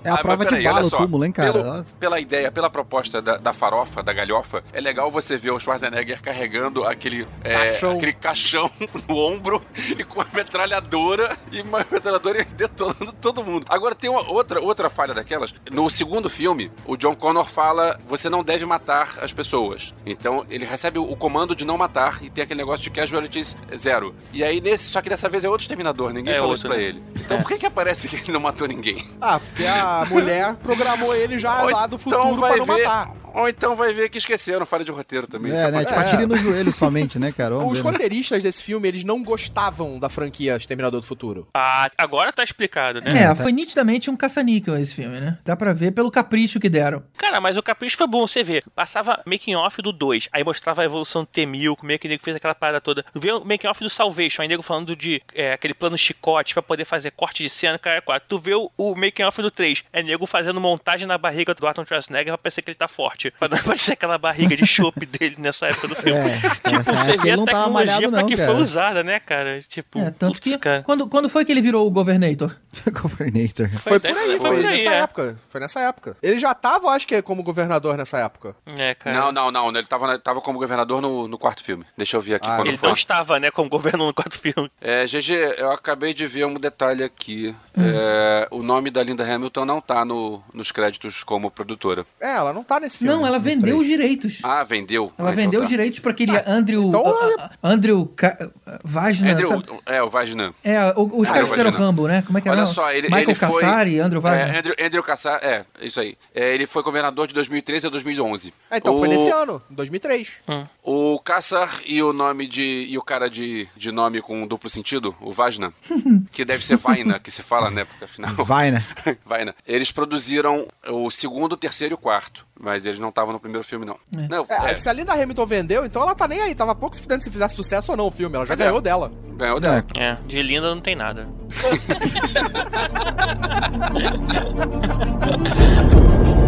[0.03, 1.53] É a Ah, prova de bala o túmulo, hein, cara?
[1.53, 5.59] pelo- pela ideia, pela proposta da, da farofa, da galhofa, é legal você ver o
[5.59, 7.91] Schwarzenegger carregando aquele é, Caixão.
[7.97, 8.71] aquele caixão
[9.07, 9.61] no ombro
[9.97, 13.65] e com a metralhadora e uma metralhadora detonando todo mundo.
[13.69, 15.53] Agora tem uma outra, outra falha daquelas.
[15.71, 19.93] No segundo filme, o John Connor fala: você não deve matar as pessoas.
[20.05, 24.15] Então ele recebe o comando de não matar e tem aquele negócio de casualties zero.
[24.31, 26.67] E aí nesse, só que dessa vez é outro exterminador, ninguém É falou outro, isso
[26.67, 26.83] pra né?
[26.83, 27.03] ele.
[27.15, 29.05] Então por que que aparece que ele não matou ninguém?
[29.19, 32.65] Ah, porque a mulher programou ele já Ou lá do então futuro vai pra não
[32.75, 33.11] ver- matar.
[33.33, 35.53] Ou então vai ver que esqueceram, falha de roteiro também.
[35.53, 35.85] isso É, né?
[35.85, 37.55] Tipo, atire no joelho somente, né, cara?
[37.55, 37.91] Vamos Os ver, né?
[37.91, 41.47] roteiristas desse filme, eles não gostavam da franquia Exterminador do Futuro.
[41.53, 43.23] Ah, agora tá explicado, né?
[43.23, 45.37] É, foi nitidamente um caça-níquel esse filme, né?
[45.45, 47.03] Dá pra ver pelo capricho que deram.
[47.17, 48.63] Cara, mas o capricho foi bom, você vê.
[48.75, 52.09] Passava making off do 2, aí mostrava a evolução do T-1000, como é que o
[52.09, 53.05] nego fez aquela parada toda.
[53.15, 56.63] Vê o making off do Salvation, aí nego falando de é, aquele plano chicote pra
[56.63, 58.27] poder fazer corte de cena, cara, quatro.
[58.27, 61.67] Tu vê o, o making off do 3, é nego fazendo montagem na barriga do
[61.67, 63.20] Arnold Schwarzenegger pra parecer que ele tá forte.
[63.29, 66.19] Pra não parecer aquela barriga de chope dele nessa época do filme.
[66.19, 68.51] É, Tipo, você época vê ele a não tava tecnologia malhado, pra não, que cara.
[68.53, 69.61] foi usada, né, cara?
[69.61, 70.57] Tipo, É, tanto putz, que.
[70.57, 70.81] cara.
[70.83, 72.55] Quando, quando foi que ele virou o Governator?
[72.91, 73.69] Governator.
[73.81, 74.97] Foi, por dessa- aí, foi, por aí, nessa é.
[74.99, 75.37] época.
[75.49, 76.17] Foi nessa época.
[76.23, 78.55] Ele já tava, acho que, como governador nessa época.
[78.77, 79.17] É, cara.
[79.19, 79.69] Não, não, não.
[79.69, 81.85] Ele tava, tava como governador no, no quarto filme.
[81.97, 82.87] Deixa eu ver aqui Ah, quando Ele foi.
[82.89, 84.69] não estava, né, como governo no quarto filme.
[84.79, 87.55] É, GG, eu acabei de ver um detalhe aqui.
[87.77, 87.81] Hum.
[87.83, 92.05] É, o nome da Linda Hamilton não tá no, nos créditos como produtora.
[92.19, 93.10] É, ela não tá nesse filme.
[93.17, 94.39] Não, ela no vendeu os direitos.
[94.43, 95.11] Ah, vendeu.
[95.17, 95.63] Ela Ah, então vendeu tá.
[95.65, 96.83] os direitos pra aquele Andrew.
[96.87, 98.49] então a- Andrew Ca-
[98.83, 99.31] Vajna.
[99.33, 99.65] Andrew, sabe?
[99.85, 100.53] é, o Vagina.
[100.63, 101.71] É, o- os Ah, caras eu fizeram.
[101.71, 102.21] Rambo, né?
[102.25, 102.51] Como é que é?
[102.51, 102.75] Olha o nome?
[102.75, 103.61] só, ele, Michael ele foi...
[103.61, 104.47] Cassari, Andrew Vajna.
[104.53, 106.17] É, Andrew, Andrew Cassari, é, isso aí.
[106.33, 108.53] É, ele foi governador de 2013 a 2011.
[108.69, 110.39] Ah, então foi O- nesse ano, em 2003.
[110.83, 112.87] O Cassar e o nome de.
[112.89, 115.71] e o cara de, de nome com duplo sentido, o Vajna,
[116.31, 117.85] que deve ser Vaina, que se fala, né?
[117.85, 118.33] Porque afinal.
[118.45, 118.83] Vai, né?
[119.25, 119.55] Vaina.
[119.67, 122.45] Eles produziram o segundo, o terceiro e o quarto.
[122.61, 123.97] Mas eles não estavam no primeiro filme, não.
[124.29, 126.53] Não, É, é, Se a Linda Hamilton vendeu, então ela tá nem aí.
[126.53, 128.35] Tava pouco se fudendo se fizesse sucesso ou não o filme.
[128.35, 128.57] Ela já é.
[128.57, 129.11] ganhou dela.
[129.33, 129.83] ganhou dela.
[129.97, 131.27] É, de linda não tem nada.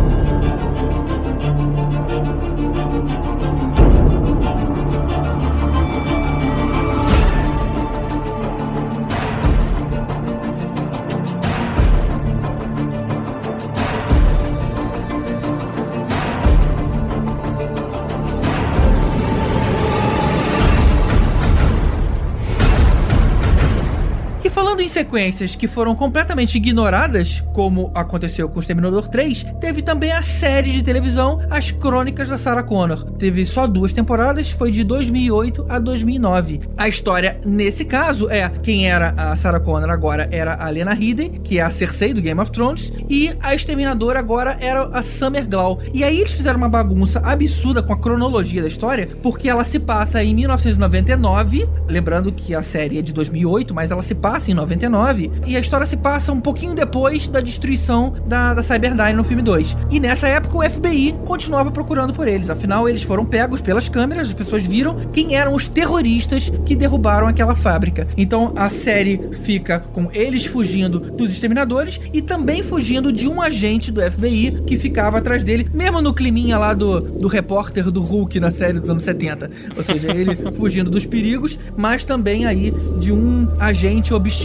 [24.63, 30.13] falando em sequências que foram completamente ignoradas, como aconteceu com o Exterminador 3, teve também
[30.13, 33.03] a série de televisão As Crônicas da Sarah Connor.
[33.19, 36.61] Teve só duas temporadas, foi de 2008 a 2009.
[36.77, 41.41] A história, nesse caso, é quem era a Sarah Connor agora era a Lena Headey,
[41.43, 45.45] que é a Cersei do Game of Thrones, e a Exterminadora agora era a Summer
[45.45, 45.81] Glau.
[45.93, 49.77] E aí eles fizeram uma bagunça absurda com a cronologia da história, porque ela se
[49.77, 54.52] passa em 1999, lembrando que a série é de 2008, mas ela se passa em
[54.53, 59.23] 99, e a história se passa um pouquinho depois da destruição da, da Cyberdyne no
[59.23, 59.77] filme 2.
[59.89, 64.27] E nessa época o FBI continuava procurando por eles, afinal eles foram pegos pelas câmeras,
[64.27, 68.07] as pessoas viram quem eram os terroristas que derrubaram aquela fábrica.
[68.15, 73.91] Então a série fica com eles fugindo dos exterminadores e também fugindo de um agente
[73.91, 78.39] do FBI que ficava atrás dele, mesmo no climinha lá do, do repórter do Hulk
[78.39, 79.49] na série dos anos 70.
[79.75, 84.42] Ou seja, ele fugindo dos perigos, mas também aí de um agente obstinado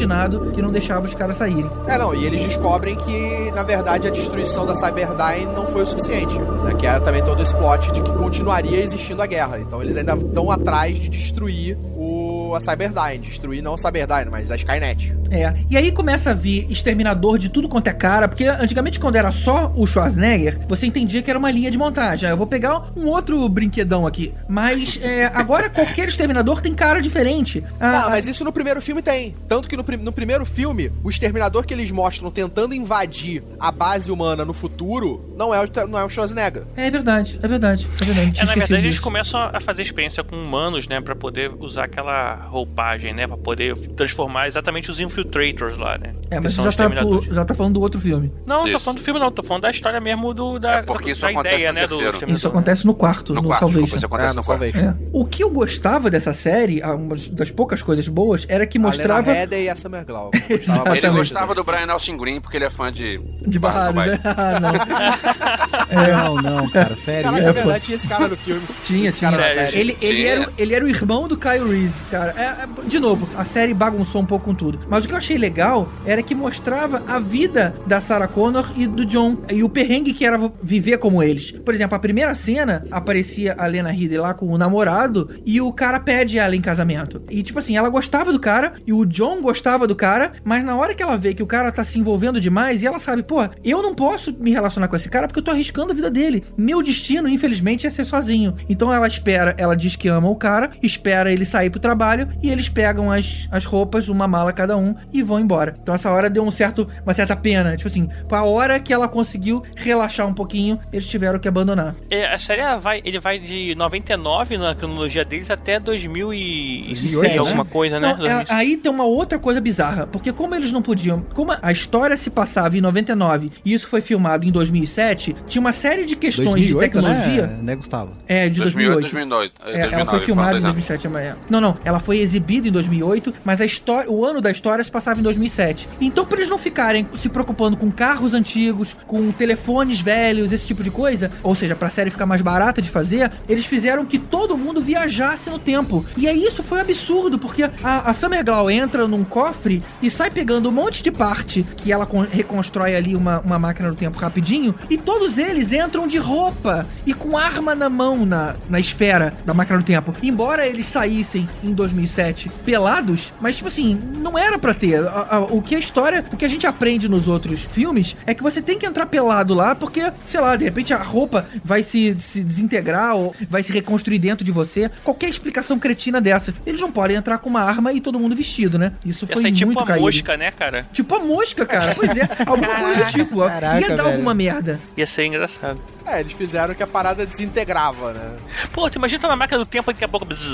[0.53, 1.71] que não deixava os caras saírem.
[1.87, 5.87] É, não, e eles descobrem que, na verdade, a destruição da Cyberdyne não foi o
[5.87, 6.39] suficiente.
[6.39, 6.75] Né?
[6.75, 9.59] Que é também todo esse plot de que continuaria existindo a guerra.
[9.59, 13.19] Então eles ainda estão atrás de destruir o, a Cyberdyne.
[13.19, 15.17] Destruir não a Cyberdyne, mas a Skynet.
[15.31, 19.17] É, e aí começa a vir exterminador de tudo quanto é cara, porque antigamente quando
[19.17, 22.29] era só o Schwarzenegger, você entendia que era uma linha de montagem.
[22.29, 24.33] Ah, eu vou pegar um outro brinquedão aqui.
[24.49, 27.63] Mas é, agora qualquer exterminador tem cara diferente.
[27.79, 29.35] Ah, Ah, mas isso no primeiro filme tem.
[29.47, 33.71] Tanto que no, prim- no primeiro filme, o exterminador que eles mostram tentando invadir a
[33.71, 36.63] base humana no futuro não é o, não é o Schwarzenegger.
[36.77, 38.41] É verdade, é verdade, é verdade.
[38.41, 39.03] É, na verdade, eles disso.
[39.03, 41.01] começam a fazer experiência com humanos, né?
[41.01, 43.27] Pra poder usar aquela roupagem, né?
[43.27, 46.15] Pra poder transformar exatamente os infiltrators lá, né?
[46.31, 47.35] É, mas você já tá, exterminadores.
[47.35, 48.33] já tá falando do outro filme.
[48.47, 48.81] Não, não tô Isso.
[48.81, 49.31] falando do filme, não.
[49.31, 51.87] Tô falando da história mesmo do, da, É, porque isso da acontece ideia, no né?
[51.87, 52.33] Do.
[52.33, 53.85] Isso acontece no quarto, no, No quarto, Salvation.
[53.85, 54.43] desculpa, isso acontece É, no.
[54.43, 54.85] Salvation.
[54.87, 54.95] É.
[55.13, 58.81] O que eu gostava dessa série, ah, uma das poucas coisas boas, era que A
[58.81, 59.29] mostrava.
[59.31, 60.31] Lena Headey e a Summer Glau.
[60.49, 63.19] Eu gostava Ele gostava do Brian Austin Green porque ele é fã de...
[63.47, 64.21] De barrado, Barra do né?
[64.39, 64.73] Ah, não.
[65.89, 67.25] Não, não, cara, sério.
[67.25, 67.49] Caraca, isso?
[67.49, 68.63] é verdade, tinha esse cara no filme.
[68.83, 69.55] Tinha, esse cara tinha.
[69.65, 69.69] na.
[69.71, 70.29] Ele, ele, Tinha.
[70.29, 72.28] era, ele era o irmão do Kyle Reese, cara.
[72.37, 74.81] É, é, de novo, a série bagunçou um pouco com tudo.
[74.89, 78.87] Mas o que eu achei legal era que mostrava a vida da Sarah Connor e
[78.87, 79.39] do John.
[79.53, 81.51] E o perrengue que era viver como eles.
[81.53, 85.73] Por exemplo, a primeira cena aparecia a Lena Headey lá com o namorado e o
[85.73, 87.23] cara pede ela em casamento.
[87.31, 90.77] E tipo assim, ela gostava do cara e o John gostava do cara, mas na
[90.77, 93.49] hora que ela vê que o cara tá se envolvendo demais e ela sabe, pô,
[93.65, 96.45] eu não posso me relacionar com esse cara porque eu tô arriscando a vida dele.
[96.57, 98.55] Meu destino, infelizmente, é ser sozinho.
[98.69, 102.51] Então ela espera, ela diz que ama o cara, espera ele sair pro trabalho e
[102.51, 105.77] eles pegam as, as roupas, uma mala cada um e vão embora.
[105.83, 107.77] Então essa hora deu um certo, uma certa pena.
[107.77, 111.95] Tipo assim, a hora que ela conseguiu relaxar um pouquinho, eles tiveram que abandonar.
[112.11, 117.39] É, a série ela vai, ele vai de 99 na cronologia deles até 2006, 2008,
[117.41, 117.71] alguma né?
[117.71, 118.17] coisa, né?
[118.19, 121.73] Não, é- aí tem uma outra coisa bizarra, porque como eles não podiam, como a
[121.73, 126.17] história se passava em 99 e isso foi filmado em 2007, tinha uma série de
[126.17, 127.47] questões 2008, de tecnologia.
[127.47, 128.13] né, né, Gustavo?
[128.27, 129.01] É, de 2008.
[129.01, 129.53] 2008.
[129.65, 131.37] É, ela 2009, foi filmada em foram dois 2007 amanhã.
[131.49, 131.77] Não, não.
[131.85, 135.23] Ela foi exibida em 2008, mas a história, o ano da história se passava em
[135.23, 135.87] 2007.
[136.01, 140.83] Então, pra eles não ficarem se preocupando com carros antigos, com telefones velhos, esse tipo
[140.83, 144.57] de coisa, ou seja, pra série ficar mais barata de fazer, eles fizeram que todo
[144.57, 146.03] mundo viajasse no tempo.
[146.17, 147.71] E aí isso foi absurdo, porque a,
[148.09, 152.07] a Summer Glau entra num cofre e sai pegando um monte de parte que ela
[152.07, 156.87] con- reconstrói ali uma, uma máquina do tempo rapidinho, e todos eles entram de roupa
[157.05, 160.15] e com arma na mão na, na esfera da máquina do tempo.
[160.23, 165.05] Embora eles saíssem em 2007 pelados, mas tipo assim, não era pra ter.
[165.07, 168.35] A- a- o que a história, o que a gente aprende nos outros filmes é
[168.35, 171.83] que você tem que entrar pelado lá, porque, sei lá, de repente a roupa vai
[171.83, 174.91] se, se desintegrar ou vai se reconstruir dentro de você.
[175.05, 176.55] Qualquer explicação cretina dessa.
[176.67, 178.93] Eles não podem entrar com uma arma e todo mundo vestido, né?
[179.05, 180.05] Isso foi Essa é muito tipo a caído.
[180.05, 180.87] mosca, né, cara?
[180.93, 181.95] Tipo a mosca, cara.
[181.95, 183.39] Pois é, alguma coisa do tipo.
[183.39, 184.09] Caraca, Ia dar velho.
[184.09, 184.81] alguma merda.
[184.97, 185.81] Ia ser engraçado.
[186.07, 188.31] É, eles fizeram que a parada desintegrava, né?
[188.73, 190.47] Pô, tu imagina tá na máquina do tempo e daqui a pouco bzzz,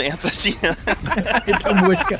[0.00, 0.54] entra assim.
[1.46, 2.18] Eita mosca.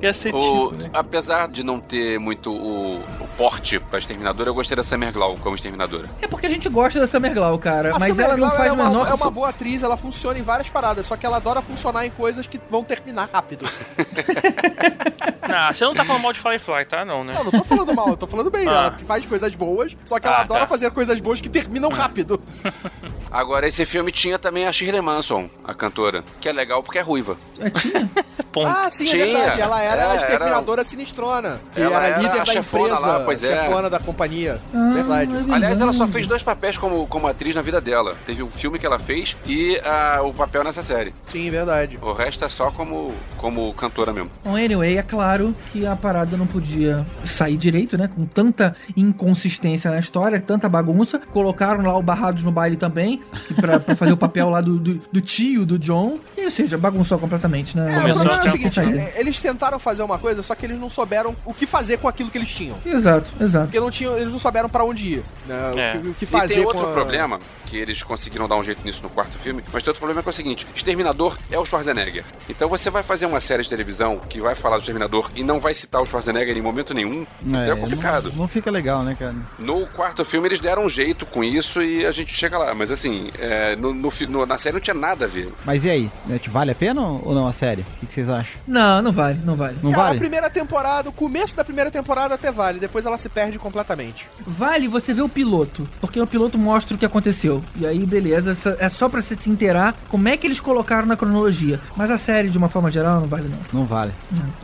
[0.00, 0.90] Ia ser O, tipo, né?
[0.92, 5.36] Apesar de não ter muito o, o porte pra exterminadora, eu gostei da Summer Glau
[5.38, 6.08] como exterminadora.
[6.20, 7.94] É porque a gente gosta da Summer Glau, cara.
[7.94, 9.08] A mas Summer ela não Glau faz é o uma, menor...
[9.08, 12.10] é uma boa atriz, ela funciona em várias paradas, só que ela adora funcionar em
[12.10, 13.68] coisas que vão terminar rápido.
[15.48, 17.06] Não, você não tá falando mal de Firefly, tá?
[17.06, 17.32] Não, né?
[17.32, 18.68] Não, não tô falando mal, eu tô falando bem.
[18.68, 18.70] Ah.
[18.70, 20.66] Ela faz coisas boas, só que ela Ah, adora tá.
[20.66, 22.38] fazer coisas boas que terminam rápido.
[23.30, 27.02] Agora, esse filme tinha também a Shirley Manson, a cantora, que é legal porque é
[27.02, 27.36] ruiva.
[27.58, 28.08] É, tinha?
[28.50, 28.66] ponto.
[28.66, 29.24] Ah, sim, Tinha.
[29.24, 29.60] é verdade.
[29.60, 31.60] Ela era É, a era- exterminadora sinistrona.
[31.74, 32.98] Que Ela era era líder a da empresa.
[32.98, 33.64] lá, pois é.
[33.64, 34.58] Chefona da companhia.
[34.74, 35.32] Ah, verdade.
[35.50, 38.16] é Aliás, ela só fez dois papéis como, como atriz na vida dela.
[38.26, 41.14] Teve um filme que ela fez e ah, o papel nessa série.
[41.28, 41.98] Sim, verdade.
[42.00, 44.30] O resto é só como, como cantora mesmo.
[44.42, 48.08] Bom, anyway, é claro que a parada não podia sair direito, né?
[48.08, 51.20] Com tanta inconsistência na história, tanta bagunça.
[51.32, 53.17] Colocaram lá o Barrados no baile também,
[53.56, 56.18] pra, pra fazer o papel lá do, do, do tio do John.
[56.36, 57.92] E, ou seja, bagunçou completamente, né?
[57.94, 60.78] É, o problema é o seguinte, é, eles tentaram fazer uma coisa, só que eles
[60.78, 62.76] não souberam o que fazer com aquilo que eles tinham.
[62.84, 63.66] Exato, exato.
[63.66, 65.24] Porque não tinham, eles não souberam pra onde ir.
[65.46, 65.56] Né?
[65.76, 65.96] É.
[65.96, 68.64] O, que, o que E fazer tem outro a- problema, que eles conseguiram dar um
[68.64, 71.58] jeito nisso no quarto filme, mas tem outro problema que é o seguinte: Exterminador é
[71.58, 72.24] o Schwarzenegger.
[72.48, 75.60] Então você vai fazer uma série de televisão que vai falar do Exterminador e não
[75.60, 78.30] vai citar o Schwarzenegger em momento nenhum, então é complicado.
[78.30, 79.34] Não, não fica legal, né, cara?
[79.58, 82.74] No quarto filme eles deram um jeito com isso e a gente chega lá.
[82.74, 83.07] Mas assim,
[83.38, 85.52] é, no, no no- na série não tinha nada a ver.
[85.64, 86.10] Mas e aí?
[86.50, 87.82] Vale a pena ou não a série?
[87.82, 88.60] O que, que vocês acham?
[88.66, 89.76] Não, não vale, não vale.
[89.82, 90.16] Não Cara, vale?
[90.16, 94.26] a primeira temporada, o começo da primeira temporada até vale, depois ela se perde completamente.
[94.46, 97.62] Vale você ver o piloto, porque o piloto mostra o que aconteceu.
[97.76, 101.16] E aí, beleza, é só pra você se inteirar como é que eles colocaram na
[101.16, 101.80] cronologia.
[101.96, 103.80] Mas a série, de uma forma geral, não vale não.
[103.80, 104.12] Não vale.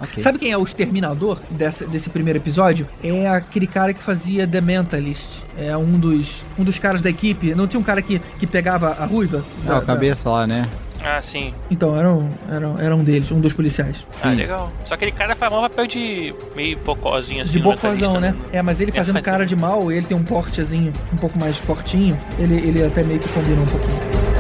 [0.01, 0.23] Ok.
[0.23, 2.87] Sabe quem é o exterminador dessa- desse primeiro episódio?
[3.03, 5.43] É aquele cara que fazia The Mentalist.
[5.57, 7.55] É um dos, um dos caras da equipe.
[7.55, 9.45] Não tinha um cara que, que pegava a ruiva?
[9.65, 10.67] É, Da- a cabeça lá, né?
[11.07, 11.51] Ah, sim.
[11.51, 14.07] da- Então, era um, era, um- era um deles, um dos policiais.
[14.23, 14.73] Ah, legal.
[14.87, 17.53] Só aquele cara faz mal papel de meio bocózinho assim.
[17.53, 18.35] De bocozão, mentalista, né?
[18.53, 21.39] É, mas ele É, fazendo faz- cara de mal, ele tem um portezinho um pouco
[21.39, 22.19] mais fortinho.
[22.39, 24.34] Ele, ele até meio que combina um pouquinho.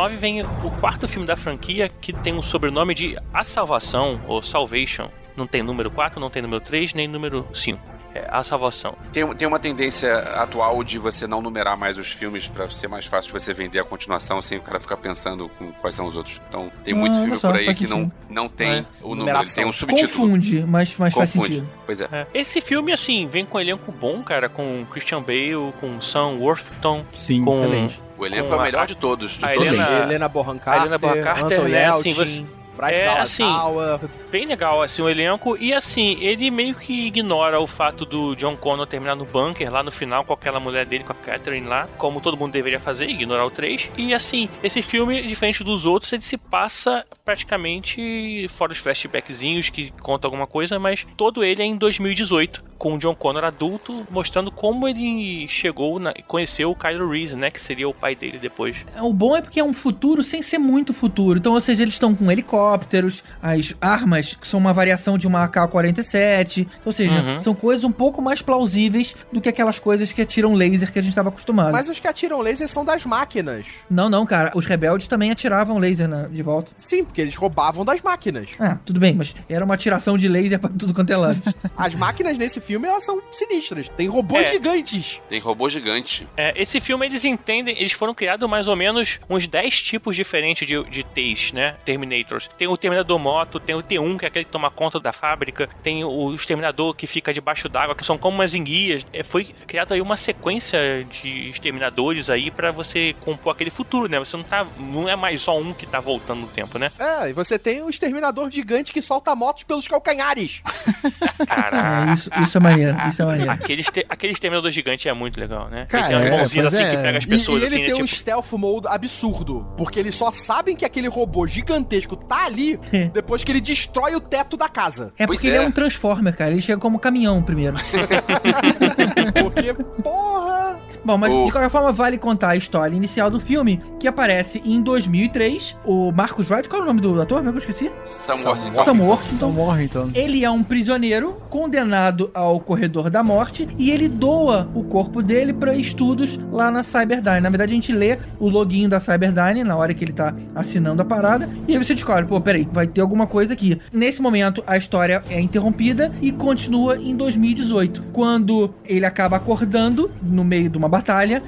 [0.00, 4.42] 2009 vem o quarto filme da franquia que tem o sobrenome de A Salvação, ou
[4.42, 5.08] Salvation.
[5.36, 7.78] Não tem número 4, não tem número 3, nem número 5.
[8.14, 8.96] É A Salvação.
[9.12, 13.04] Tem, tem uma tendência atual de você não numerar mais os filmes pra ser mais
[13.06, 16.16] fácil de você vender a continuação sem o cara ficar pensando com quais são os
[16.16, 16.40] outros.
[16.48, 18.12] Então tem muito Ah, filme só, por aí faz que não, sentido.
[18.28, 18.84] não tem É.
[19.02, 20.08] o número, tem um subtítulo.
[20.08, 21.54] Confunde, mas, mas faz Confunde.
[21.56, 21.68] sentido.
[21.86, 22.08] Pois é.
[22.10, 22.26] É.
[22.34, 27.04] Esse filme, assim, vem com um elenco bom, cara, com Christian Bale, com Sam Worthington,
[27.12, 28.00] Sim, com excelente.
[28.20, 29.32] O elenco é o a- melhor de todos.
[29.32, 29.66] De a todos.
[29.66, 33.22] Helena- Helena Bonham a Carter, Helena Bonham Carter, Anton né, Yelchin, assim, Bryce É, Dallas
[33.24, 34.10] assim, Howard.
[34.30, 35.54] bem legal, assim, o elenco.
[35.58, 39.82] E assim, ele meio que ignora o fato do John Connor terminar no bunker lá
[39.82, 43.06] no final com aquela mulher dele, com a Catherine lá, como todo mundo deveria fazer,
[43.06, 43.90] ignorar o 3.
[43.98, 49.92] E assim, esse filme, diferente dos outros, ele se passa praticamente fora os flashbackzinhos que
[50.00, 54.50] contam alguma coisa, mas todo ele é em 2018, com o John Connor adulto, mostrando
[54.50, 58.74] como ele chegou na, conheceu o Kylo Reese, né, que seria o pai dele depois.
[59.02, 61.38] O bom é porque é um futuro sem ser muito futuro.
[61.38, 65.44] Então, ou seja, eles estão com helicópteros, as armas que são uma variação de uma
[65.44, 66.66] AK-47.
[66.84, 67.40] Ou seja, Uhum.
[67.40, 71.02] são coisas um pouco mais plausíveis do que aquelas coisas que atiram laser que a
[71.02, 71.72] gente estava acostumado.
[71.72, 73.66] Mas os que atiram laser são das máquinas.
[73.90, 74.52] Não, não, cara.
[74.54, 76.72] Os rebeldes também atiravam laser na- de volta.
[76.76, 78.50] Sim, porque eles roubavam das máquinas.
[78.58, 81.42] Ah, tudo bem, mas era uma atiração de laser pra tudo quanto é lado.
[81.76, 83.88] As máquinas nesse filme, elas são sinistras.
[83.88, 84.52] Tem robôs É.
[84.52, 85.20] gigantes.
[85.28, 86.26] Tem robô gigante.
[86.36, 90.66] É, esse filme eles entendem, eles foram criados mais ou menos uns 10 tipos diferentes
[90.66, 91.76] de, de Ts, né?
[91.84, 92.48] Terminators.
[92.58, 95.68] Tem o Terminador Moto, tem o T1, que é aquele que toma conta da fábrica,
[95.82, 99.04] tem o Exterminador que fica debaixo d'água, que são como umas enguias.
[99.12, 104.18] É, foi criado aí uma sequência de exterminadores aí pra você compor aquele futuro, né?
[104.18, 104.66] Você não tá.
[104.78, 106.90] Não é mais só um que tá voltando no tempo, né?
[106.98, 110.62] É, e você tem o exterminador gigante que solta motos pelos calcanhares.
[111.46, 112.10] Caraca.
[112.10, 113.50] É, isso, isso é maneiro, isso é maneiro.
[113.50, 115.86] Aquele, este- aquele exterminador gigante é muito legal, né?
[115.88, 116.90] Cara, ele tem é, umas mãozinhas assim é.
[116.90, 118.02] que pega as E, pessoas e ele assim, tem né?
[118.02, 119.66] um Tipo, stealth mode absurdo.
[119.76, 122.78] Porque eles só sabem que aquele robô gigantesco tá ali
[123.12, 125.12] depois que ele destrói o teto da casa.
[125.18, 125.66] É porque ele é é.
[125.66, 126.50] um Transformer, cara.
[126.50, 127.76] Ele chega como caminhão primeiro.
[129.42, 130.78] Porque, porra!
[131.04, 134.60] Bom, mas O- de qualquer forma vale contar a história inicial do filme, que aparece
[134.64, 135.76] em 2003.
[135.84, 137.42] O Marcus Wright, qual é o nome do ator?
[137.42, 137.90] Mesmo que eu esqueci?
[138.04, 138.84] Sam Sam Worthington.
[138.84, 139.50] Sam Então Worthington.
[139.52, 140.10] morre, então.
[140.14, 145.52] Ele é um prisioneiro condenado ao corredor da morte e ele doa o corpo dele
[145.52, 147.40] para estudos lá na Cyberdyne.
[147.40, 151.02] Na verdade, a gente lê o login da Cyberdyne na hora que ele tá assinando
[151.02, 153.78] a parada e aí você descobre, pô, peraí, vai ter alguma coisa aqui.
[153.92, 160.44] Nesse momento, a história é interrompida e continua em 2018, quando ele acaba acordando no
[160.44, 160.99] meio de uma batalha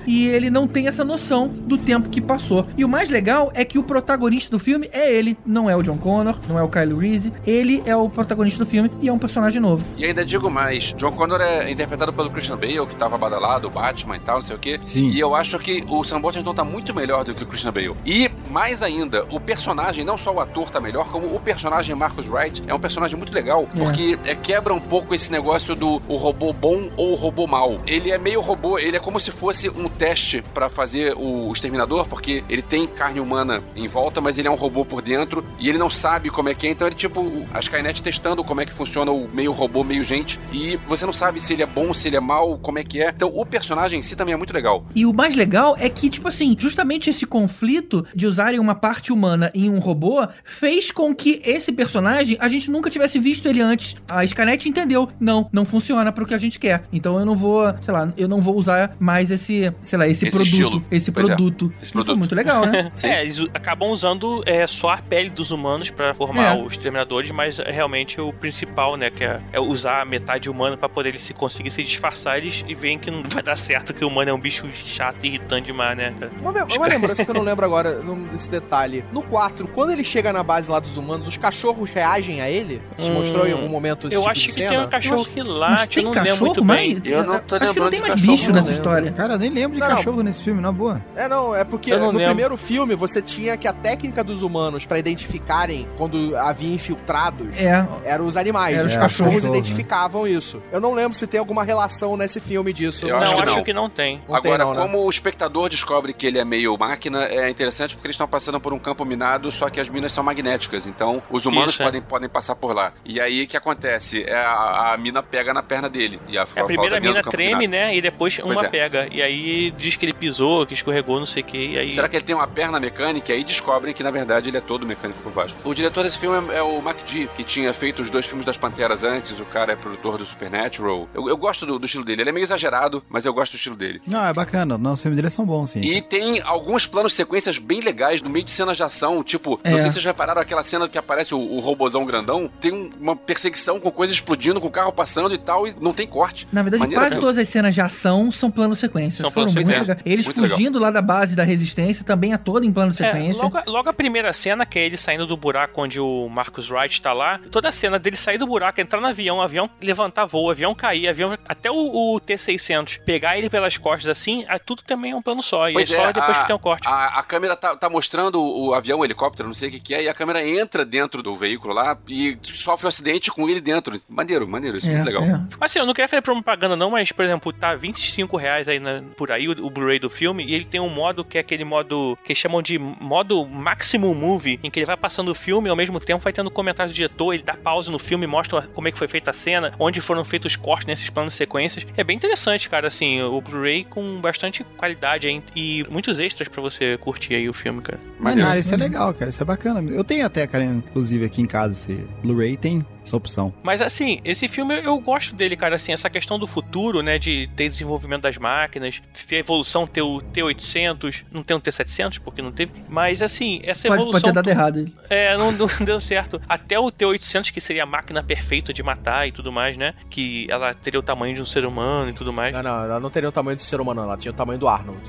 [0.07, 2.67] e ele não tem essa noção do tempo que passou.
[2.77, 5.83] E o mais legal é que o protagonista do filme é ele, não é o
[5.83, 9.13] John Connor, não é o Kyle Reese, ele é o protagonista do filme e é
[9.13, 9.85] um personagem novo.
[9.97, 13.71] E ainda digo mais, John Connor é interpretado pelo Christian Bale, que tava badalado, o
[13.71, 14.81] Batman e tal, não sei o quê.
[14.85, 15.11] Sim.
[15.11, 17.95] E eu acho que o Sam Worthington tá muito melhor do que o Christian Bale.
[18.05, 22.29] E, mais ainda, o personagem, não só o ator tá melhor, como o personagem Marcus
[22.29, 23.79] Wright é um personagem muito legal, É.
[23.79, 27.81] porque é, quebra um pouco esse negócio do o robô bom ou o robô mau.
[27.87, 32.07] Ele é meio robô, ele é como se fosse um teste pra fazer o Exterminador,
[32.07, 35.69] porque ele tem carne humana em volta, mas ele é um robô por dentro e
[35.69, 37.23] ele não sabe como é que é, então ele tipo
[37.55, 41.13] a Skynet testando como é que funciona o meio robô, meio gente, e você não
[41.13, 43.09] sabe se ele é bom, se ele é mau, como é que é.
[43.15, 44.85] Então o personagem em si também é muito legal.
[44.95, 49.13] E o mais legal é que, tipo assim, justamente esse conflito de usarem uma parte
[49.13, 53.61] humana em um robô fez com que esse personagem a gente nunca tivesse visto ele
[53.61, 53.95] antes.
[54.09, 56.83] A Skynet entendeu, não, não funciona pro que a gente quer.
[56.93, 60.27] Então eu não vou, sei lá, eu não vou usar mais esse, sei lá, esse,
[60.27, 60.85] Esse produto, estilo.
[60.91, 61.73] esse Pois é, produto.
[61.81, 62.19] esse E foi produto.
[62.19, 62.91] muito legal, né?
[62.97, 63.07] Sim.
[63.09, 66.63] É, eles acabam usando é, só a pele dos humanos pra formar É.
[66.63, 69.09] os exterminadores, mas é realmente o principal, né?
[69.11, 72.65] Que é, é usar a metade humana pra poder eles se conseguir se disfarçar eles
[72.67, 75.29] e veem que não vai dar certo, que o humano é um bicho chato e
[75.29, 76.33] irritante demais, né, cara?
[76.41, 79.05] Uma, uma lembrança que eu não lembro agora num- desse detalhe.
[79.13, 82.83] No 4, quando ele chega na base lá dos humanos, os cachorros reagem a ele?
[82.99, 84.71] Isso Hum, mostrou em algum momento esse Eu tipo acho de que cena?
[84.71, 87.13] tem um cachorro que late, eu tem não lembro cachorro, muito mas bem.
[87.13, 88.73] Eu não tô acho que não tem mais bicho não nessa lembro.
[88.73, 89.13] história.
[89.13, 89.97] Cara, eu nem lembro de Não, não.
[89.97, 91.05] cachorro nesse filme, na boa.
[91.17, 92.25] É, não, é porque não no lembro.
[92.25, 97.87] primeiro filme você tinha que a técnica dos humanos pra identificarem quando havia infiltrados É,
[98.05, 98.77] eram os animais.
[98.77, 99.51] Era os os cachorros né?
[99.51, 100.63] identificavam isso.
[100.71, 103.07] Eu não lembro se tem alguma relação nesse filme disso.
[103.07, 103.65] Eu não, acho que acho não.
[103.65, 104.21] que não tem.
[104.29, 104.83] Não tem Agora, não, né?
[104.83, 108.61] como o espectador descobre que ele é meio máquina, é interessante porque eles estão passando
[108.61, 111.87] por um campo minado, só que as minas são magnéticas, então os humanos Isso, é.
[111.87, 112.93] podem, podem passar por lá.
[113.05, 114.23] E aí o que acontece?
[114.23, 116.21] É a, a mina pega na perna dele.
[116.29, 117.87] E a, A primeira mina treme, né?
[117.87, 117.97] né?
[117.97, 118.71] E depois Pois uma é.
[118.71, 119.09] pega.
[119.11, 121.79] E aí diz que ele pisou, que escorregou, não sei o que.
[121.79, 121.91] Aí.
[121.91, 123.33] Será que ele tem uma perna mecânica?
[123.33, 125.57] E aí descobrem que, na verdade, ele é todo mecânico por baixo.
[125.65, 128.45] O diretor desse filme é, é o Mac G, que tinha feito os dois filmes
[128.45, 129.39] das Panteras antes.
[129.41, 131.09] O cara é produtor do Supernatural.
[131.15, 132.23] Eu, eu gosto do, do estilo dele.
[132.23, 134.01] Ele é meio exagerado, mas eu gosto do estilo dele.
[134.07, 134.79] Não, é bacana.
[134.79, 135.81] Não, os filmes dele são bons, sim.
[135.81, 139.23] E tem alguns planos sequências bem legais no meio de cenas de ação.
[139.23, 139.75] Tipo, não É.
[139.81, 142.51] sei se vocês repararam aquela cena que aparece o, o robozão grandão.
[142.61, 145.93] Tem um- uma perseguição com coisa explodindo, com o carro passando e tal, e não
[145.93, 146.47] tem corte.
[146.53, 147.21] Na verdade, Maneiro, quase cara.
[147.21, 149.23] todas as cenas de ação são plano sequência.
[149.23, 149.81] São plano muito sequência.
[149.81, 150.01] legais.
[150.05, 153.43] Eles Muito fugindo lá da base da resistência também é toda em plano É, sequência.
[153.43, 157.01] logo, logo a primeira cena, que é ele saindo do buraco onde o Marcus Wright
[157.01, 160.27] tá lá, toda a cena dele sair do buraco, entrar no avião, o avião levantar
[160.27, 164.59] voo, o avião cair, avião, até o, o T-600 pegar ele pelas costas assim, é,
[164.59, 165.69] tudo também é um plano só.
[165.69, 166.87] E Pois é só é, depois a- que tem um corte.
[166.87, 169.95] A, a câmera tá, tá mostrando o, avião, o helicóptero, não sei o que, que
[169.95, 173.61] é, e a câmera entra dentro do veículo lá e sofre um acidente com ele
[173.61, 173.97] dentro.
[174.09, 175.23] Maneiro, maneiro, isso é, muito legal.
[175.23, 175.43] é.
[175.61, 179.03] Assim, eu não queria fazer propaganda não, mas, por exemplo, tá 25 reais aí na-
[179.17, 181.65] por aí o, o Blu-ray do filme, e ele tem um modo que é aquele
[181.65, 185.71] modo que chamam de modo Maximum Movie, em que ele vai passando o filme e
[185.71, 188.89] ao mesmo tempo vai tendo comentários do diretor, ele dá pausa no filme, mostra como
[188.89, 191.87] é que foi feita a cena, onde foram feitos os cortes nesses planos de sequências.
[191.97, 196.63] É bem interessante, cara, assim, o Blu-ray com bastante qualidade aí, e muitos extras pra
[196.63, 198.01] você curtir aí o filme, cara.
[198.19, 198.49] Maneiro.
[198.49, 199.31] Cara, isso é legal, cara.
[199.31, 199.83] Isso é bacana.
[199.91, 203.53] Eu tenho até, cara, inclusive aqui em casa esse Blu-ray tem essa opção.
[203.63, 207.49] Mas assim, esse filme eu gosto dele, cara, assim, essa questão do futuro, né, de
[207.57, 212.53] ter desenvolvimento das máquinas, ter evolução, ter o T800, não tem um T700, porque não
[212.53, 214.21] teve, mas assim, essa Pode, evolução...
[214.21, 214.79] pode ter dado errado.
[214.79, 214.95] ele.
[215.11, 216.41] É, não, não deu certo.
[216.49, 220.47] Até o T800, que seria a máquina perfeita de matar e tudo mais, né, que
[220.51, 222.55] ela teria o tamanho de um ser humano e tudo mais.
[222.55, 224.09] Não, não, ela não teria o tamanho do ser humano, não.
[224.09, 225.01] ela tinha o tamanho do Arnold.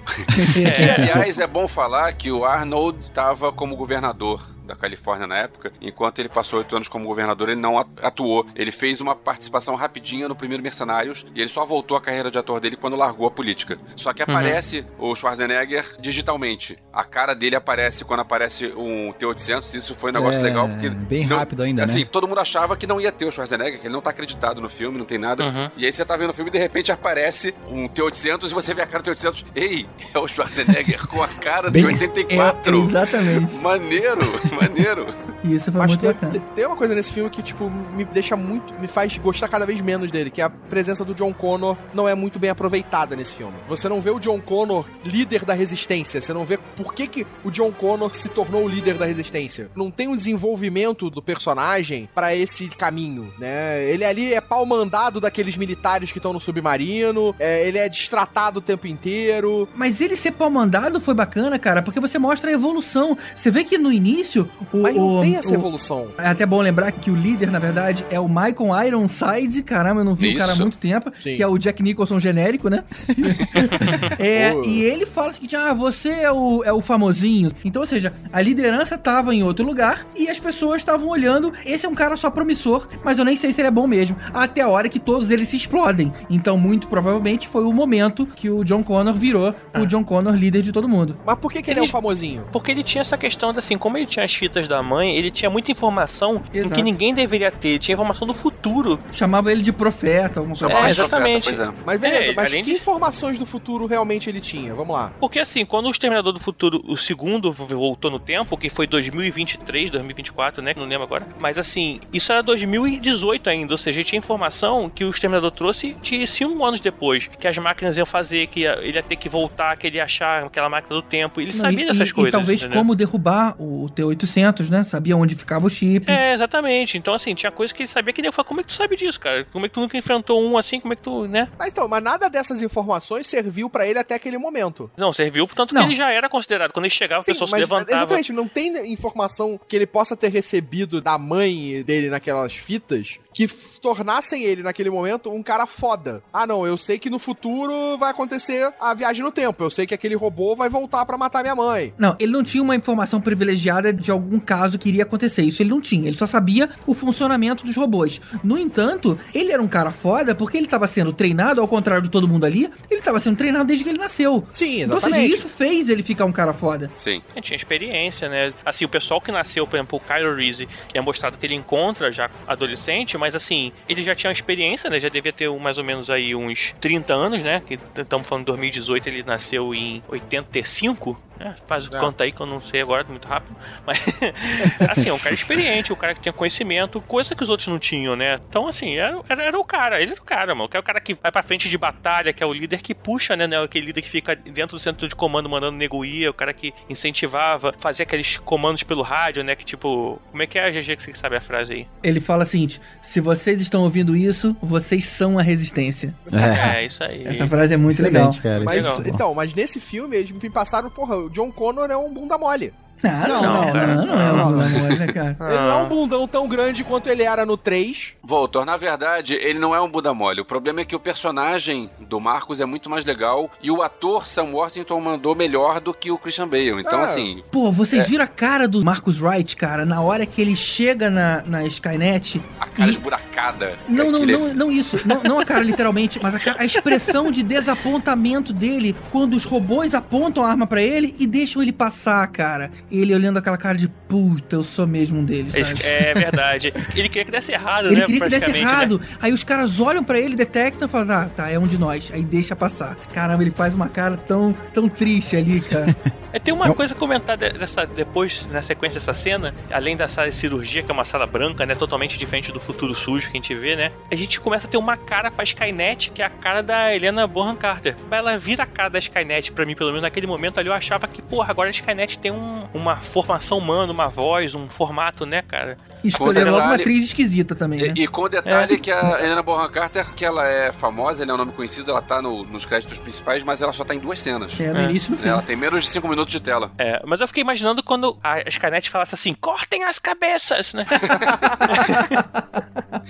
[0.57, 0.65] E,
[1.01, 6.19] aliás, é bom falar que o Arnold estava como governador da Califórnia na época, enquanto
[6.19, 8.45] ele passou oito anos como governador, ele não at- atuou.
[8.55, 12.37] Ele fez uma participação rapidinha no primeiro Mercenários e ele só voltou à carreira de
[12.37, 13.77] ator dele quando largou a política.
[13.95, 16.75] Só que aparece o Schwarzenegger digitalmente.
[16.91, 20.89] A cara dele aparece quando aparece um T-800, isso foi um negócio É, legal, porque...
[20.89, 22.07] Bem não- rápido ainda, Assim, né?
[22.11, 24.69] todo mundo achava que não ia ter o Schwarzenegger, que ele não tá acreditado no
[24.69, 25.43] filme, não tem nada.
[25.43, 25.69] Uhum.
[25.75, 28.73] E aí você tá vendo o filme e de repente aparece um T-800 e você
[28.73, 29.45] vê a cara do T-800.
[29.55, 32.77] Ei, é o Schwarzenegger com a cara de Bem- É, 84.
[32.83, 33.53] exatamente.
[33.55, 34.21] Maneiro,
[34.53, 35.07] maneiro.
[35.43, 36.31] E isso foi Mas muito tem, bacana.
[36.31, 38.73] tem- tem uma coisa nesse filme que, tipo, me deixa muito.
[38.79, 42.07] me faz gostar cada vez menos dele, que é a presença do John Connor não
[42.07, 43.53] é muito bem aproveitada nesse filme.
[43.67, 47.27] Você não vê o John Connor líder da resistência, você não vê por que, que
[47.43, 49.69] o John Connor se tornou o líder da resistência.
[49.75, 53.83] Não tem um desenvolvimento do personagem pra esse caminho, né?
[53.89, 58.59] Ele ali é pau mandado daqueles militares que estão no submarino, é, ele é destratado
[58.59, 59.67] o tempo inteiro.
[59.75, 63.17] Mas ele ser pau mandado foi bacana, cara, porque você mostra a evolução.
[63.35, 64.42] Você vê que no início.
[64.71, 66.07] O, Mas não o- tem essa o- evolução.
[66.17, 69.61] É até bom lembrar que o líder, na verdade, é o Michael Ironside.
[69.63, 70.61] Caramba, eu não vi o cara há Isso.
[70.61, 71.11] muito tempo.
[71.21, 71.35] Sim.
[71.35, 72.83] Que é o Jack Nicholson genérico, né?
[74.19, 77.49] é, e ele fala o seguinte: ah, você é o, é o famosinho.
[77.63, 81.51] Então, ou seja, a liderança tava em outro lugar e as pessoas estavam olhando.
[81.65, 84.15] Esse é um cara só promissor, mas eu nem sei se ele é bom mesmo.
[84.33, 86.11] Até a hora que todos eles se explodem.
[86.29, 90.61] Então, muito provavelmente foi o momento que o John Connor virou o John Connor líder
[90.61, 91.17] de todo mundo.
[91.25, 92.43] Mas por que, que ele, é o famosinho?
[92.51, 95.29] Porque ele tinha essa questão de assim, como ele tinha as fitas da mãe, ele
[95.29, 97.69] tinha muita informação em que ninguém deveria ter.
[97.69, 98.99] Ele tinha informação do futuro.
[99.11, 100.73] Chamava ele de profeta, alguma coisa.
[100.73, 101.43] É, exatamente.
[101.45, 101.71] Pois é.
[101.85, 104.73] Mas beleza, É, mas que de- informações do futuro realmente ele tinha?
[104.73, 105.11] Vamos lá.
[105.19, 109.89] Porque assim, quando o Exterminador do Futuro, o segundo, voltou no tempo, que foi 2023,
[109.91, 110.73] 2024, né?
[110.75, 111.27] Não lembro agora.
[111.39, 113.73] Mas assim, isso era 2018 ainda.
[113.73, 117.29] Ou seja, tinha informação que o Exterminador trouxe de cinco anos depois.
[117.39, 120.03] Que as máquinas iam fazer, que ia- ele ia ter que voltar, que ele ia
[120.03, 121.39] achar aquela máquina do tempo.
[121.39, 122.29] Ele Não, sabia e, dessas e- coisas.
[122.29, 122.77] E talvez entendeu?
[122.79, 123.89] como derrubar o
[124.27, 124.83] T-800, né?
[124.83, 126.09] Sabia onde ficava o chip.
[126.11, 126.97] É, exatamente.
[126.97, 128.73] Então, assim, tinha coisa que ele sabia que ele ia falar, como é que tu
[128.75, 129.45] sabe disso, cara?
[129.51, 130.79] Como é que tu nunca enfrentou um assim?
[130.79, 131.47] Como é que tu, né?
[131.57, 134.89] Mas então, mas nada dessas informações serviu pra ele até aquele momento.
[134.97, 135.81] Não, serviu, portanto, Não.
[135.83, 136.71] que ele já era considerado.
[136.71, 137.97] Quando ele chegava, a Sim, pessoa se mas levantava.
[137.97, 143.47] exatamente, não tem informação que ele possa ter recebido da mãe dele naquelas fitas que
[143.81, 146.21] tornassem ele, naquele momento, um cara foda.
[146.31, 149.63] Ah, não, eu sei que no futuro vai acontecer a viagem no tempo.
[149.63, 151.93] Eu sei que aquele robô vai voltar pra matar minha mãe.
[151.97, 155.41] Não, ele não tinha uma informação privilegiada de algum caso que iria acontecer.
[155.41, 156.07] Isso ele não tinha.
[156.07, 158.21] Ele só sabia o funcionamento dos robôs.
[158.43, 162.09] No entanto, ele era um cara foda porque ele estava sendo treinado, ao contrário de
[162.09, 164.45] todo mundo ali, ele estava sendo treinado desde que ele nasceu.
[164.51, 165.35] Sim, Então, ou seja, exatamente.
[165.35, 166.91] isso fez ele ficar um cara foda.
[166.97, 167.21] Sim.
[167.35, 168.53] Ele tinha experiência, né?
[168.65, 172.11] Assim, o pessoal que nasceu, por exemplo, o Kylo Reese, é mostrado que ele encontra
[172.11, 174.99] já adolescente, mas assim, ele já tinha uma experiência, né?
[174.99, 177.61] Já devia ter mais ou menos aí uns 30 anos, né?
[177.65, 181.55] Que estamos falando de 2018, ele nasceu em 85, né?
[181.67, 181.99] Faz o É.
[181.99, 183.55] conta aí que eu não sei agora, muito rápido.
[183.85, 183.99] Mas,
[184.89, 187.79] assim, é um cara experiente, um cara que tinha conhecimento, coisa que os outros não
[187.79, 188.39] tinham, né?
[188.49, 190.69] Então, assim, era, era, era o cara, ele era o cara, mano.
[190.69, 192.93] Que é o cara que vai pra frente de batalha, que é o líder que
[192.95, 193.47] puxa, né?
[193.47, 196.53] né, Aquele líder que fica dentro do centro de comando mandando nego ir, o cara
[196.53, 199.55] que incentivava, fazia aqueles comandos pelo rádio, né?
[199.55, 201.87] Que tipo, como é que é a GG que você sabe a frase aí?
[202.01, 206.13] Ele fala o seguinte: se vocês estão ouvindo isso, vocês são a resistência.
[206.31, 206.77] É.
[206.77, 207.25] É, isso aí.
[207.25, 208.29] Essa frase é muito legal.
[208.29, 208.63] Excelente, cara.
[208.63, 209.13] Mas, Legal.
[209.13, 212.73] então, mas nesse filme eles me passaram, porra, John Connor é um bunda mole.
[213.03, 215.37] Não, Não, não, não, não, não é um Não, bunda mole, né, cara?
[215.41, 218.15] Ele não é um bundão tão grande quanto ele era no 3.
[218.23, 220.41] Voltor, na verdade, ele não é um Buda mole.
[220.41, 224.25] O problema é que o personagem do Marcos é muito mais legal e o ator
[224.27, 226.79] Sam Worthington mandou melhor do que o Christian Bale.
[226.81, 227.03] Então, Ah.
[227.03, 227.71] assim, Pô, É.
[227.71, 231.65] vocês viram a cara do Marcus Wright, cara, na hora que ele chega na, na
[231.65, 233.77] Skynet a cara e esburacada.
[233.89, 234.99] Não, não, não, não isso.
[235.05, 239.43] Não, não a cara literalmente, mas a, cara- a expressão de desapontamento dele quando os
[239.43, 242.71] robôs apontam a arma pra ele e deixam ele passar, cara.
[242.93, 245.81] Ele olhando aquela cara de puta, eu sou mesmo um deles, sabe?
[245.83, 246.71] É verdade.
[246.95, 248.05] Ele queria que desse errado, Ele né?
[248.05, 248.71] queria que desse praticamente, né?
[248.83, 249.01] errado.
[249.19, 252.11] Aí os caras olham pra ele, detectam e falam: Ah, tá, é um de nós.
[252.13, 252.95] Aí deixa passar.
[253.11, 255.87] Caramba, ele faz uma cara tão, tão triste ali, cara.
[256.35, 260.07] É, Tem uma coisa a comentar de- dessa, depois, na sequência dessa cena, além da
[260.07, 261.75] sala de cirurgia, que é uma sala branca, né?
[261.75, 263.91] Totalmente diferente do futuro sujo que a gente vê, né?
[264.11, 267.27] A gente começa a ter uma cara pra Skynet, que é a cara da Helena
[267.27, 267.95] Bonham Carter.
[268.09, 271.07] Ela vira a cara da Skynet pra mim, pelo menos naquele momento ali, eu achava
[271.07, 275.41] que, porra, agora a Skynet tem um- uma formação humana, uma voz, um formato, né,
[275.41, 275.77] cara?
[276.03, 277.93] E escolheram logo uma atriz esquisita também, né?
[277.95, 278.29] E, e com o É.
[278.29, 281.91] detalhe que a Helena Bonham Carter, que ela é famosa, ela é um nome conhecido,
[281.91, 284.59] ela tá no- nos créditos principais, mas ela só tá em duas cenas.
[284.59, 284.83] É, no É.
[284.83, 285.29] início e no fim.
[285.29, 286.71] Ela tem menos de cinco minutos de tela.
[286.77, 290.85] É, mas eu fiquei imaginando quando a Skynet falasse assim, cortem as cabeças, né?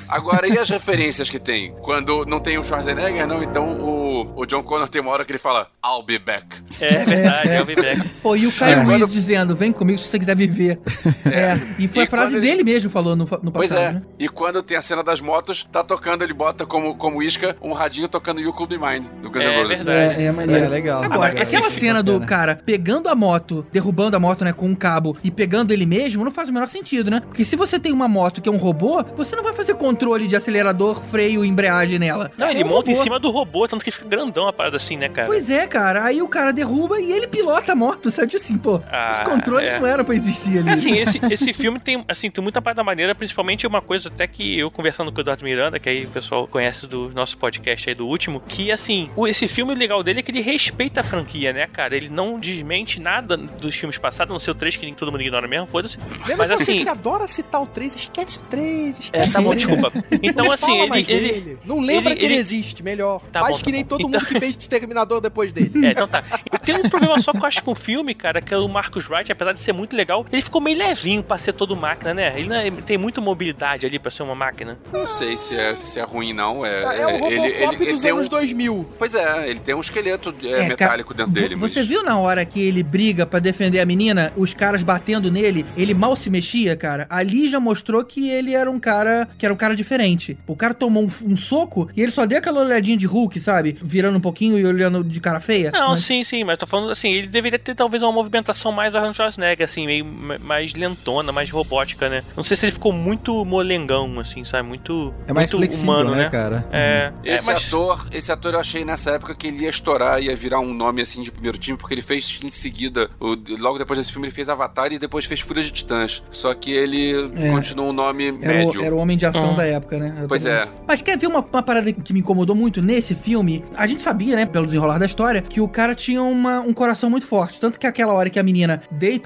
[0.07, 1.73] Agora, e as referências que tem?
[1.81, 5.31] Quando não tem o Schwarzenegger, não, então o, o John Connor tem uma hora que
[5.31, 6.45] ele fala, I'll be back.
[6.79, 8.09] É verdade, é o Vivek.
[8.21, 10.79] Pô, e o Kyle É, quando- dizendo, vem comigo se você quiser viver.
[11.25, 13.93] É, e foi E a frase dele eles- mesmo falou no, no Pois passado, é.
[13.93, 14.01] né?
[14.19, 17.71] E quando tem a cena das motos, tá tocando, ele bota como, como isca um
[17.73, 19.89] radinho tocando You Could Be Mine, do Guns N' É verdade.
[19.89, 20.69] É, é É, maneiro.
[20.69, 21.03] legal.
[21.03, 21.43] Agora, legal.
[21.47, 22.25] aquela cena do bacana.
[22.27, 26.23] cara pegando a moto, derrubando a moto, né, com um cabo e pegando ele mesmo,
[26.23, 27.21] não faz o menor sentido, né?
[27.21, 30.27] Porque se você tem uma moto que é um robô, você não vai fazer controle
[30.27, 32.31] de acelerador, freio e embreagem nela.
[32.37, 33.03] Não, É ele um monta em robô.
[33.03, 35.27] cima do robô, tanto que fica grandão a parada assim, né, cara?
[35.27, 36.03] Pois é, cara.
[36.03, 38.35] Aí o cara derruba e ele pilota a moto, sabe?
[38.35, 39.79] Assim, pô, Ah, os controles é.
[39.79, 40.69] não eram pra existir ali.
[40.69, 44.57] Assim, esse, esse filme tem, assim, tem muita parada maneira, principalmente uma coisa até que
[44.59, 47.95] eu conversando com o Eduardo Miranda, que aí o pessoal conhece do nosso podcast aí
[47.95, 51.53] do último, que assim, o, esse filme legal dele é que ele respeita a franquia,
[51.53, 51.95] né, cara?
[51.95, 55.11] Ele não desmente nada dos filmes passados, a não ser o 3 que nem todo
[55.11, 55.97] mundo ignora mesmo, foda-se.
[56.27, 58.63] Lembra Mas você assim, que você adora citar o 3, esquece o 3,
[58.97, 59.91] é, esquece tá bom, desculpa.
[60.21, 61.57] Então, Não assim, fala ele, mais ele, dele.
[61.65, 63.21] Não lembra ele- que ele ele- existe, melhor.
[63.31, 63.87] Tá Faz bom, que tá nem bom.
[63.89, 65.85] todo Então- mundo que fez Terminador depois dele.
[65.85, 66.23] É, então tá.
[66.51, 68.67] Eu tenho um problema só que eu acho com o filme, cara, que é o
[68.67, 72.13] Marcus Wright, apesar de ser muito legal, ele ficou meio levinho pra ser todo máquina,
[72.13, 72.33] né?
[72.37, 74.77] Ele não é- tem muita mobilidade ali pra ser uma máquina.
[74.91, 76.65] Não sei se é, se é ruim, não.
[76.65, 78.89] É, É, o ele- Robocop ele- ele dos tem anos um- 2000.
[78.97, 81.55] Pois é, ele tem um esqueleto é, É, metálico dentro dele.
[81.55, 81.87] Você mas...
[81.89, 85.93] viu na hora que ele briga pra defender a menina, os caras batendo nele, ele
[85.93, 87.05] mal se mexia, cara?
[87.09, 90.37] Ali já mostrou que ele era um cara que era um cara diferente.
[90.47, 93.77] O cara tomou um, um soco e ele só deu aquela olhadinha de Hulk, sabe?
[93.81, 95.71] Virando um pouquinho e olhando de cara feia.
[95.71, 98.95] Não, Mas- sim, sim, mas tô falando assim, ele deveria ter talvez uma movimentação mais
[98.95, 102.23] Arnold Schwarzenegger, assim, meio ma- mais lentona, mais robótica, né?
[102.35, 104.67] Não sei se ele ficou muito molengão, assim, sabe?
[104.67, 106.29] Muito, É mais muito flexível, humano, né, né?
[106.29, 106.67] cara?
[106.71, 107.67] É, é, Esse mas...
[107.67, 111.01] ator, esse ator eu achei nessa época que ele ia estourar, ia virar um nome
[111.01, 114.35] assim de primeiro time, porque ele fez em seguida, o- logo depois desse filme, ele
[114.35, 116.23] fez Avatar e depois fez Fúria de Titãs.
[116.29, 117.49] Só que ele É.
[117.51, 118.81] continuou um nome Era médio.
[118.81, 119.55] o, era o homem de ação Hum.
[119.55, 120.15] da época, né?
[120.21, 120.67] Eu Pois é.
[120.87, 123.63] Mas quer ver uma, uma parada que me incomodou muito nesse filme?
[123.75, 127.09] A gente sabia, né, pelo desenrolar da história, que o cara tinha uma- um coração
[127.09, 127.59] muito forte.
[127.59, 128.81] Tanto que aquela hora que a menina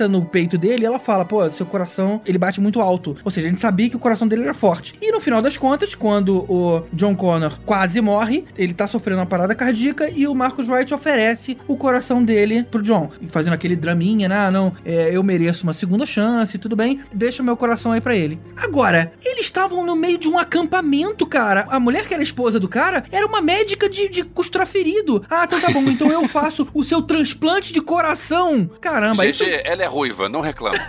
[0.08, 3.16] no peito dele, ela fala, pô, seu coração, ele bate muito alto.
[3.24, 4.94] Ou seja, a gente sabia que o coração dele era forte.
[5.02, 9.26] E no final das contas, quando o John Connor quase morre, ele tá sofrendo uma
[9.26, 13.10] parada cardíaca e o Marcus Wright oferece o coração dele pro John.
[13.30, 14.36] Fazendo aquele draminha, né?
[14.38, 18.02] Ah, não, é, eu mereço uma segunda chance, tudo bem, deixa o meu coração aí
[18.02, 18.40] pra ele.
[18.56, 21.66] Agora, eles estavam no meio de um acampamento, cara.
[21.70, 25.24] A mulher que era esposa do cara era uma médica de, de costurar ferido.
[25.30, 28.70] Ah, então tá bom, então eu faço o seu transplante de coração.
[28.82, 30.78] Caramba, GG, ela é ruiva, não reclama.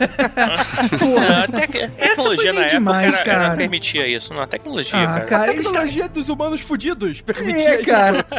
[1.58, 4.32] É, que a tecnologia na meio época demais, era, permitia isso.
[4.32, 5.16] Não, a tecnologia, Ah, cara.
[5.18, 8.26] A cara, eles tecnologia dos humanos fudidos permitia É, cara.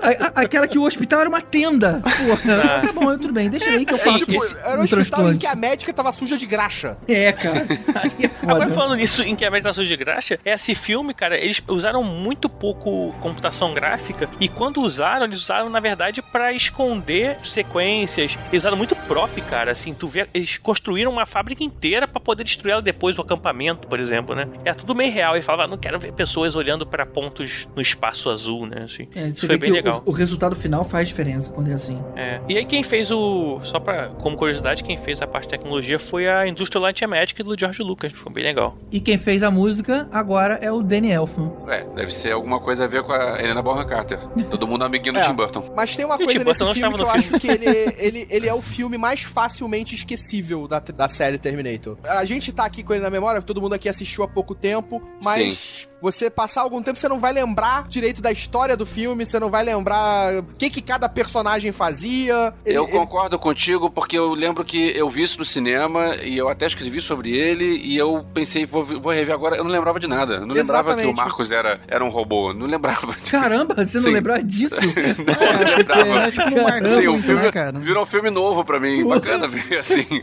[0.00, 2.00] A- a- aquela que o hospital era uma tenda.
[2.02, 4.08] Porra, tá bom, tudo bem, deixa aí que eu isso.
[4.08, 6.46] É, faço tipo, esse- era um um hospital em que a médica tava suja de
[6.46, 6.96] graxa.
[7.06, 7.66] É, cara.
[7.94, 11.62] Aí é Agora falando nisso em que a meditação de graxa, esse filme, cara, eles
[11.68, 18.38] usaram muito pouco computação gráfica e quando usaram, eles usaram na verdade pra esconder sequências.
[18.52, 22.44] Eles usaram muito prop, cara, assim, tu vê, eles construíram uma fábrica inteira pra poder
[22.44, 24.48] destruir ela depois do acampamento, por exemplo, né?
[24.64, 28.28] É tudo meio real e falava, não quero ver pessoas olhando pra pontos no espaço
[28.30, 29.08] azul, né, assim.
[29.14, 30.02] É, você foi vê bem que legal.
[30.04, 32.02] o, o resultado final faz diferença quando é assim.
[32.16, 32.40] É.
[32.48, 33.60] E aí quem fez o.
[33.62, 34.08] Só pra.
[34.08, 37.82] Como curiosidade, quem fez a parte de tecnologia foi a Industrial Light Magic do George
[37.82, 38.12] Lucas.
[38.12, 38.76] Foi bem legal.
[38.90, 41.52] E quem fez a música agora é o Danny Elfman.
[41.68, 44.18] É, deve ser alguma coisa a ver com a Helena Bonham Carter.
[44.50, 45.26] Todo mundo amiguinho do É.
[45.26, 45.72] Tim Burton.
[45.76, 47.66] Mas tem uma E coisa nesse filme que eu acho que ele,
[47.98, 49.22] ele, ele é o filme mais
[49.68, 51.98] facilmente esquecível da, da série Terminator.
[52.08, 55.02] A gente tá aqui com ele na memória, todo mundo aqui assistiu há pouco tempo,
[55.22, 59.38] mas você passar algum tempo, você não vai lembrar direito da história do filme, você
[59.38, 62.54] não vai lembrar o que, que cada personagem fazia.
[62.64, 66.38] Ele- eu ele- concordo contigo porque eu lembro que eu vi isso no cinema e
[66.38, 69.98] eu até escrevi sobre ele e eu pensei, vou, vou rever agora, eu não lembrava
[70.00, 70.34] de nada.
[70.34, 71.16] Eu não lembrava que o Exatamente.
[71.16, 72.54] Marcos era, era um robô.
[72.54, 73.12] Não lembrava.
[73.30, 74.10] Caramba, você não Sim.
[74.12, 74.76] lembrava disso?
[74.78, 76.04] não, não lembrava.
[76.14, 77.78] né, tipo, não marcou Sim, o filme né, cara?
[77.78, 79.04] virou um filme novo pra mim.
[79.06, 80.06] Bacana ver assim.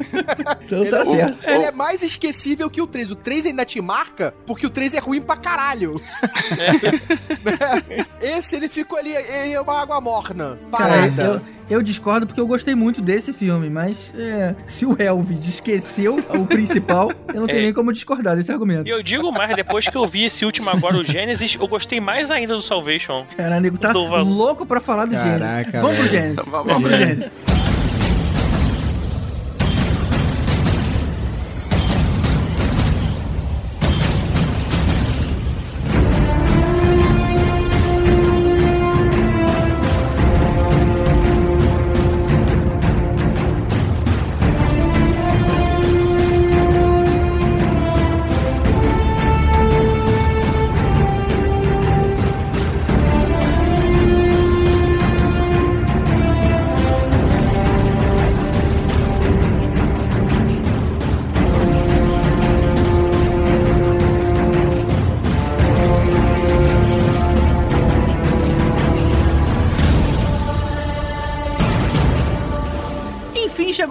[0.66, 1.44] Então Ele, tá é- certo.
[1.48, 3.12] ele é mais esquecível que o 3.
[3.12, 6.02] O 3 ainda te marca porque o 3 é ruim pra caralho.
[7.46, 8.06] Né?
[8.22, 10.58] Esse ele ficou ali, ele é uma água morna.
[10.72, 11.24] Cara, Parada.
[11.70, 16.18] eu, eu discordo porque eu gostei muito desse filme, mas é, se o Elvis esqueceu
[16.30, 17.64] o principal, eu não tenho É.
[17.64, 18.88] nem como discordar desse argumento.
[18.88, 22.00] E eu digo mais, depois que eu vi esse último agora, o Gênesis, eu gostei
[22.00, 23.26] mais ainda do Salvation.
[23.38, 25.40] Caralho, nego tá louco pra falar do Gênesis.
[25.40, 26.08] Caraca, Vamos pro.
[26.08, 26.46] Gênesis.
[26.48, 26.90] Vamos, pro.
[26.98, 27.32] Gênesis.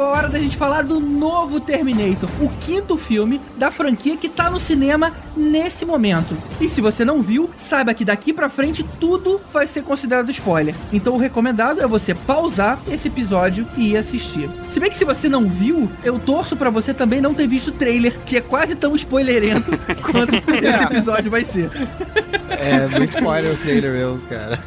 [0.05, 4.29] Chegou a hora da gente falar do novo Terminator, o quinto filme da franquia que
[4.29, 6.37] tá no cinema nesse momento.
[6.61, 10.75] E se você não viu, saiba que daqui pra frente tudo vai ser considerado spoiler.
[10.93, 14.51] Então o recomendado é você pausar esse episódio e ir assistir.
[14.71, 17.69] Se bem que se você não viu, eu torço pra você também não ter visto
[17.69, 19.71] o trailer, que é quase tão spoilerento
[20.03, 21.71] quanto esse episódio vai ser.
[22.51, 24.59] É, muito spoiler o trailer mesmo, cara.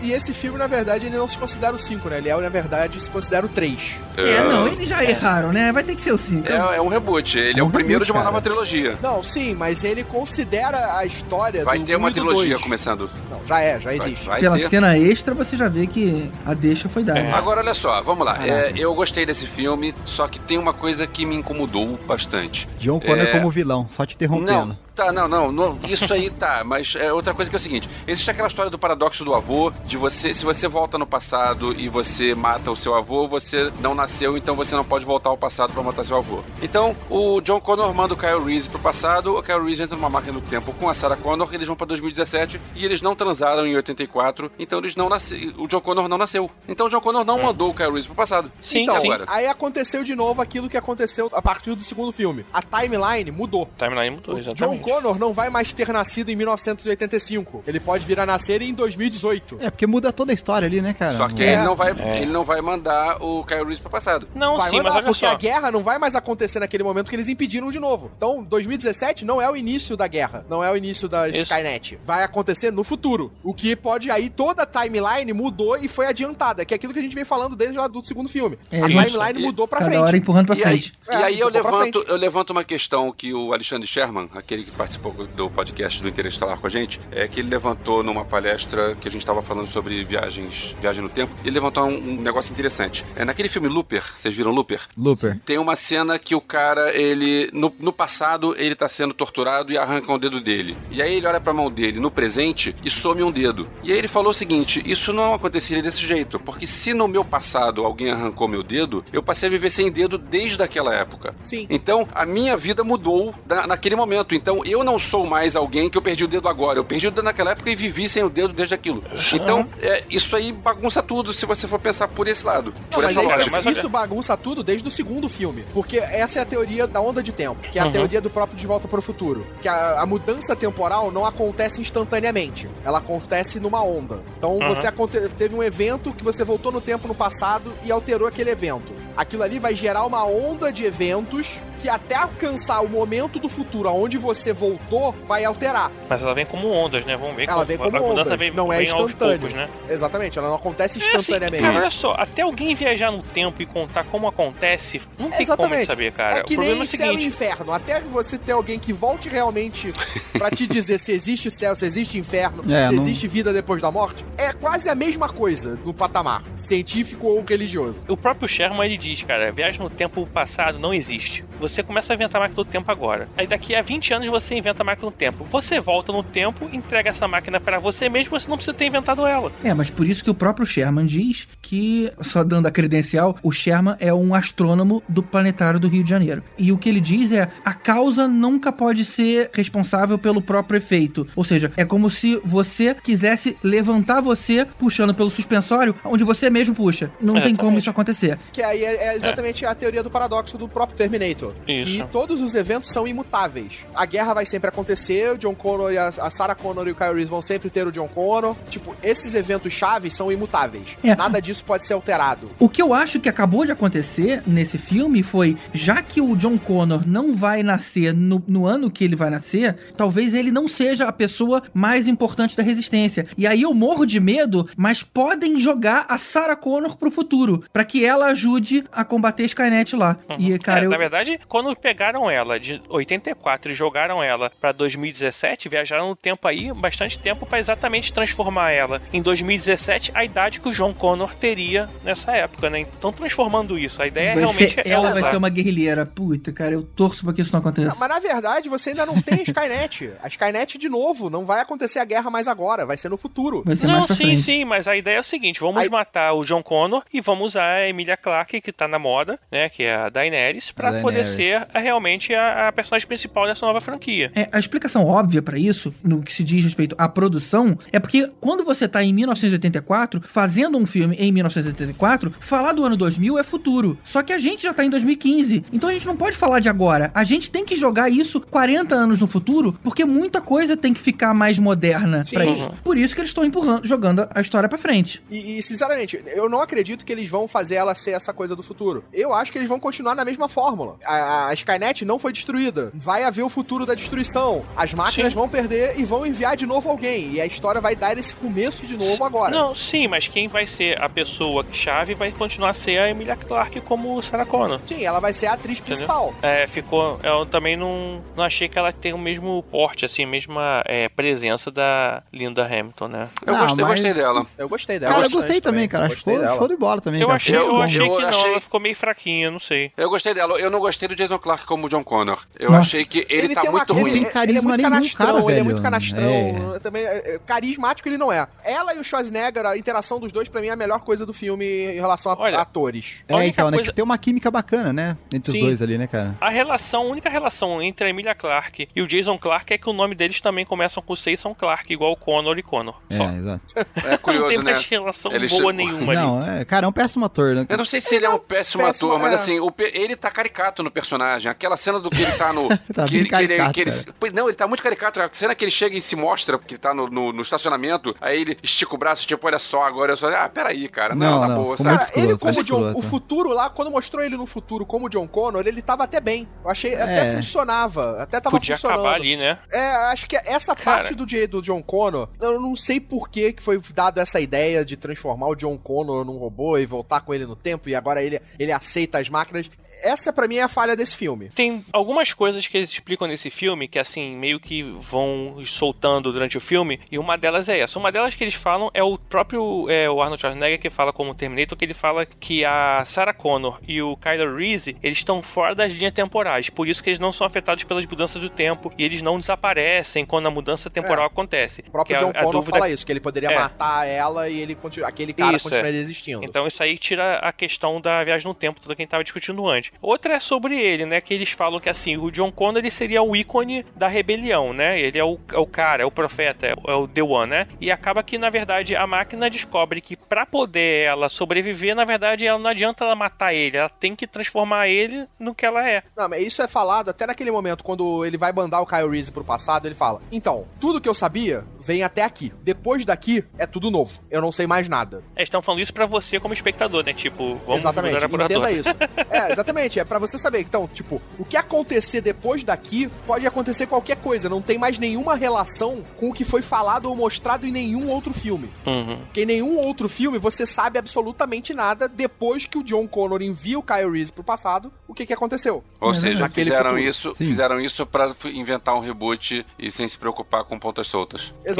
[0.00, 2.18] E esse filme, na verdade, ele não se considera o 5, né?
[2.18, 4.00] Ele é, na verdade, se considera o 3.
[4.16, 5.72] É, não, eles já erraram, né?
[5.72, 6.50] Vai ter que ser o 5.
[6.50, 7.38] É, é um reboot.
[7.38, 8.30] Ele é, um o primeiro reboot, de uma cara.
[8.32, 8.96] nova trilogia.
[9.02, 12.62] Não, sim, mas ele considera a história Vai do ter uma do trilogia dois.
[12.62, 13.10] começando.
[13.30, 14.26] Não, já é, já Vai, existe.
[14.26, 14.68] vai Pela ter.
[14.68, 17.20] cena extra, você já vê que a deixa foi dada.
[17.34, 18.38] Agora, olha só, vamos lá.
[18.46, 22.68] É, eu gostei desse filme, só que tem uma coisa que me incomodou bastante.
[22.78, 23.32] John Connor É.
[23.32, 24.66] como vilão, só te interrompendo.
[24.68, 27.60] Não, tá, não, não, não, isso aí tá, mas é outra coisa que é o
[27.60, 31.78] seguinte: existe aquela história do paradoxo do avô, de você, se você volta no passado
[31.78, 35.36] e você mata o seu avô, você não nasceu, então você não pode voltar ao
[35.36, 36.42] passado pra matar seu avô.
[36.62, 40.10] Então, o John Connor manda o Kyle Reese pro passado, o Kyle Reese entra numa
[40.10, 43.66] máquina do tempo com a Sarah Connor, eles vão pra 2017 e eles não transaram
[43.66, 46.50] em 84, então eles não nasceram, o John Connor não nasceu.
[46.68, 48.50] Então o John Connor não mandou o Kyle Reese pro passado.
[48.60, 49.10] Sim, então, sim.
[49.10, 49.24] agora.
[49.28, 52.44] aí aconteceu de novo aquilo que aconteceu a partir do segundo filme.
[52.52, 53.68] A timeline mudou.
[53.78, 54.81] Timeline mudou, John exatamente.
[54.82, 57.64] Connor não vai mais ter nascido em 1985.
[57.66, 59.58] Ele pode vir a nascer em 2018.
[59.60, 61.16] É, porque muda toda a história ali, né, cara?
[61.16, 61.54] Só que É.
[61.54, 62.22] ele, não vai, É.
[62.22, 64.28] ele não vai mandar o Kyle Reese pro passado.
[64.34, 65.32] Não, Vai sim, mandar, porque só.
[65.32, 68.10] a guerra não vai mais acontecer naquele momento que eles impediram de novo.
[68.16, 71.38] Então, 2017 não é o início da guerra, não é o início da Isso.
[71.42, 71.98] Skynet.
[72.04, 73.32] Vai acontecer no futuro.
[73.42, 76.98] O que pode aí, toda a timeline mudou e foi adiantada, que é aquilo que
[76.98, 78.58] a gente vem falando desde lá do segundo filme.
[78.70, 79.02] É, a isso.
[79.04, 80.02] timeline E- mudou pra Cada frente.
[80.04, 80.92] hora empurrando pra E aí, frente.
[81.08, 84.70] e É, aí eu, levanto, eu levanto uma questão que o Alexandre Sherman, aquele que
[84.76, 89.08] participou do podcast do Interestelar com a gente, é que ele levantou numa palestra que
[89.08, 93.04] a gente estava falando sobre viagens, viagem no tempo, ele levantou um, um negócio interessante.
[93.16, 94.80] É, naquele filme Looper, vocês viram Looper?
[94.96, 95.38] Looper.
[95.44, 97.50] Tem uma cena que o cara, ele.
[97.52, 100.76] No, no passado, ele tá sendo torturado e arranca um dedo dele.
[100.90, 103.68] E aí ele olha pra mão dele no presente e some um dedo.
[103.82, 107.24] E aí ele falou o seguinte: Isso não aconteceria desse jeito, porque se no meu
[107.24, 111.34] passado alguém arrancou meu dedo, eu passei a viver sem dedo desde aquela época.
[111.42, 111.66] Sim.
[111.70, 114.34] Então a minha vida mudou na- naquele momento.
[114.34, 116.78] Então eu não sou mais alguém que eu perdi o dedo agora.
[116.78, 119.02] Eu perdi o dedo naquela época e vivi sem o dedo desde aquilo.
[119.34, 122.72] Então é, isso aí bagunça tudo se você for pensar por esse lado.
[122.76, 123.42] Não, por mas essa aí, lógica.
[123.42, 125.64] isso, mas olha- isso bagunça tudo desde o segundo filme.
[125.72, 127.92] Porque essa é a teoria da onda de tempo, que é a Uhum.
[127.92, 129.46] teoria do próprio De Volta para o Futuro.
[129.60, 132.68] Que a, a mudança temporal não acontece instantaneamente.
[132.84, 134.22] Ela acontece numa onda.
[134.36, 134.68] Então Uhum.
[134.68, 134.90] você
[135.36, 138.92] teve um evento que você voltou no tempo no passado e alterou aquele evento.
[139.16, 143.88] Aquilo ali vai gerar uma onda de eventos que até alcançar o momento do futuro
[143.88, 145.90] aonde você voltou, vai alterar.
[146.08, 147.16] Mas ela vem como ondas, né?
[147.16, 149.38] Vamos ver Ela vem como a mudança ondas, vem, não é vem aos instantâneo.
[149.40, 149.68] poucos, né?
[149.88, 151.62] Exatamente, ela não acontece É assim, instantaneamente.
[151.62, 155.42] cara, olha só, até alguém viajar no tempo e contar como acontece, não tem como
[155.42, 155.86] Exatamente.
[155.86, 156.36] saber, cara.
[156.38, 157.72] É que o problema nem é o céu e inferno.
[157.72, 159.92] Até você ter alguém que volte realmente
[160.38, 163.82] pra te dizer se existe céu, se existe inferno, É, se não- existe vida depois
[163.82, 168.04] da morte, é quase a mesma coisa no patamar, científico ou religioso.
[168.08, 171.44] O próprio Sherman ele diz, cara, viagem no tempo passado não existe.
[171.58, 173.28] Você começa a inventar a máquina do tempo agora.
[173.36, 175.44] Aí daqui a 20 anos você inventa a máquina do tempo.
[175.50, 179.26] Você volta no tempo, entrega essa máquina pra você mesmo, você não precisa ter inventado
[179.26, 179.52] ela.
[179.64, 183.50] É, mas por isso que o próprio Sherman diz que, só dando a credencial, o
[183.50, 186.42] Sherman é um astrônomo do planetário do Rio de Janeiro.
[186.56, 191.26] E o que ele diz é: a causa nunca pode ser responsável pelo próprio efeito.
[191.34, 196.74] Ou seja, é como se você quisesse levantar você puxando pelo suspensório, onde você mesmo
[196.74, 197.10] puxa.
[197.20, 198.38] Não tem como isso acontecer.
[198.52, 201.52] Que aí é, é exatamente a teoria do paradoxo do próprio Terminator.
[201.66, 201.86] Isso.
[201.86, 203.84] Que todos os eventos são imutáveis.
[203.94, 206.94] A guerra vai sempre acontecer, o John Connor e a, a Sarah Connor e o
[206.94, 208.56] Kyle Reese vão sempre ter o John Connor.
[208.70, 210.96] Tipo, esses eventos chaves são imutáveis.
[211.02, 211.14] É.
[211.14, 212.50] Nada disso pode ser alterado.
[212.58, 216.58] O que eu acho que acabou de acontecer nesse filme foi, já que o John
[216.58, 221.06] Connor não vai nascer no, no ano que ele vai nascer, talvez ele não seja
[221.06, 223.26] a pessoa mais importante da resistência.
[223.36, 227.84] E aí eu morro de medo, mas podem jogar a Sarah Connor pro futuro, pra
[227.84, 230.16] que ela ajude a combater a Skynet lá.
[230.38, 230.90] E, cara, É, eu...
[230.90, 236.46] Na verdade, quando pegaram ela de 84 e jogaram ela pra 2017, viajaram no tempo
[236.48, 241.34] aí, bastante tempo, pra exatamente transformar ela em 2017, a idade que o John Connor
[241.34, 242.80] teria nessa época, né?
[242.80, 244.00] Então transformando isso.
[244.02, 245.30] A ideia vai realmente ser, é ela vai usar.
[245.30, 246.06] ser uma guerrilheira.
[246.06, 247.96] Puta, cara, eu torço pra que isso não aconteça.
[247.98, 250.12] Mas na verdade, você ainda não tem a Skynet.
[250.22, 253.62] A Skynet, de novo, não vai acontecer a guerra mais agora, vai ser no futuro.
[253.64, 254.42] Vai ser Não, mais pra sim, frente.
[254.42, 257.48] sim, mas a ideia é o seguinte: vamos Aí- matar o John Connor e vamos
[257.48, 259.68] usar a Emilia Clarke, que que tá na moda, né?
[259.68, 263.64] Que é a Daenerys, pra A poder ser a- realmente a, a personagem principal dessa
[263.66, 264.32] nova franquia.
[264.34, 268.30] É, a explicação óbvia pra isso, no que se diz respeito à produção, é porque
[268.40, 273.42] quando você tá em 1984, fazendo um filme em 1984, falar do ano 2000 é
[273.44, 273.98] futuro.
[274.04, 275.64] Só que a gente já tá em 2015.
[275.72, 277.10] Então a gente não pode falar de agora.
[277.14, 281.00] A gente tem que jogar isso 40 anos no futuro, porque muita coisa tem que
[281.00, 282.70] ficar mais moderna pra isso.
[282.82, 285.22] Por isso que eles estão empurrando, jogando a história pra frente.
[285.30, 288.61] E, e, sinceramente, eu não acredito que eles vão fazer ela ser essa coisa do
[288.62, 289.04] futuro.
[289.12, 290.96] Eu acho que eles vão continuar na mesma fórmula.
[291.04, 292.90] A, a Skynet não foi destruída.
[292.94, 294.64] Vai haver o futuro da destruição.
[294.76, 295.38] As máquinas Sim.
[295.38, 297.32] vão perder e vão enviar de novo alguém.
[297.32, 299.54] E a história vai dar esse começo de novo agora.
[299.54, 303.36] Não, sim, mas quem vai ser a pessoa chave vai continuar a ser a Emilia
[303.36, 304.80] Clarke como Sarah Connor.
[304.86, 306.34] Sim, ela vai ser a atriz principal.
[306.42, 307.18] É, ficou.
[307.22, 311.08] Eu também não, não achei que ela tem o mesmo porte, assim, a mesma é,
[311.08, 313.28] presença da Linda Hamilton, né?
[313.46, 314.46] Eu, Não, gostei, eu mas- gostei dela.
[314.58, 315.14] Eu gostei dela.
[315.14, 316.06] Cara, eu gostei também, cara.
[316.06, 316.58] Acho que Gostei ficou dela.
[316.58, 317.36] show de bola também, Eu cara.
[317.36, 319.90] achei, Eu- eu achei eu que não, achei- ela ficou meio fraquinha, não sei.
[319.96, 320.58] Eu gostei dela.
[320.58, 322.44] Eu não gostei do Jason Clarke como John Connor.
[322.58, 322.82] Eu Nossa.
[322.82, 324.10] achei que ele, tá tem uma- muito ele- ruim.
[324.10, 326.74] Ele tem Ele é carisma muito canastrão, cara, ele é muito canastrão.
[326.74, 326.78] É.
[326.78, 328.46] Também, é, é, carismático ele não é.
[328.64, 331.32] Ela e o Schwarzenegger, a interação dos dois, pra mim, é a melhor coisa do
[331.32, 333.22] filme em relação a Olha, atores.
[333.28, 333.76] É, então, né?
[333.76, 335.16] coisa- Que tem uma química bacana, né?
[335.32, 335.64] Entre os Sim.
[335.66, 336.36] dois ali, né, cara?
[336.40, 339.88] A relação, a única relação entre a Emilia Clarke e o Jason Clarke é que
[339.88, 343.00] o nome deles também começam com são Clarke, igual o Connor e Connor.
[343.10, 343.24] Só.
[343.28, 343.62] É, exato.
[344.04, 344.64] É não curioso, tem né?
[344.64, 346.20] mais relação Eles- boa nenhuma ali.
[346.20, 347.66] Não, é, cara, é um péssimo ator, né?
[347.68, 349.34] Eu não sei se ele é um péssimo, péssimo, ator, mas é.
[349.36, 351.50] assim, o ele tá caricato no personagem.
[351.50, 352.68] Aquela cena do que ele tá no.
[352.92, 354.14] Tá que, bem ele- que ele- caricato, que ele- cara.
[354.20, 355.20] Pois Não, ele tá muito caricato.
[355.20, 358.14] A cena que ele chega e se mostra, porque ele tá no, no, no estacionamento,
[358.20, 360.28] aí ele estica o braço, tipo, olha só, agora eu só.
[360.34, 361.14] Ah, peraí, cara.
[361.14, 361.98] Não, Não, não, boa, sabe?
[361.98, 362.98] Cara, ele escroto, como muito John, escroto.
[362.98, 366.48] o futuro lá, quando mostrou ele no futuro como John Connor, ele tava até bem.
[366.64, 367.34] Eu achei, até É.
[367.36, 369.00] funcionava, até tava Podia funcionando.
[369.00, 369.58] acabar ali, né?
[369.72, 370.98] É, acho que essa Cara.
[371.02, 374.84] parte do, do John Connor, eu não sei por que que foi dado essa ideia
[374.84, 378.22] de transformar o John Connor num robô e voltar com ele no tempo e agora
[378.22, 379.70] ele, ele aceita as máquinas.
[380.04, 381.50] Essa pra mim é a falha desse filme.
[381.50, 386.56] Tem algumas coisas que eles explicam nesse filme que, assim, meio que vão soltando durante
[386.56, 387.98] o filme, e uma delas é essa.
[387.98, 391.34] Uma delas que eles falam é o próprio é, o Arnold Schwarzenegger que fala como
[391.34, 395.74] Terminator, que ele fala que a Sarah Connor e o Kylo Reese, eles estão fora
[395.74, 399.04] das linhas temporais, por isso que eles não são afetados pelas mudanças do tempo, e
[399.04, 401.26] eles não desaparecem quando a mudança temporal É.
[401.26, 401.82] acontece.
[401.86, 403.54] O próprio Que a- John a Connor dúvida- fala isso, que ele poderia É.
[403.54, 406.00] matar ela e ele continua, aquele cara Isso, continuaria é.
[406.02, 406.44] existindo.
[406.44, 409.92] Então isso aí tira a questão da viagem no tempo, toda quem tava discutindo antes.
[410.00, 411.20] Outra é sobre ele, né?
[411.20, 415.00] Que eles falam que assim, o John Connor ele seria o ícone da rebelião, né?
[415.00, 417.50] Ele é o, é o cara, é o profeta, é o, é o The One,
[417.50, 417.66] né?
[417.80, 422.46] E acaba que, na verdade, a máquina descobre que pra poder ela sobreviver, na verdade,
[422.46, 426.02] ela não adianta ela matar ele, ela tem que transformar ele no que ela é.
[426.16, 429.32] Não, mas isso é falado até naquele momento, quando ele vai mandar o Kyle Reese
[429.32, 432.52] pro passado, ele fala: Então, tudo que eu sabia vem até aqui.
[432.62, 434.18] Depois daqui é tudo novo.
[434.30, 435.22] Eu não sei mais nada.
[435.36, 437.12] Eles estão falando isso pra você como espectador, né?
[437.12, 438.88] Tipo, vamos exatamente, entenda isso.
[439.30, 439.98] É, exatamente.
[440.00, 440.60] É pra você saber.
[440.60, 444.48] Então, tipo, o que acontecer depois daqui pode acontecer qualquer coisa.
[444.48, 448.32] Não tem mais nenhuma relação com o que foi falado ou mostrado em nenhum outro
[448.32, 448.70] filme.
[448.86, 449.18] Uhum.
[449.24, 453.78] Porque em nenhum outro filme você sabe absolutamente nada depois que o John Connor envia
[453.78, 455.82] o Kyle Reese pro passado, o que que aconteceu.
[456.00, 456.98] Ou É seja, fizeram futuro.
[457.08, 457.46] isso, Sim.
[457.46, 461.54] fizeram isso para inventar um reboot e sem se preocupar com pontas soltas.
[461.64, 461.71] Exatamente.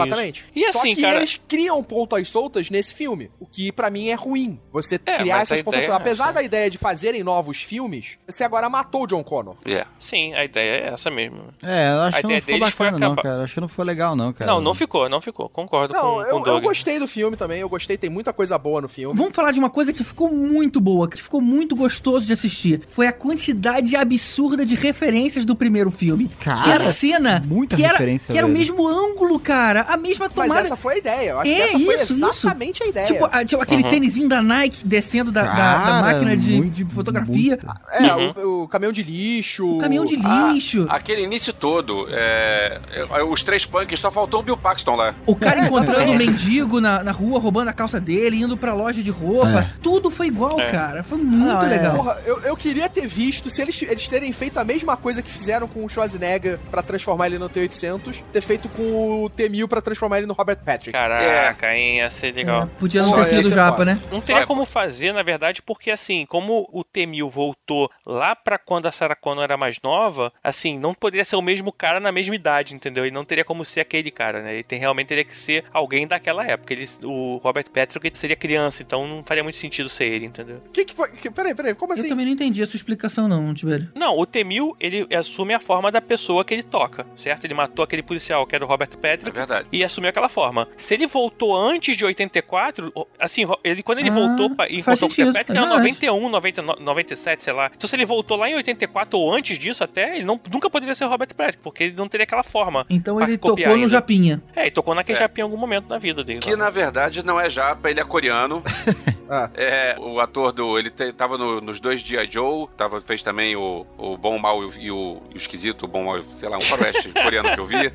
[0.55, 4.09] E Só assim, que cara- eles criam pontas soltas nesse filme, o que pra mim
[4.09, 4.59] é ruim.
[4.73, 6.07] Você É, criar a essas pontas ideia soltas.
[6.07, 6.33] é Apesar essa.
[6.35, 9.57] da ideia de fazerem novos filmes, você agora matou o John Connor.
[9.65, 9.85] É.
[9.99, 11.39] Sim, a ideia é essa mesmo.
[11.63, 13.43] É, eu acho A que não ideia ficou bacana, não, cara.
[13.45, 14.51] Acho que não foi legal, não, cara.
[14.51, 15.49] Não, não ficou, não ficou.
[15.49, 18.33] Concordo Não, com, com eu, o eu gostei do filme também, eu gostei, tem muita
[18.33, 19.17] coisa boa no filme.
[19.17, 22.83] Vamos falar de uma coisa que ficou muito boa, que ficou muito gostoso de assistir.
[22.89, 26.31] Foi a quantidade absurda de referências do primeiro filme.
[26.41, 29.82] Cara, Tinha cena muita que era, referência, que era o mesmo ângulo, cara.
[29.89, 30.61] A mesma Mas tomada.
[30.67, 31.31] essa foi a ideia.
[31.31, 33.07] Eu acho É que essa foi isso, exatamente a ideia.
[33.07, 36.71] Tipo, a- tipo aquele tênisinho da Nike descendo da, da- da Cara, máquina de, muito-
[36.73, 37.59] de fotografia.
[37.59, 37.67] muito.
[37.93, 38.61] é, Uhum.
[38.61, 39.77] o, o caminhão de lixo.
[39.77, 40.87] O caminhão de Ah, lixo.
[40.89, 45.15] aquele início todo, é, é, os três punks, só faltou o Bill Paxton lá.
[45.27, 48.75] O cara É, encontrando um mendigo na, na rua, roubando a calça dele, indo pra
[48.75, 49.71] loja de roupa.
[49.83, 50.71] Tudo foi igual, É.
[50.71, 51.03] cara.
[51.05, 51.69] Foi muito é.
[51.69, 51.97] legal.
[51.97, 55.31] Porra, eu, eu queria ter visto, se eles, eles terem feito a mesma coisa que
[55.31, 59.81] fizeram com o Schwarzenegger pra transformar ele no T-800, ter feito com o T-1000 pra
[59.81, 60.93] transformar ele no Robert Patrick.
[60.93, 61.97] Caraca, hein?
[61.97, 62.65] Ia ser legal.
[62.65, 63.99] É, podia não Só ter sido ser japa, né?
[64.11, 68.59] Não teria É, como fazer, na verdade, porque assim, como o T-1000 voltou lá pra
[68.59, 72.13] quando a Sarah Connor era mais nova, assim, não poderia ser o mesmo cara na
[72.13, 73.07] mesma idade, entendeu?
[73.07, 74.53] E não teria como ser aquele cara, né?
[74.55, 76.73] Ele tem, realmente teria que ser alguém daquela época.
[76.75, 80.59] Ele, o Robert Patrick seria criança, então não faria muito sentido ser ele, entendeu?
[80.67, 81.11] O que, que foi?
[81.13, 82.09] Que, peraí, peraí, como Eu assim?
[82.09, 83.91] também não entendi a sua explicação, não, Tibério.
[83.95, 87.45] Não, o T-1000, ele assume a forma da pessoa que ele toca, certo?
[87.45, 89.62] Ele matou aquele policial que era o Robert É Patrick, verdade.
[89.63, 89.77] Verdade.
[89.77, 90.69] e assumiu aquela forma.
[90.77, 94.99] Se ele voltou antes de 84, assim, ele, quando ele Ah, voltou pra, e faz
[95.01, 95.83] voltou pro sentido, Patrick, é era verdade.
[95.91, 97.71] 91, 99, 97, sei lá.
[97.75, 100.95] Então se ele voltou lá em 84 ou antes disso até, ele não, nunca poderia
[100.95, 102.85] ser o Robert Patrick, porque ele não teria aquela forma.
[102.91, 103.89] Então ele tocou no ainda.
[103.89, 104.43] Japinha.
[104.55, 105.21] É, e tocou naquele É.
[105.21, 106.41] japinha em algum momento da vida dele.
[106.41, 106.57] Que lá.
[106.57, 108.63] na verdade não é japa, ele é coreano.
[109.35, 109.49] Ah.
[109.55, 110.79] É, o ator do.
[110.79, 112.29] Ele te- tava no- nos dois G.I.
[112.31, 115.37] Joe, tava, fez também o, o Bom, o Mal e o, e o- e o
[115.39, 117.91] Esquisito, o Bom, o Mal, sei lá, um faroeste coreano que eu vi.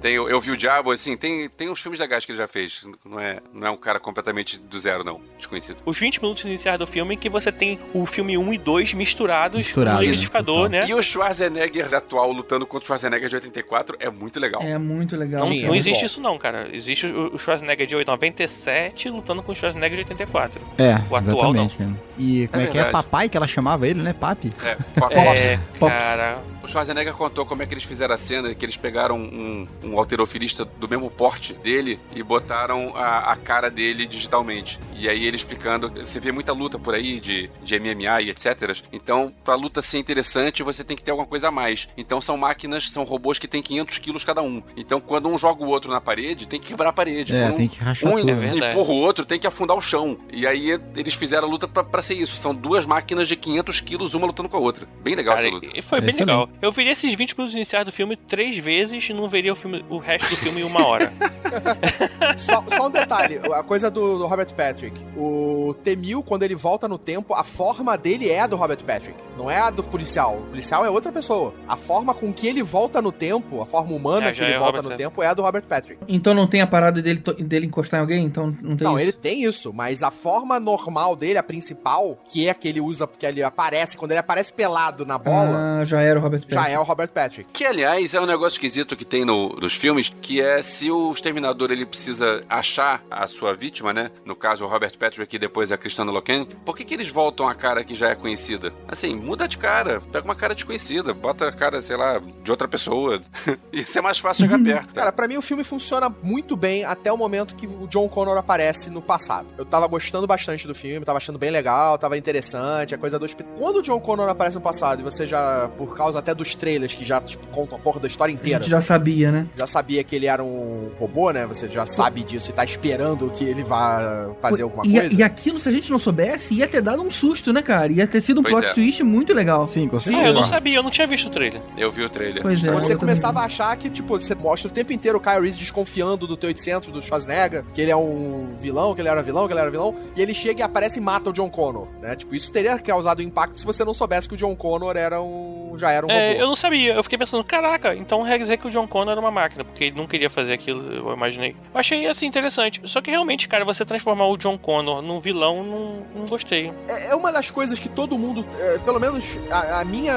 [0.00, 2.48] Tem, o- eu vi o Diabo, assim, tem, tem uns filmes legais que ele já
[2.48, 2.86] fez.
[3.04, 5.20] Não é, não é um cara completamente do zero, não.
[5.36, 5.78] Desconhecido.
[5.84, 9.56] Os 20 minutos iniciais do filme que você tem o filme 1 e 2 misturados
[9.58, 10.06] Misturado, no né?
[10.06, 10.80] liquidificador, Total.
[10.80, 10.86] né?
[10.88, 14.62] E o Schwarzenegger atual lutando contra o Schwarzenegger de 84 é muito legal.
[14.62, 15.40] É muito legal.
[15.40, 16.68] Não, Sim, é não muito existe isso não, cara.
[16.72, 20.60] Existe o Schwarzenegger de 97 lutando com o Schwarzenegger de 84.
[20.78, 22.00] É, O atual, exatamente, mesmo.
[22.20, 22.84] E como é, que é?
[22.84, 24.12] Papai que ela chamava ele, né?
[24.12, 24.52] Papi?
[24.62, 25.40] É, Fox.
[25.40, 26.04] É, Pops.
[26.04, 26.38] cara...
[26.62, 29.98] O Schwarzenegger contou como é que eles fizeram a cena, que eles pegaram um, um
[29.98, 34.78] alterofilista do mesmo porte dele e botaram a, a cara dele digitalmente.
[34.94, 38.76] E aí ele explicando, você vê muita luta por aí de, de MMA e etc.
[38.92, 41.88] Então, pra luta ser interessante, você tem que ter alguma coisa a mais.
[41.96, 44.62] Então são máquinas, são robôs que têm 500 quilos cada um.
[44.76, 47.34] Então quando um joga o outro na parede, tem que quebrar a parede.
[47.34, 48.30] É, Quando tem um- que rachar um tudo.
[48.30, 48.50] É né?
[48.50, 48.72] verdade.
[48.74, 50.18] empurra o outro, tem que afundar o chão.
[50.30, 52.36] E aí eles fizeram a luta pra, pra ser isso.
[52.36, 54.86] São duas máquinas de 500 quilos, uma lutando com a outra.
[55.02, 55.68] Bem legal Cara, essa luta.
[55.74, 56.28] e foi bem Excelente.
[56.28, 56.48] legal.
[56.60, 59.84] Eu veria esses 20 minutos iniciais do filme três vezes e não veria o, filme,
[59.88, 61.12] o resto do filme em uma hora.
[62.36, 64.98] Só, só um detalhe, a coisa do, do Robert Patrick.
[65.16, 69.16] O T-1000, quando ele volta no tempo, a forma dele é a do Robert Patrick.
[69.36, 70.36] Não é a do policial.
[70.38, 71.52] O policial é outra pessoa.
[71.68, 74.58] A forma com que ele volta no tempo, a forma humana É, que ele é
[74.58, 76.00] volta Robert no tempo, é a do Robert Patrick.
[76.08, 78.24] Então não tem a parada dele, dele encostar em alguém?
[78.24, 79.04] Então não tem Não, isso?
[79.04, 82.80] ele tem isso, mas a forma normal dele, a principal, que é a que ele
[82.80, 86.40] usa, porque ele aparece, quando ele aparece pelado na bola, Ah, já era o Robert
[86.40, 86.74] já Pattinson.
[86.74, 87.50] é o Robert Patrick.
[87.52, 91.10] Que, aliás, é um negócio esquisito que tem no- nos filmes, que é se o
[91.12, 94.10] Exterminador ele precisa achar a sua vítima, né?
[94.24, 97.48] No caso, o Robert Patrick e depois a Cristana Loken, por que, que eles voltam
[97.48, 98.72] a cara que já é conhecida?
[98.88, 102.66] Assim, muda de cara, pega uma cara desconhecida, bota a cara, sei lá, de outra
[102.68, 103.20] pessoa.
[103.72, 104.94] Isso é mais fácil chegar perto.
[104.94, 108.36] Cara, pra mim o filme funciona muito bem até o momento que o John Connor
[108.36, 109.48] aparece no passado.
[109.58, 113.24] Eu tava gostando bastante do filme, tava achando bem legal, tava interessante, a coisa do
[113.24, 113.52] hospital.
[113.56, 116.94] Quando o John Connor aparece no passado e você já, por causa até dos trailers
[116.94, 119.46] que já tipo, contam a porra da história A inteira, gente já sabia, né?
[119.56, 121.46] já sabia que ele era um robô, né?
[121.46, 125.14] Você já sabe disso e tá esperando que ele vá fazer alguma e, coisa.
[125.18, 127.92] e aquilo, se a gente não soubesse, ia ter dado um susto, né, cara?
[127.92, 128.74] Ia ter sido um Pois plot é.
[128.74, 129.66] twist muito legal.
[129.66, 131.60] Sim, com Sim, Ah, eu não sabia, eu não tinha visto o trailer.
[131.76, 132.42] Eu vi o trailer.
[132.42, 132.70] Pois é.
[132.72, 133.42] Você eu começava também.
[133.44, 136.90] a achar que, tipo, você mostra o tempo inteiro o Kyle Reese desconfiando do T-800,
[136.90, 139.94] do Schwarzenegger, que ele é um vilão, que ele era vilão, que ele era vilão,
[140.16, 141.69] e ele chega e aparece e mata o John Connor,
[142.00, 142.16] né?
[142.16, 145.74] Tipo, isso teria causado impacto se você não soubesse que o John Connor era um...
[145.78, 146.40] já era um É, robô.
[146.42, 149.20] eu não sabia, eu fiquei pensando, caraca, então quer dizer que o John Connor era
[149.20, 151.50] uma máquina, porque ele não queria fazer aquilo, eu imaginei.
[151.72, 152.80] Eu achei assim interessante.
[152.84, 156.72] Só que realmente, cara, você transformar o John Connor num vilão, não, não gostei.
[156.88, 160.12] É é uma das coisas que todo mundo, é, pelo menos a, a minha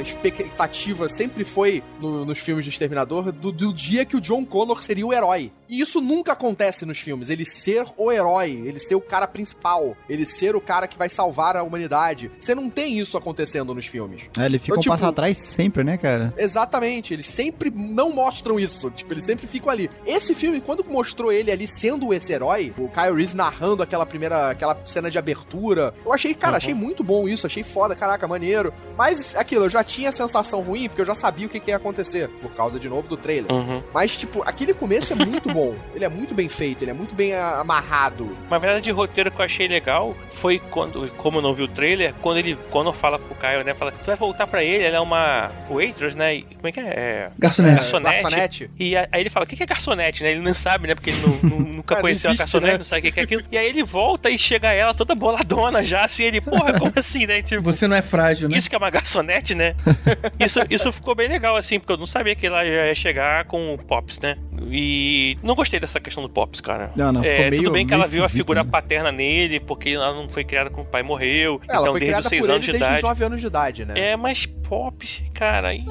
[0.00, 4.82] expectativa sempre foi no- nos filmes de Exterminador do, do dia que o John Connor
[4.82, 5.52] seria o herói.
[5.68, 7.28] E isso nunca acontece nos filmes.
[7.28, 11.08] Ele ser o herói, ele ser o cara principal, ele ser o cara que vai
[11.08, 12.30] salvar a humanidade.
[12.40, 14.28] Você não tem isso acontecendo nos filmes.
[14.38, 16.32] É, ele fica Eu, um tipo- passo atrás sempre, né, cara?
[16.36, 18.90] Exatamente, eles sempre não mostram isso.
[18.90, 19.90] Tipo, eles sempre ficam ali.
[20.06, 24.50] Esse filme, quando mostrou ele ali sendo esse herói, o Kyle Reese narrando aquela primeira,
[24.50, 28.72] aquela cena de abertura, eu achei, cara, achei muito bom isso, achei foda, caraca, maneiro.
[28.96, 31.70] Mas aquilo, eu já tinha a sensação ruim, porque eu já sabia o que, que
[31.70, 33.50] ia acontecer, por causa de novo do trailer.
[33.52, 33.82] Uhum.
[33.92, 35.74] Mas, tipo, aquele começo é muito bom.
[35.94, 38.36] Ele é muito bem feito, ele é muito bem amarrado.
[38.48, 41.68] Uma verdade de roteiro que eu achei legal foi quando, como eu não vi o
[41.68, 44.96] trailer, quando ele, quando fala pro Caio, né, fala, tu vai voltar pra ele, ela
[44.96, 46.84] é uma waitress, né, e- como é que é?
[46.86, 47.76] é Garçonete.
[47.76, 48.22] Garçonete.
[48.22, 48.70] Garçonete.
[48.78, 50.30] E a- aí ele fala, o que que é garçonete, né?
[50.30, 50.94] Ele não sabe, né?
[50.94, 52.78] Porque ele nu- nu- nunca É, não conheceu a existe, garçonete, né?
[52.78, 53.42] não sabe o que que é aquilo.
[53.50, 57.26] E aí ele volta e chega ela toda boladona já, assim, ele, porra, como assim,
[57.26, 57.42] né?
[57.42, 58.56] Tipo, Você não é frágil, né?
[58.56, 59.74] isso que é uma garçonete, né?
[60.38, 63.44] Isso, isso ficou bem legal, assim, porque eu não sabia que ela já ia chegar
[63.46, 64.36] com o Pops, né?
[64.70, 66.90] E não gostei dessa questão do Pops, cara.
[66.96, 68.68] Não, não, ficou É, meio- tudo bem que ela viu a figura né?
[68.70, 71.60] paterna nele, porque ela não foi criada com o pai morreu.
[71.68, 73.02] Ela então, foi desde os criada 6 por anos ele de desde os idade.
[73.02, 73.94] 9 anos de idade, né?
[73.96, 75.82] É, mas Pops, cara, aí...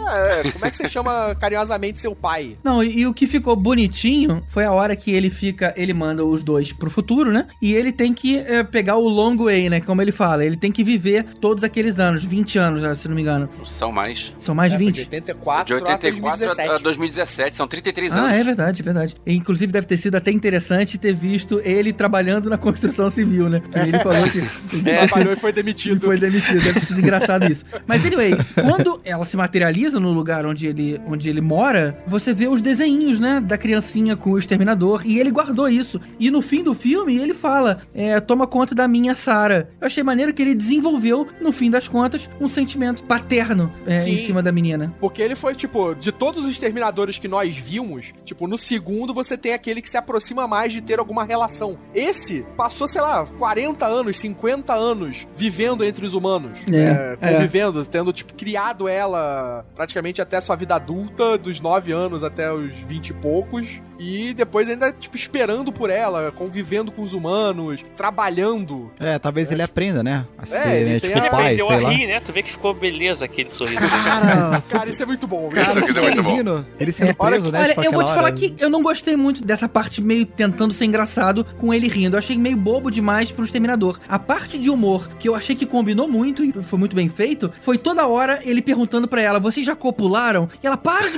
[0.44, 2.58] É, como é que você chama carinhosamente seu pai?
[2.64, 6.24] Não, e, e o que ficou bonitinho foi a hora que ele fica, ele manda
[6.24, 7.48] os dois pro futuro, né?
[7.62, 9.82] E ele tem que é, pegar o long way, né?
[9.82, 13.16] Como ele fala, ele tem que viver todos aqueles anos, 20 anos, já, se não
[13.16, 13.50] me engano.
[13.66, 14.34] São mais.
[14.40, 14.96] São mais É, foi 20?
[14.96, 16.84] de 84 De a 84 a 2017.
[16.84, 18.30] 2017, são 33 Ah, anos.
[18.32, 19.16] é de verdade, verdade, é verdade.
[19.26, 23.60] E, inclusive deve ter sido até interessante ter visto ele trabalhando na construção civil, né?
[23.60, 24.40] Porque ele falou que
[24.72, 26.04] Ele trabalhou e foi demitido.
[26.04, 26.62] e foi demitido.
[26.62, 27.66] Deve ter sido engraçado isso.
[27.86, 32.48] Mas, anyway, quando ela se materializa no lugar onde ele, onde ele mora, você vê
[32.48, 33.40] os desenhinhos, né?
[33.40, 35.02] Da criancinha com o exterminador.
[35.06, 36.00] E ele guardou isso.
[36.20, 39.70] E no fim do filme, ele fala: é, toma conta da minha Sara.
[39.80, 44.18] Eu achei maneiro que ele desenvolveu, no fim das contas, um sentimento paterno é, em
[44.18, 44.94] cima da menina.
[45.00, 49.38] Porque ele foi, tipo, de todos os exterminadores que nós vimos, tipo, no segundo você
[49.38, 51.78] tem aquele que se aproxima mais de ter alguma relação.
[51.94, 56.60] Esse passou, sei lá, 40 anos, 50 anos vivendo entre os humanos.
[56.72, 57.34] É, é.
[57.34, 62.74] convivendo, tendo, tipo, criado ela praticamente até sua vida adulta, dos 9 anos até os
[62.88, 63.82] 20 e poucos.
[64.00, 68.92] E depois ainda, tipo, esperando por ela, convivendo com os humanos, trabalhando.
[69.00, 70.26] É, talvez ele aprenda, né?
[70.38, 71.90] A ser, ele né, tem tipo a- Ele pai, aprendeu sei a lá.
[71.90, 72.20] rir, né?
[72.20, 73.80] Tu vê que ficou beleza aquele sorriso.
[73.80, 75.50] Cara, Cara, isso é muito bom.
[75.50, 76.36] cara, Isso aqui é muito bom.
[76.36, 77.60] rindo, ele sendo Olha preso, né?
[77.60, 78.32] Olha, tipo, eu vou te falar hora.
[78.34, 82.16] que eu não gostei muito dessa parte meio tentando ser engraçado com ele rindo.
[82.16, 84.00] Eu achei meio bobo demais pro Exterminador.
[84.08, 87.52] A parte de humor que eu achei que combinou muito e foi muito bem feito
[87.62, 90.48] foi toda hora ele perguntando pra ela: vocês já copularam?
[90.62, 91.18] E ela para de,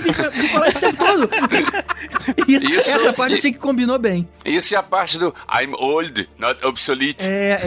[0.49, 1.30] falar isso o tempo todo.
[2.47, 4.27] E Isso- essa parte eu achei que combinou bem.
[4.45, 7.26] Isso é a parte do I'm old, not obsolete.
[7.26, 7.60] É,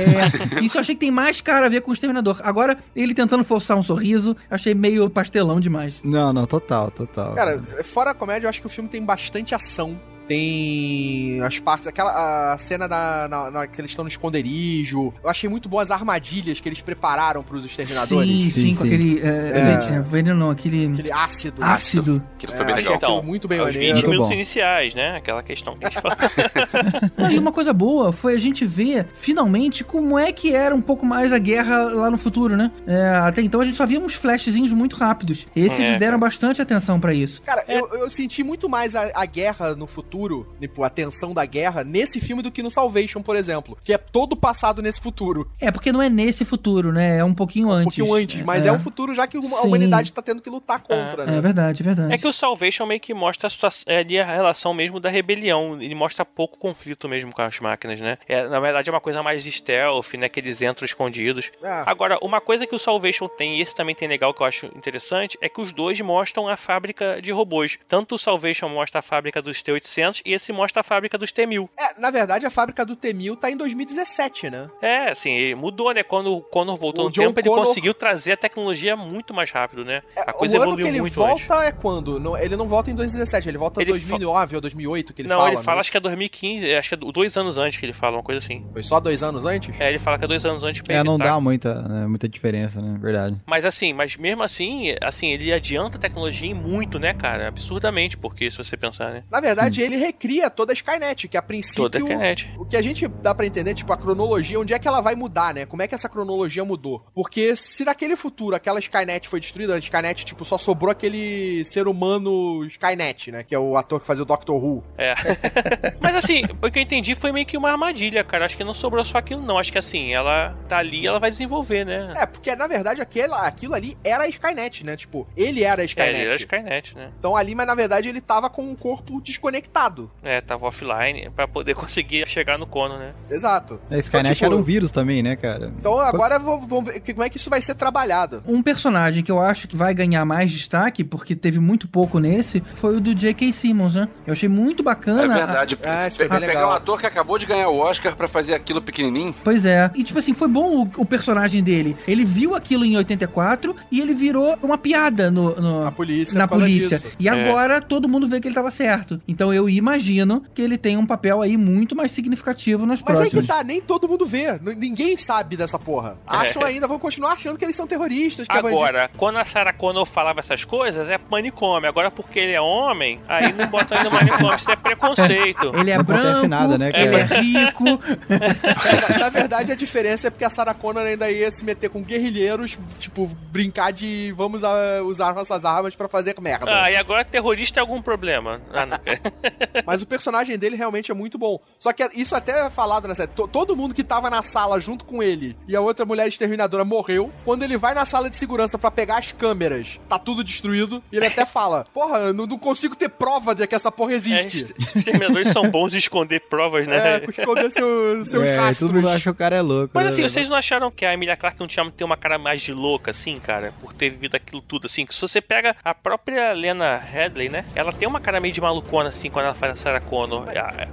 [0.57, 0.61] é.
[0.65, 2.41] Isso eu achei que tem mais cara a ver com o Exterminador.
[2.45, 6.01] Agora, ele tentando forçar um sorriso, achei meio pastelão demais.
[6.05, 7.35] Não, não, total, total.
[7.35, 9.99] Cara, fora a comédia, eu acho que o filme tem bastante ação.
[10.33, 15.13] Tem as partes, aquela a cena da, na, na- que eles estão no esconderijo.
[15.23, 18.31] Eu achei muito boas as armadilhas que eles prepararam pros exterminadores.
[18.31, 18.87] Sim, sim, Sim, com sim.
[18.89, 19.21] aquele.
[19.21, 20.87] É, é, veneno não, aquele.
[20.87, 21.63] Aquele ácido.
[21.63, 22.23] Ácido.
[22.35, 22.95] Aquilo É, foi bem legal.
[22.95, 23.95] aquilo muito bem aos maneiro.
[23.95, 24.35] 20 Muito minutos bom.
[24.35, 25.17] iniciais, né?
[25.17, 27.31] Aquela questão que a gente falou.
[27.31, 31.05] E uma coisa boa foi a gente ver, finalmente, como é que era um pouco
[31.05, 32.71] mais a guerra lá no futuro, né?
[32.87, 35.47] É, até então a gente só via uns flashzinhos muito rápidos.
[35.55, 36.31] Esse É, eles deram cara.
[36.31, 37.43] bastante atenção pra isso.
[37.43, 40.22] Cara, eu, eu senti muito mais a, a guerra no futuro,
[40.61, 43.77] tipo, a tensão da guerra, nesse filme do que no Salvation, por exemplo.
[43.83, 45.51] Que é todo passado nesse futuro.
[45.61, 47.19] É, porque não é nesse futuro, né?
[47.19, 47.97] É um pouquinho Um antes.
[47.97, 48.43] pouquinho antes.
[48.43, 49.49] Mas é, um futuro já que a Sim.
[49.67, 51.41] humanidade tá tendo que lutar contra, É né?
[51.41, 52.13] verdade, é verdade.
[52.15, 55.09] É que o Salvation meio que mostra a, situação, é, ali a relação mesmo da
[55.09, 55.81] rebelião.
[55.81, 58.19] Ele mostra pouco conflito mesmo com as máquinas, né?
[58.29, 60.29] É, na verdade é uma coisa mais stealth, né?
[60.29, 61.51] Que eles entram escondidos.
[61.63, 61.83] É.
[61.87, 64.67] Agora, uma coisa que o Salvation tem, e esse também tem legal que eu acho
[64.77, 67.79] interessante, é que os dois mostram a fábrica de robôs.
[67.89, 71.69] Tanto o Salvation mostra a fábrica dos T-800 e esse mostra a fábrica dos T-1000.
[71.79, 74.69] É, na verdade, a fábrica do T-1000 tá em 2017, né?
[74.81, 76.03] É, assim, ele mudou, né?
[76.03, 79.33] Quando o Connor voltou O no John tempo, ele Connor- conseguiu trazer a tecnologia muito
[79.35, 80.03] mais rápido, né?
[80.17, 81.69] É, a coisa o ano evoluiu que ele muito volta antes.
[81.69, 82.19] é quando?
[82.19, 85.29] Não, ele não volta em 2017, ele volta em Ele 2009 ou 2008 que ele
[85.29, 85.49] Não, fala.
[85.53, 85.81] ele fala, né?
[85.81, 88.39] acho que é 2015, acho que é dois anos antes que ele fala, uma coisa
[88.45, 88.65] assim.
[88.73, 89.79] Foi só dois anos antes?
[89.81, 91.33] É, ele fala que é dois anos antes pra É, não evitar.
[91.35, 92.97] dá muita, né, muita diferença, né?
[93.01, 93.37] Verdade.
[93.47, 97.49] Mas assim, mas mesmo assim, assim, ele adianta a tecnologia em muito, né, cara?
[97.49, 99.23] Absurdamente, porque se você pensar, né?
[99.31, 101.85] Na verdade, ele recria toda a Skynet, que a princípio...
[101.85, 102.51] Toda a Skynet.
[102.59, 105.15] O que a gente dá pra entender, tipo, a cronologia, onde é que ela vai
[105.15, 105.67] mudar, né?
[105.67, 107.05] Como é que essa cronologia mudou?
[107.15, 111.87] Porque se naquele futuro aquela Skynet foi destruída, a Skynet, tipo, só sobrou aquele ser
[111.89, 113.43] humano Skynet, né?
[113.43, 114.85] Que é o ator que fazia o Doctor Who.
[114.97, 115.15] É.
[116.01, 118.45] Mas assim, o que eu entendi foi meio que uma armadilha, cara.
[118.45, 119.59] Acho que não sobrou só aquilo, não.
[119.59, 122.15] Acho que assim, ela tá ali ela vai desenvolver, né?
[122.17, 124.97] É, porque na verdade aquela, aquilo ali era a Skynet, né?
[124.97, 126.15] Tipo, ele era a É, Skynet.
[126.15, 127.11] ele era Skynet, né?
[127.19, 129.82] Então ali, mas na verdade ele tava com o corpo desconectado.
[130.23, 133.13] É, tava offline pra poder conseguir chegar no cono, né?
[133.31, 133.81] Exato.
[133.91, 135.73] A Skynet tipo, era um vírus também, né, cara?
[135.79, 138.43] Então agora vamos vamos ver como é que isso vai ser trabalhado.
[138.47, 142.63] Um personagem que eu acho que vai ganhar mais destaque, porque teve muito pouco nesse,
[142.75, 143.53] foi o do J.K.
[143.53, 144.09] Simmons, né?
[144.27, 145.35] Eu achei muito É bacana.
[145.35, 145.79] verdade.
[145.85, 146.71] Ah, isso Pe- foi bem pegar legal.
[146.73, 149.35] um ator que acabou de ganhar o Oscar pra fazer aquilo pequenininho.
[149.45, 149.91] Pois é.
[149.95, 151.97] E tipo assim, foi bom o, o personagem dele.
[152.07, 156.47] Ele viu aquilo em 84 e ele virou uma piada no, no- A polícia na
[156.49, 156.99] polícia.
[156.99, 157.07] disso.
[157.19, 159.21] E agora todo mundo vê que ele tava certo.
[159.27, 163.31] Então eu imagino que ele tem um papel aí muito mais significativo nas Mas aí
[163.31, 163.47] próximas.
[163.47, 164.59] que tá, nem todo mundo vê.
[164.77, 166.19] Ninguém sabe dessa porra.
[166.27, 166.67] Acham É.
[166.71, 168.59] ainda, vão continuar achando que eles são terroristas, que é.
[168.59, 171.89] Agora, quando a Sarah Connor falava essas coisas, é manicômio.
[171.89, 174.57] Agora, porque ele é homem, aí não bota no manicômio.
[174.57, 175.73] Isso é preconceito.
[175.75, 177.03] Ele é Não acontece branco, nada, né, cara?
[177.05, 177.85] ele é rico.
[178.29, 182.03] na, na verdade, a diferença é porque a Sarah Connor ainda ia se meter com
[182.03, 184.63] guerrilheiros, tipo, brincar de vamos
[185.05, 186.67] usar nossas armas pra fazer merda.
[186.69, 188.61] Ah, e agora terrorista é algum problema?
[188.73, 188.99] Ah, não.
[189.87, 191.59] Mas o personagem dele realmente é muito bom.
[191.79, 193.31] Só que isso até é falado na série.
[193.33, 196.85] To- Todo mundo que tava na sala junto com ele e a outra mulher exterminadora
[196.85, 197.31] morreu.
[197.45, 201.03] Quando ele vai na sala de segurança pra pegar as câmeras, tá tudo destruído.
[201.13, 204.13] E ele até fala: Porra, eu não, não consigo ter prova de que essa porra
[204.13, 204.75] É, existe.
[204.79, 207.17] os exterminadores são bons em esconder provas, né?
[207.17, 208.91] É, esconder seu- seus é, rastros.
[208.91, 209.91] todo mundo acha que o cara é louco.
[209.95, 210.11] Mas né?
[210.13, 212.73] assim, vocês não acharam que a Emilia Clarke não tinha ter uma cara mais de
[212.73, 213.73] louca, assim, cara?
[213.81, 215.05] Por ter vivido aquilo tudo, assim?
[215.05, 217.65] Que se você pega a própria Lena Headley, né?
[217.75, 220.47] Ela tem uma cara meio de malucona, assim, quando ela ela faz a Sarah Connor?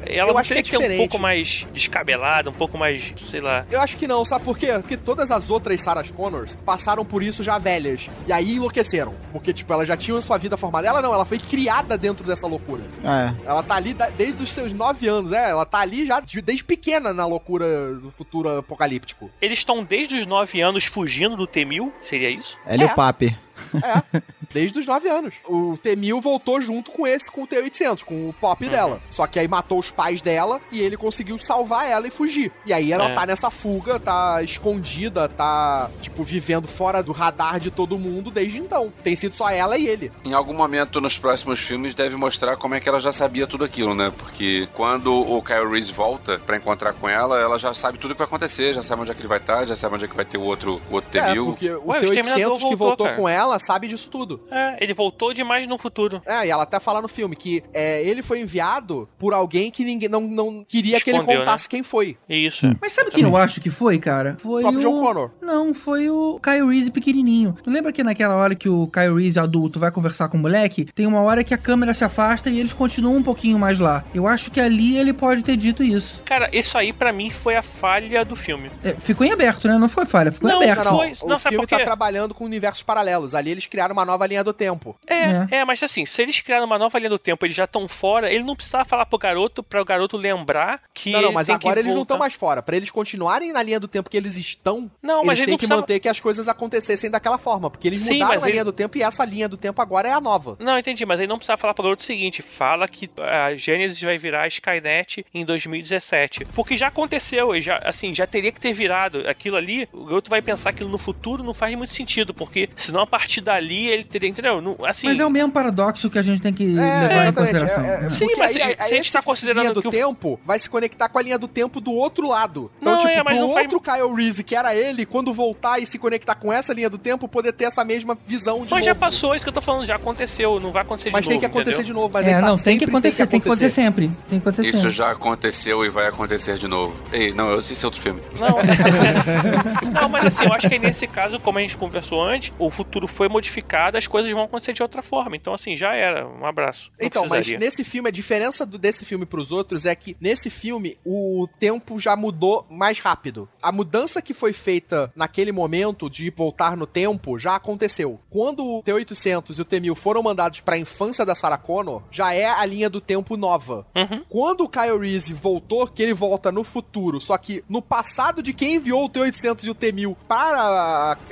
[0.06, 3.14] Ela eu acho que teria é que ser um pouco mais descabelada, um pouco mais,
[3.30, 3.66] sei lá.
[3.72, 4.68] Eu acho que não, sabe por quê?
[4.80, 8.10] Porque todas as outras Sarah Connors passaram por isso já velhas.
[8.28, 9.14] E aí enlouqueceram.
[9.32, 10.88] Porque, tipo, elas já tinham sua vida formada.
[10.88, 12.84] Ela não, ela foi criada dentro dessa loucura.
[13.04, 13.34] É.
[13.48, 15.50] Ela tá ali desde os seus nove anos, é.
[15.52, 19.30] Ela tá ali já de- desde pequena na loucura do futuro apocalíptico.
[19.42, 21.92] Eles estão desde os 9 anos fugindo do T-1000?
[22.08, 22.58] Seria isso?
[22.66, 22.94] Hélio É.
[22.94, 23.38] Pape.
[23.74, 24.22] É,
[24.54, 25.36] desde os 9 anos.
[25.48, 29.02] O T-1000 voltou junto com esse, com o T-800, com o pop dela.
[29.10, 32.52] Só que aí matou os pais dela e ele conseguiu salvar ela e fugir.
[32.66, 33.14] E aí ela É.
[33.16, 38.58] tá nessa fuga, tá escondida, tá, tipo, vivendo fora do radar de todo mundo desde
[38.58, 38.92] então.
[39.04, 40.12] Tem sido só ela e ele.
[40.26, 43.64] Em algum momento nos próximos filmes deve mostrar como é que ela já sabia tudo
[43.64, 44.12] aquilo, né?
[44.18, 48.14] Porque quando o Kyle Reese volta pra encontrar com ela, ela já sabe tudo o
[48.16, 50.08] que vai acontecer, já sabe onde é que ele vai estar, já sabe onde é
[50.08, 51.46] que vai ter o outro, o outro É, T-1000.
[51.46, 53.18] porque o Ué, o T-800 Exterminador que voltou, voltou cara.
[53.18, 54.42] com ela sabe disso tudo.
[54.52, 56.22] É, ele voltou demais no futuro.
[56.26, 59.84] É, e ela até fala no filme que é, ele foi enviado por alguém que
[59.84, 62.18] ninguém não, não queria que ele Escondeu, contasse quem foi.
[62.28, 62.68] Isso.
[62.68, 62.72] é.
[62.82, 64.36] Mas sabe quem eu acho que foi, cara?
[64.40, 64.84] Foi O próprio o...
[64.84, 65.32] John Connor.
[65.42, 67.56] Não, foi o Kyle Reese pequenininho.
[67.64, 70.86] Tu lembra que naquela hora que o Kyle Reese adulto vai conversar com o moleque,
[70.94, 74.04] tem uma hora que a câmera se afasta e eles continuam um pouquinho mais lá.
[74.14, 76.22] Eu acho que ali ele pode ter dito isso.
[76.26, 78.70] Cara, isso aí pra mim foi a falha do filme.
[78.84, 79.78] É, ficou em aberto, né?
[79.78, 80.86] Não foi falha, ficou Não, em aberto.
[80.86, 81.78] Não, não, Foi- o não, sabe filme por quê?
[81.78, 83.34] tá trabalhando com universos paralelos.
[83.40, 84.98] Ali eles criaram uma nova linha do tempo.
[85.08, 87.88] É, é, mas assim, se eles criaram uma nova linha do tempo, eles já estão
[87.88, 91.12] fora, ele não precisava falar pro garoto, pra o garoto lembrar que.
[91.12, 92.14] não, não, mas que agora eles não voltar.
[92.16, 92.62] estão mais fora.
[92.62, 95.52] Pra eles continuarem na linha do tempo que eles estão, Não, mas eles ele têm
[95.54, 97.70] não que precisava- manter que as coisas acontecessem daquela forma.
[97.70, 100.08] Porque eles Sim, mudaram a ele- linha do tempo e essa linha do tempo agora
[100.08, 100.58] é a nova.
[100.60, 104.02] Não, entendi, mas ele não precisava falar pro garoto o seguinte: fala que a Gênesis
[104.02, 106.46] vai virar a Skynet em 2017.
[106.54, 109.28] Porque já aconteceu, e já, assim, já teria que ter virado.
[109.28, 113.02] Aquilo ali, o garoto vai pensar aquilo no futuro não faz muito sentido, porque senão
[113.02, 114.30] a partir dali ele teria.
[114.30, 114.60] Entendeu?
[114.62, 117.06] Não, assim, Mas é o mesmo paradoxo que a gente tem que É, levar em
[117.22, 117.36] exatamente.
[117.36, 117.84] consideração.
[117.86, 118.10] É, é, né?
[118.12, 119.92] Sim, mas aí, se- aí se a gente esse tá considerando linha do que o-
[119.92, 122.72] tempo vai se conectar com a linha do tempo do outro lado.
[122.82, 125.32] Então, Não, tipo, é, mas pro não faz- outro Kyle Reese, que era ele, quando
[125.34, 128.72] voltar e se conectar com essa linha do tempo, poder ter essa mesma visão de
[128.72, 129.00] Mas já novo.
[129.00, 131.40] passou, isso que eu tô falando, já aconteceu, não vai acontecer Mas de tem novo.
[131.42, 131.86] que acontecer entendeu?
[131.96, 132.14] de novo.
[132.14, 134.08] Mas É, aí tá, não, tem que acontecer, tem que acontecer sempre.
[134.30, 134.92] Tem que acontecer Isso sempre.
[134.92, 136.96] já aconteceu e vai acontecer de novo.
[137.12, 138.22] Ei, não, eu sei se é outro filme.
[138.40, 138.58] Não,
[140.02, 142.70] não, mas assim, eu acho que aí nesse caso, como a gente conversou antes, o
[142.70, 145.36] futuro foi modificado, as coisas vão acontecer de outra forma.
[145.36, 146.26] Então, assim, já era.
[146.26, 146.90] Um abraço.
[146.98, 147.60] Não Então, mas precisaria.
[147.66, 152.00] nesse filme, a diferença do- desse filme pros outros é que nesse filme o tempo
[152.00, 153.50] já mudou mais rápido.
[153.62, 158.18] A mudança que foi feita naquele momento de voltar no tempo já aconteceu.
[158.30, 162.46] Quando o T-800 e o T-1000 foram mandados pra infância da Sarah Connor, já é
[162.46, 163.86] a linha do tempo nova.
[163.98, 164.24] Uhum.
[164.30, 168.54] Quando o Kyle Reese voltou, que ele volta no futuro, só que no passado de
[168.54, 170.62] quem enviou o T-800 e o T-1000 para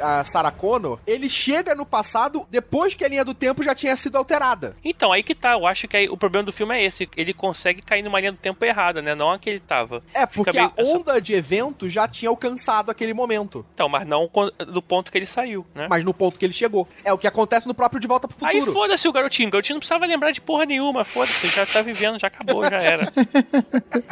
[0.02, 3.74] a, a Sarah Connor, ele chega no passado depois que a linha do tempo já
[3.74, 4.76] tinha sido alterada.
[4.84, 5.54] Então, aí que tá.
[5.54, 7.08] Eu acho que aí, o problema do filme é esse.
[7.16, 9.16] Ele consegue cair numa linha do tempo errada, né?
[9.16, 10.04] Não a que ele tava.
[10.14, 13.66] É, porque Fica a meio- onda de evento já tinha alcançado aquele momento.
[13.74, 14.30] Então, mas não
[14.68, 15.88] do ponto que ele saiu, né?
[15.90, 16.88] Mas no ponto que ele chegou.
[17.06, 18.74] É o que acontece no próprio De Volta pro Aí Futuro.
[18.74, 19.48] foda-se o garotinho.
[19.50, 21.06] O garotinho não precisava lembrar de porra nenhuma.
[21.06, 23.12] Foda-se, já tá vivendo, já acabou, já era.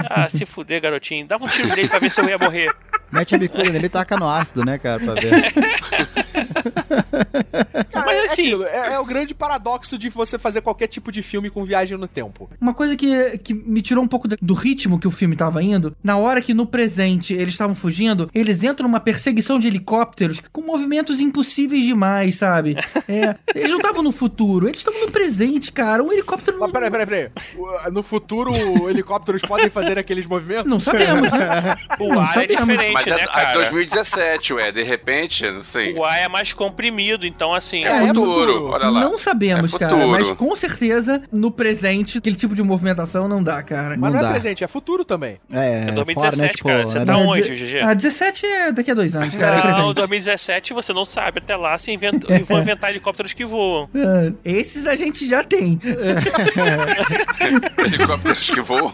[0.07, 1.25] Ah, se fuder, garotinho.
[1.25, 2.67] Dava um tiro nele pra ver se eu ia morrer.
[3.11, 5.53] Mete a bicuda nele e taca no ácido, né, cara, pra ver.
[7.91, 11.11] Cara, Mas é, assim- aquilo, é, é o grande paradoxo de você fazer qualquer tipo
[11.11, 12.49] de filme com viagem no tempo.
[12.59, 15.95] Uma coisa que, que me tirou um pouco do ritmo que o filme tava indo,
[16.03, 20.61] na hora que no presente eles estavam fugindo, eles entram numa perseguição de helicópteros com
[20.61, 22.75] movimentos impossíveis demais, sabe?
[23.07, 26.01] É, eles não estavam no futuro, eles estavam no presente, cara.
[26.03, 27.29] Um helicóptero não, Mas peraí, peraí, peraí.
[27.93, 28.51] No futuro,
[28.89, 30.65] helicópteros podem fazer aqueles movimentos?
[30.65, 31.75] não sabemos, né?
[31.99, 32.67] O Não ar é sabemos.
[32.67, 33.53] diferente, Mas né, é, é cara?
[33.59, 35.93] 2017, ué, de repente, não sei.
[35.93, 37.83] O ar é mais comprimido, então assim.
[37.83, 38.65] É, é futuro, futuro.
[38.67, 38.99] olha lá.
[39.01, 43.61] Não sabemos, É cara, mas com certeza no presente aquele tipo de movimentação não dá,
[43.63, 43.95] cara.
[43.97, 45.37] Mas Não não, é presente, é futuro também.
[45.51, 46.85] É, É 2017, fora, né, tipo, cara.
[46.85, 47.79] Você né, tá não- onde, deze- GG?
[47.81, 49.55] Ah, 17 é daqui a dois anos, cara.
[49.55, 49.95] é Não, presente.
[49.95, 51.39] 2017 você não sabe.
[51.39, 53.89] Até lá se inventa, vão inventar helicópteros que voam.
[54.43, 55.79] Esses a gente já tem.
[57.85, 58.93] Helicópteros que voam.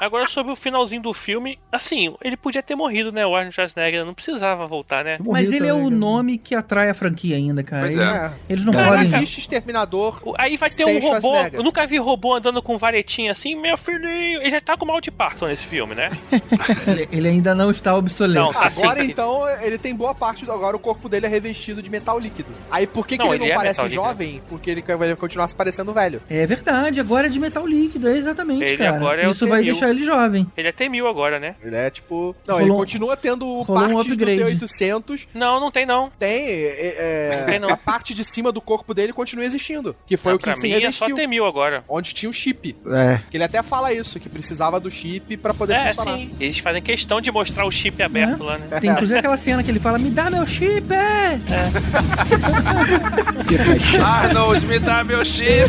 [0.00, 3.26] Agora, sobre o finalzinho do filme, assim, ele podia ter morrido, né?
[3.26, 5.16] O Arnold Schwarzenegger não precisava voltar, né?
[5.18, 5.96] Mas Morrido ele é também, o cara.
[5.96, 7.82] nome que atrai a franquia ainda, cara.
[7.82, 8.32] Pois Eles, é.
[8.48, 9.02] eles não Não podem.
[9.02, 10.20] existe Exterminador.
[10.38, 11.34] Aí vai ter um robô.
[11.52, 14.40] Eu nunca vi robô andando com varetinha assim, meu filhinho.
[14.40, 16.10] Ele já tá com mal de parto nesse filme, né?
[16.86, 18.40] Ele, ele ainda não está obsoleto.
[18.46, 19.10] Não, tá Agora, assim.
[19.10, 20.52] então, ele tem boa parte do.
[20.52, 22.52] Agora o corpo dele é revestido de metal líquido.
[22.70, 24.04] Aí por que, que Não, ele não ele é parece metal líquido.
[24.04, 24.42] jovem?
[24.48, 26.22] Porque ele vai continuar se parecendo velho.
[26.28, 28.96] É verdade, agora é de metal líquido, é exatamente, Ele cara.
[28.96, 29.64] agora é Isso vai T-1000.
[29.70, 30.46] deixar deixar ele jovem.
[30.56, 31.54] Ele é T-1000 agora, né?
[31.62, 32.34] Ele é tipo.
[32.46, 34.42] Não, Rolou ele continua tendo rolou um partes do upgrade.
[34.56, 35.26] T800.
[35.34, 36.10] Não, não tem não.
[36.18, 37.70] Tem, é, é, tem não.
[37.70, 39.94] a parte de cima do corpo dele continua existindo.
[40.06, 41.16] Que foi Ah, o que se mim é só revestiu.
[41.16, 41.84] T-1000 agora.
[41.88, 42.76] Onde tinha o chip.
[42.86, 43.20] É.
[43.30, 46.18] Que ele até fala isso, que precisava do chip pra poder É, funcionar.
[46.18, 46.30] sim.
[46.40, 48.66] Eles fazem questão de mostrar o chip aberto lá, né?
[48.80, 50.92] Tem inclusive aquela cena que ele fala, me dá meu chip!
[50.92, 51.38] é!"
[54.02, 55.68] Arnold, me dá meu chip!